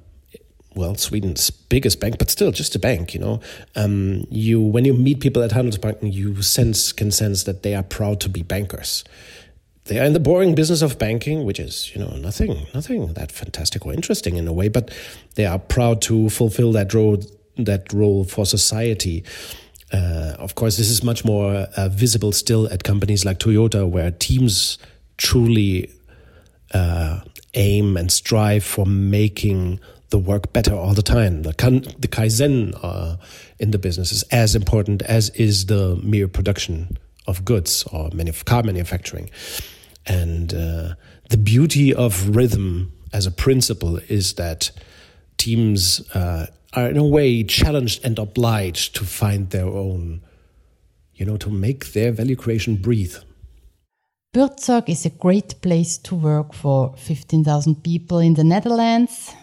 well, 0.79 0.95
Sweden's 0.95 1.49
biggest 1.49 1.99
bank, 1.99 2.17
but 2.17 2.29
still 2.29 2.51
just 2.51 2.73
a 2.73 2.79
bank, 2.79 3.13
you 3.13 3.19
know. 3.19 3.41
Um, 3.75 4.25
you 4.29 4.61
when 4.61 4.85
you 4.85 4.93
meet 4.93 5.19
people 5.19 5.43
at 5.43 5.51
Handelsbanken, 5.51 6.11
you 6.13 6.41
sense 6.41 6.91
can 6.93 7.11
sense 7.11 7.43
that 7.43 7.63
they 7.63 7.75
are 7.75 7.83
proud 7.83 8.19
to 8.21 8.29
be 8.29 8.41
bankers. 8.41 9.03
They 9.85 9.99
are 9.99 10.05
in 10.05 10.13
the 10.13 10.19
boring 10.19 10.55
business 10.55 10.81
of 10.81 10.97
banking, 10.97 11.43
which 11.43 11.59
is 11.59 11.93
you 11.93 12.01
know 12.01 12.15
nothing, 12.15 12.67
nothing 12.73 13.13
that 13.13 13.31
fantastic 13.31 13.85
or 13.85 13.93
interesting 13.93 14.37
in 14.37 14.47
a 14.47 14.53
way, 14.53 14.69
but 14.69 14.89
they 15.35 15.45
are 15.45 15.59
proud 15.59 16.01
to 16.03 16.29
fulfill 16.29 16.71
that 16.71 16.93
role, 16.93 17.17
that 17.57 17.91
role 17.91 18.23
for 18.23 18.45
society. 18.45 19.23
Uh, 19.91 20.35
of 20.37 20.55
course, 20.55 20.77
this 20.77 20.89
is 20.89 21.03
much 21.03 21.25
more 21.25 21.67
uh, 21.75 21.89
visible 21.89 22.31
still 22.31 22.71
at 22.71 22.83
companies 22.83 23.25
like 23.25 23.39
Toyota, 23.39 23.89
where 23.89 24.11
teams 24.11 24.77
truly 25.17 25.91
uh, 26.73 27.21
aim 27.55 27.97
and 27.97 28.11
strive 28.11 28.63
for 28.63 28.85
making 28.85 29.79
the 30.09 30.17
work 30.17 30.51
better 30.53 30.73
all 30.73 30.93
the 30.93 31.01
time. 31.01 31.43
The, 31.43 31.53
kan, 31.53 31.81
the 31.99 32.07
kaizen 32.07 32.77
uh, 32.81 33.17
in 33.59 33.71
the 33.71 33.77
business 33.77 34.11
is 34.11 34.23
as 34.31 34.55
important 34.55 35.01
as 35.03 35.29
is 35.31 35.67
the 35.67 35.99
mere 36.03 36.27
production 36.27 36.97
of 37.27 37.45
goods 37.45 37.83
or 37.91 38.09
manuf- 38.09 38.45
car 38.45 38.63
manufacturing. 38.63 39.29
And 40.05 40.53
uh, 40.53 40.95
the 41.29 41.37
beauty 41.37 41.93
of 41.93 42.35
rhythm 42.35 42.91
as 43.13 43.25
a 43.25 43.31
principle 43.31 43.97
is 44.07 44.33
that 44.33 44.71
teams 45.37 46.01
uh, 46.15 46.47
are 46.73 46.89
in 46.89 46.97
a 46.97 47.05
way 47.05 47.43
challenged 47.43 48.03
and 48.03 48.17
obliged 48.17 48.95
to 48.95 49.05
find 49.05 49.49
their 49.51 49.67
own, 49.67 50.21
you 51.13 51.25
know, 51.25 51.37
to 51.37 51.49
make 51.49 51.93
their 51.93 52.11
value 52.11 52.35
creation 52.35 52.75
breathe. 52.75 53.15
Buurtzorg 54.35 54.89
is 54.89 55.05
a 55.05 55.09
great 55.09 55.59
place 55.61 55.97
to 55.97 56.15
work 56.15 56.53
for 56.53 56.93
15,000 56.97 57.83
people 57.83 58.19
in 58.19 58.35
the 58.35 58.43
Netherlands 58.43 59.33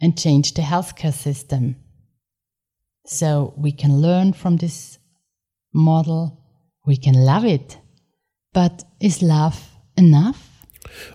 and 0.00 0.18
change 0.18 0.54
the 0.54 0.62
healthcare 0.62 1.12
system. 1.12 1.76
So 3.06 3.54
we 3.56 3.72
can 3.72 4.00
learn 4.00 4.32
from 4.32 4.56
this 4.56 4.98
model, 5.72 6.42
we 6.86 6.96
can 6.96 7.14
love 7.14 7.44
it. 7.44 7.78
But 8.52 8.84
is 9.00 9.22
love 9.22 9.70
enough? 9.96 10.50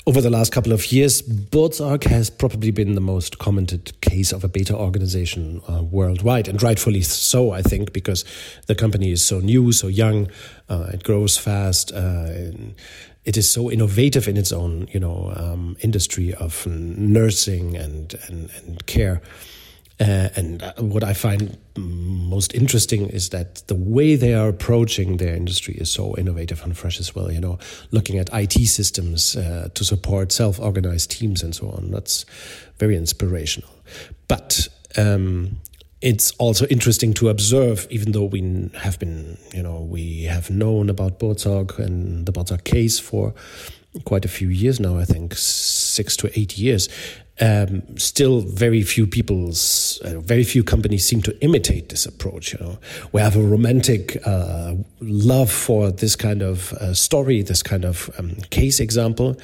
Over 0.08 0.22
the 0.22 0.30
last 0.30 0.52
couple 0.52 0.72
of 0.72 0.92
years, 0.92 1.22
Buurtzorg 1.22 2.06
has 2.06 2.30
probably 2.30 2.72
been 2.72 2.96
the 2.96 3.02
most 3.02 3.40
commented 3.40 4.00
case 4.02 4.32
of 4.32 4.44
a 4.44 4.48
beta 4.48 4.76
organization 4.76 5.62
uh, 5.68 5.84
worldwide, 5.84 6.48
and 6.48 6.62
rightfully 6.62 7.02
so, 7.02 7.52
I 7.52 7.62
think, 7.62 7.92
because 7.92 8.24
the 8.68 8.76
company 8.76 9.12
is 9.12 9.24
so 9.24 9.40
new, 9.40 9.72
so 9.72 9.88
young, 9.88 10.30
uh, 10.70 10.92
it 10.94 11.04
grows 11.04 11.38
fast. 11.38 11.92
Uh, 11.92 12.52
it 13.26 13.38
is 13.38 13.50
so 13.50 13.72
innovative 13.72 14.28
in 14.28 14.38
its 14.38 14.52
own, 14.52 14.88
you 14.92 15.00
know, 15.00 15.34
um, 15.36 15.76
industry 15.82 16.34
of 16.34 16.66
nursing 16.68 17.76
and 17.76 18.16
and, 18.28 18.50
and 18.58 18.86
care. 18.86 19.22
Uh, 19.98 20.28
and 20.36 20.62
uh, 20.62 20.74
what 20.80 21.06
I 21.06 21.14
find 21.14 21.58
most 21.78 22.54
interesting 22.54 23.08
is 23.10 23.30
that 23.30 23.66
the 23.68 23.76
way 23.76 24.18
they 24.18 24.34
are 24.34 24.50
approaching 24.50 25.18
their 25.18 25.34
industry 25.34 25.76
is 25.76 25.90
so 25.90 26.18
innovative 26.18 26.62
and 26.64 26.78
fresh 26.78 27.00
as 27.00 27.16
well. 27.16 27.32
You 27.32 27.40
know, 27.40 27.60
looking 27.92 28.20
at 28.20 28.30
IT 28.34 28.68
systems 28.68 29.38
uh, 29.38 29.70
to 29.74 29.84
support 29.86 30.34
self-organized 30.34 31.10
teams 31.12 31.44
and 31.44 31.56
so 31.56 31.70
on. 31.70 31.92
That's 31.92 32.26
very 32.78 32.98
inspirational. 32.98 33.70
But 34.28 34.68
um, 34.98 35.62
it's 36.06 36.32
also 36.34 36.68
interesting 36.68 37.16
to 37.16 37.30
observe, 37.30 37.88
even 37.90 38.12
though 38.12 38.26
we 38.26 38.70
have 38.76 39.00
been, 39.00 39.40
you 39.56 39.64
know, 39.64 39.80
we 39.80 40.26
have 40.26 40.52
known 40.52 40.88
about 40.88 41.18
Buurtzorg 41.18 41.80
and 41.80 42.28
the 42.28 42.32
Buurtzorg 42.32 42.64
case 42.64 43.00
for 43.00 43.34
quite 44.04 44.24
a 44.24 44.28
few 44.28 44.50
years 44.50 44.80
now, 44.80 45.00
I 45.00 45.06
think 45.06 45.34
six 45.36 46.16
to 46.18 46.40
eight 46.40 46.60
years. 46.60 46.90
Um, 47.42 47.98
still, 47.98 48.42
very 48.42 48.84
few 48.84 49.08
people's, 49.08 50.00
uh, 50.06 50.20
very 50.20 50.44
few 50.44 50.64
companies 50.64 51.08
seem 51.08 51.24
to 51.24 51.36
imitate 51.44 51.90
this 51.90 52.06
approach. 52.06 52.54
You 52.54 52.60
know, 52.60 52.78
we 53.12 53.20
have 53.20 53.36
a 53.36 53.42
romantic 53.42 54.16
uh, 54.28 54.76
love 55.02 55.50
for 55.50 55.90
this 55.90 56.16
kind 56.16 56.44
of 56.44 56.72
uh, 56.74 56.94
story, 56.94 57.42
this 57.42 57.64
kind 57.64 57.84
of 57.84 58.12
um, 58.20 58.36
case 58.52 58.80
example, 58.80 59.38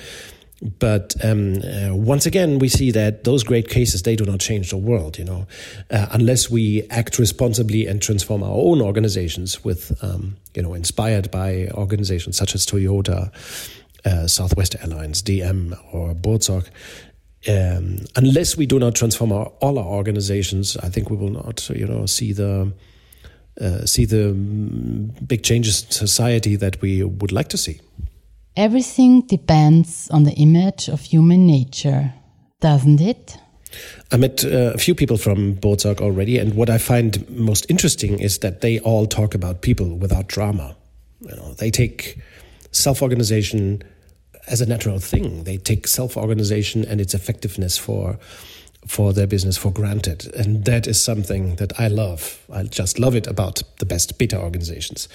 but 0.79 1.15
um, 1.23 1.55
uh, 1.63 1.95
once 1.95 2.25
again, 2.25 2.59
we 2.59 2.69
see 2.69 2.91
that 2.91 3.23
those 3.23 3.43
great 3.43 3.67
cases 3.69 4.03
they 4.03 4.15
do 4.15 4.25
not 4.25 4.39
change 4.39 4.69
the 4.69 4.77
world. 4.77 5.17
You 5.17 5.25
know, 5.25 5.47
uh, 5.89 6.07
unless 6.11 6.49
we 6.49 6.83
act 6.89 7.17
responsibly 7.17 7.87
and 7.87 8.01
transform 8.01 8.43
our 8.43 8.53
own 8.53 8.81
organizations 8.81 9.63
with, 9.63 9.97
um, 10.03 10.37
you 10.53 10.61
know, 10.61 10.73
inspired 10.73 11.31
by 11.31 11.67
organizations 11.73 12.37
such 12.37 12.55
as 12.55 12.65
Toyota. 12.65 13.31
uh, 14.05 14.27
Southwest 14.27 14.75
Airlines, 14.81 15.21
DM, 15.21 15.77
or 15.93 16.13
Buurtzorg. 16.13 16.67
Um, 17.47 18.05
unless 18.15 18.55
we 18.55 18.65
do 18.65 18.79
not 18.79 18.95
transform 18.95 19.31
our, 19.31 19.47
all 19.61 19.79
our 19.79 19.85
organizations, 19.85 20.77
I 20.77 20.89
think 20.89 21.09
we 21.09 21.17
will 21.17 21.29
not, 21.29 21.69
you 21.69 21.87
know, 21.87 22.05
see 22.05 22.33
the 22.33 22.71
uh, 23.59 23.85
see 23.85 24.05
the 24.05 24.33
mm, 24.33 25.27
big 25.27 25.43
changes 25.43 25.83
in 25.83 25.91
society 25.91 26.55
that 26.55 26.81
we 26.81 27.03
would 27.03 27.31
like 27.31 27.49
to 27.49 27.57
see. 27.57 27.81
Everything 28.55 29.21
depends 29.21 30.09
on 30.09 30.23
the 30.23 30.33
image 30.33 30.89
of 30.89 31.01
human 31.01 31.47
nature, 31.47 32.13
doesn't 32.59 32.99
it? 32.99 33.37
I 34.11 34.17
met 34.17 34.43
uh, 34.43 34.73
a 34.73 34.77
few 34.77 34.93
people 34.93 35.17
from 35.17 35.55
Buurtzorg 35.55 36.01
already, 36.01 36.37
and 36.37 36.53
what 36.55 36.69
I 36.69 36.77
find 36.77 37.29
most 37.29 37.65
interesting 37.69 38.19
is 38.19 38.39
that 38.39 38.59
they 38.59 38.79
all 38.79 39.05
talk 39.05 39.33
about 39.33 39.61
people 39.61 39.97
without 39.97 40.27
drama. 40.27 40.75
You 41.21 41.35
know, 41.35 41.53
they 41.53 41.71
take 41.71 42.19
self-organization 42.71 43.83
as 44.47 44.59
a 44.59 44.65
natural 44.65 44.99
thing. 44.99 45.45
They 45.45 45.57
take 45.57 45.87
self-organization 45.87 46.83
and 46.85 46.99
its 46.99 47.13
effectiveness 47.13 47.77
for 47.77 48.17
for 48.87 49.13
their 49.13 49.27
business 49.27 49.57
for 49.57 49.71
granted, 49.71 50.33
and 50.35 50.65
that 50.65 50.87
is 50.87 51.01
something 51.01 51.55
that 51.55 51.79
I 51.79 51.87
love. 51.87 52.43
I 52.51 52.63
just 52.63 52.99
love 52.99 53.15
it 53.15 53.27
about 53.27 53.61
the 53.77 53.85
best 53.85 54.17
beta 54.17 54.41
organizations. 54.41 55.07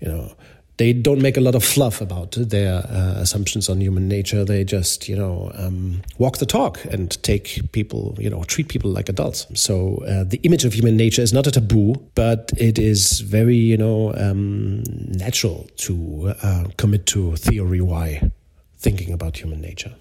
You 0.00 0.08
know, 0.08 0.32
they 0.78 0.92
don't 0.92 1.20
make 1.20 1.36
a 1.36 1.40
lot 1.40 1.54
of 1.54 1.62
fluff 1.62 2.00
about 2.00 2.32
their 2.32 2.74
uh, 2.74 3.14
assumptions 3.16 3.68
on 3.68 3.80
human 3.80 4.08
nature. 4.08 4.44
They 4.44 4.64
just, 4.64 5.08
you 5.08 5.16
know, 5.16 5.52
um, 5.54 6.02
walk 6.18 6.38
the 6.38 6.46
talk 6.46 6.84
and 6.86 7.22
take 7.22 7.60
people, 7.72 8.16
you 8.18 8.30
know, 8.30 8.42
treat 8.44 8.68
people 8.68 8.90
like 8.90 9.08
adults. 9.08 9.46
So 9.54 10.02
uh, 10.08 10.24
the 10.24 10.40
image 10.44 10.64
of 10.64 10.72
human 10.72 10.96
nature 10.96 11.22
is 11.22 11.32
not 11.32 11.46
a 11.46 11.50
taboo, 11.50 11.94
but 12.14 12.52
it 12.56 12.78
is 12.78 13.20
very, 13.20 13.56
you 13.56 13.76
know, 13.76 14.14
um, 14.16 14.82
natural 15.08 15.68
to 15.78 16.34
uh, 16.42 16.64
commit 16.78 17.06
to 17.06 17.36
theory 17.36 17.80
Y, 17.80 18.30
thinking 18.78 19.12
about 19.12 19.36
human 19.36 19.60
nature. 19.60 19.94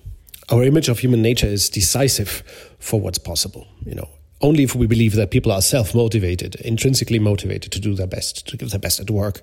Our 0.50 0.64
image 0.64 0.90
of 0.90 1.00
human 1.00 1.22
nature 1.22 1.48
is 1.48 1.70
decisive 1.70 2.44
for 2.80 3.00
what's 3.00 3.20
possible. 3.20 3.68
You 3.86 3.96
know, 3.96 4.10
only 4.42 4.64
if 4.64 4.76
we 4.76 4.88
believe 4.88 5.16
that 5.16 5.32
people 5.32 5.52
are 5.52 5.62
self 5.62 5.94
motivated, 5.94 6.56
intrinsically 6.56 7.20
motivated 7.20 7.72
to 7.72 7.80
do 7.80 7.94
their 7.94 8.08
best, 8.08 8.48
to 8.48 8.58
give 8.58 8.72
their 8.72 8.80
best 8.80 9.00
at 9.00 9.10
work, 9.10 9.42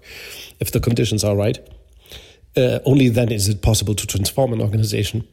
if 0.61 0.71
the 0.73 0.81
conditions 0.81 1.25
are 1.25 1.37
right, 1.37 1.59
uh, 2.57 2.79
only 2.85 3.09
then 3.09 3.31
is 3.31 3.49
it 3.49 3.63
possible 3.63 3.95
to 3.95 4.07
transform 4.07 4.53
an 4.53 4.61
organization, 4.61 5.27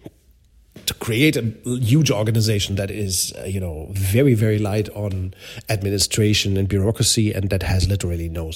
to 0.86 0.93
create 0.95 1.36
a 1.36 1.41
huge 1.63 2.11
organization 2.11 2.76
that 2.76 2.91
is, 2.91 3.34
uh, 3.39 3.45
you 3.45 3.59
know, 3.59 3.88
very, 3.91 4.34
very 4.34 4.59
light 4.59 4.89
on 4.89 5.34
administration 5.70 6.57
and 6.57 6.68
bureaucracy 6.68 7.34
and 7.34 7.49
that 7.49 7.63
has 7.63 7.88
literally 7.88 8.30
no, 8.30 8.51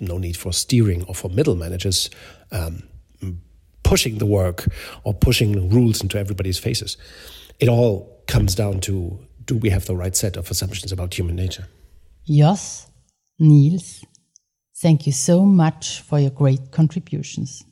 no 0.00 0.18
need 0.18 0.36
for 0.36 0.52
steering 0.52 1.04
or 1.04 1.14
for 1.14 1.28
middle 1.28 1.56
managers. 1.56 2.08
Um, 2.50 2.84
pushing 3.84 4.18
the 4.18 4.26
work 4.26 4.66
or 5.04 5.14
pushing 5.14 5.68
rules 5.68 6.02
into 6.02 6.18
everybody's 6.18 6.58
faces. 6.58 6.96
It 7.60 7.68
all 7.68 8.22
comes 8.26 8.56
down 8.56 8.80
to 8.80 9.18
do 9.46 9.56
we 9.56 9.70
have 9.70 9.86
the 9.86 9.96
right 9.96 10.16
set 10.16 10.36
of 10.36 10.50
assumptions 10.50 10.92
about 10.92 11.14
human 11.14 11.36
nature? 11.36 11.66
Jos, 12.26 12.86
Niels, 13.38 14.04
thank 14.80 15.06
you 15.06 15.12
so 15.12 15.44
much 15.44 16.00
for 16.00 16.18
your 16.18 16.30
great 16.30 16.70
contributions. 16.70 17.64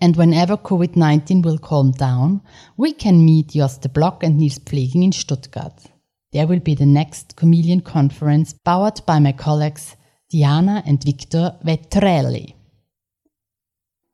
And 0.00 0.16
whenever 0.16 0.56
COVID 0.56 0.94
19 0.96 1.42
will 1.42 1.58
calm 1.58 1.90
down, 1.90 2.42
we 2.76 2.92
can 2.92 3.24
meet 3.24 3.50
Jos 3.50 3.78
de 3.78 3.88
Blok 3.88 4.22
and 4.22 4.38
Niels 4.38 4.58
Pflaeging 4.58 5.02
in 5.02 5.12
Stuttgart. 5.12 5.86
There 6.32 6.46
will 6.46 6.60
be 6.60 6.74
the 6.74 6.86
next 6.86 7.36
Chameleon 7.36 7.80
conference 7.80 8.52
powered 8.52 9.00
by 9.06 9.18
my 9.18 9.32
colleagues 9.32 9.96
Diana 10.30 10.82
and 10.86 11.02
Victor 11.02 11.56
Vetrelli. 11.64 12.57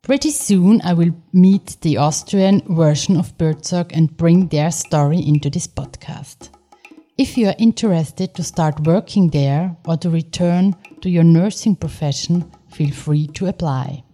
Pretty 0.05 0.33
soon 0.33 0.83
I 0.85 0.93
will 0.93 1.15
meet 1.33 1.79
the 1.81 1.97
Austrian 1.97 2.61
version 2.69 3.17
of 3.17 3.39
Buurtzorg 3.39 3.91
and 3.95 4.15
bring 4.15 4.49
their 4.49 4.71
story 4.71 5.19
into 5.19 5.49
this 5.49 5.67
podcast. 5.67 6.51
If 7.17 7.39
you 7.39 7.47
are 7.49 7.55
interested 7.59 8.35
to 8.35 8.43
start 8.43 8.87
working 8.87 9.31
there 9.31 9.75
or 9.87 9.97
to 9.97 10.11
return 10.11 10.77
to 11.01 11.09
your 11.09 11.25
nursing 11.25 11.75
profession, 11.75 12.53
feel 12.71 12.91
free 12.91 13.29
to 13.29 13.47
apply. 13.47 14.05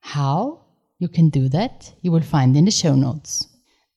How? 0.00 0.62
You 0.98 1.06
can 1.06 1.28
do 1.30 1.48
that, 1.50 1.94
you 2.02 2.10
will 2.10 2.22
find 2.22 2.56
in 2.56 2.64
the 2.64 2.72
show 2.72 2.96
notes. 2.96 3.46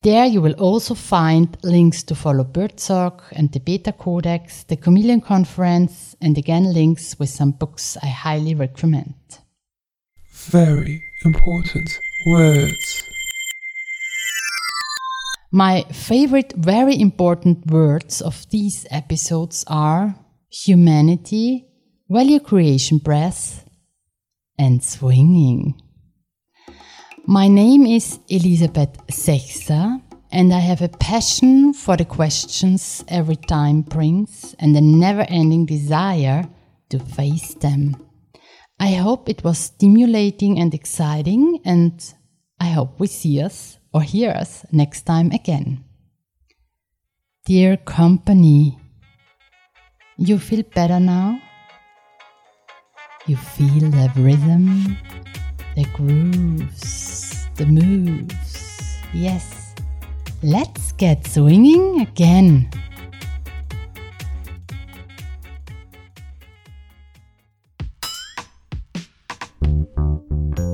There 0.03 0.27
you 0.27 0.39
will 0.39 0.53
also 0.53 0.93
find 0.93 1.57
links 1.63 2.03
to 2.03 2.15
follow 2.15 2.43
Buurtzorg 2.43 3.23
and 3.31 3.51
the 3.51 3.59
Beta 3.59 3.91
Codex, 3.91 4.65
the 4.65 4.75
Chameleon 4.75 5.21
Conference, 5.21 6.15
and 6.21 6.37
again 6.37 6.71
links 6.73 7.17
with 7.17 7.29
some 7.29 7.53
books 7.53 7.97
I 8.03 8.07
highly 8.07 8.53
recommend. 8.53 9.15
Very 10.29 11.03
important 11.25 11.99
words. 12.25 13.03
My 15.51 15.83
favorite, 15.91 16.53
very 16.57 16.99
important 16.99 17.67
words 17.67 18.21
of 18.21 18.49
these 18.49 18.87
episodes 18.89 19.63
are 19.67 20.15
humanity, 20.49 21.67
value 22.09 22.39
creation 22.39 22.97
breath, 22.97 23.65
and 24.57 24.83
swinging. 24.83 25.79
My 27.25 27.47
name 27.47 27.85
is 27.85 28.19
Elisabeth 28.29 28.97
Sechser, 29.07 30.01
and 30.31 30.53
I 30.53 30.59
have 30.59 30.81
a 30.81 30.89
passion 30.89 31.73
for 31.73 31.95
the 31.95 32.05
questions 32.05 33.03
every 33.07 33.35
time 33.35 33.81
brings 33.81 34.55
and 34.59 34.75
a 34.75 34.81
never 34.81 35.25
ending 35.29 35.65
desire 35.65 36.49
to 36.89 36.99
face 36.99 37.53
them. 37.53 37.95
I 38.79 38.93
hope 38.93 39.29
it 39.29 39.43
was 39.43 39.57
stimulating 39.57 40.59
and 40.59 40.73
exciting, 40.73 41.59
and 41.63 42.03
I 42.59 42.69
hope 42.69 42.99
we 42.99 43.07
see 43.07 43.41
us 43.41 43.77
or 43.93 44.01
hear 44.01 44.31
us 44.31 44.65
next 44.71 45.03
time 45.03 45.31
again. 45.31 45.83
Dear 47.45 47.77
company, 47.77 48.77
you 50.17 50.39
feel 50.39 50.63
better 50.75 50.99
now? 50.99 51.39
You 53.25 53.37
feel 53.37 53.89
the 53.89 54.11
rhythm, 54.15 54.97
the 55.75 55.85
grooves, 55.93 57.47
the 57.55 57.65
moves. 57.65 58.97
Yes, 59.13 59.75
let's 60.41 60.91
get 60.93 61.25
swinging 61.27 62.01
again. 62.01 62.69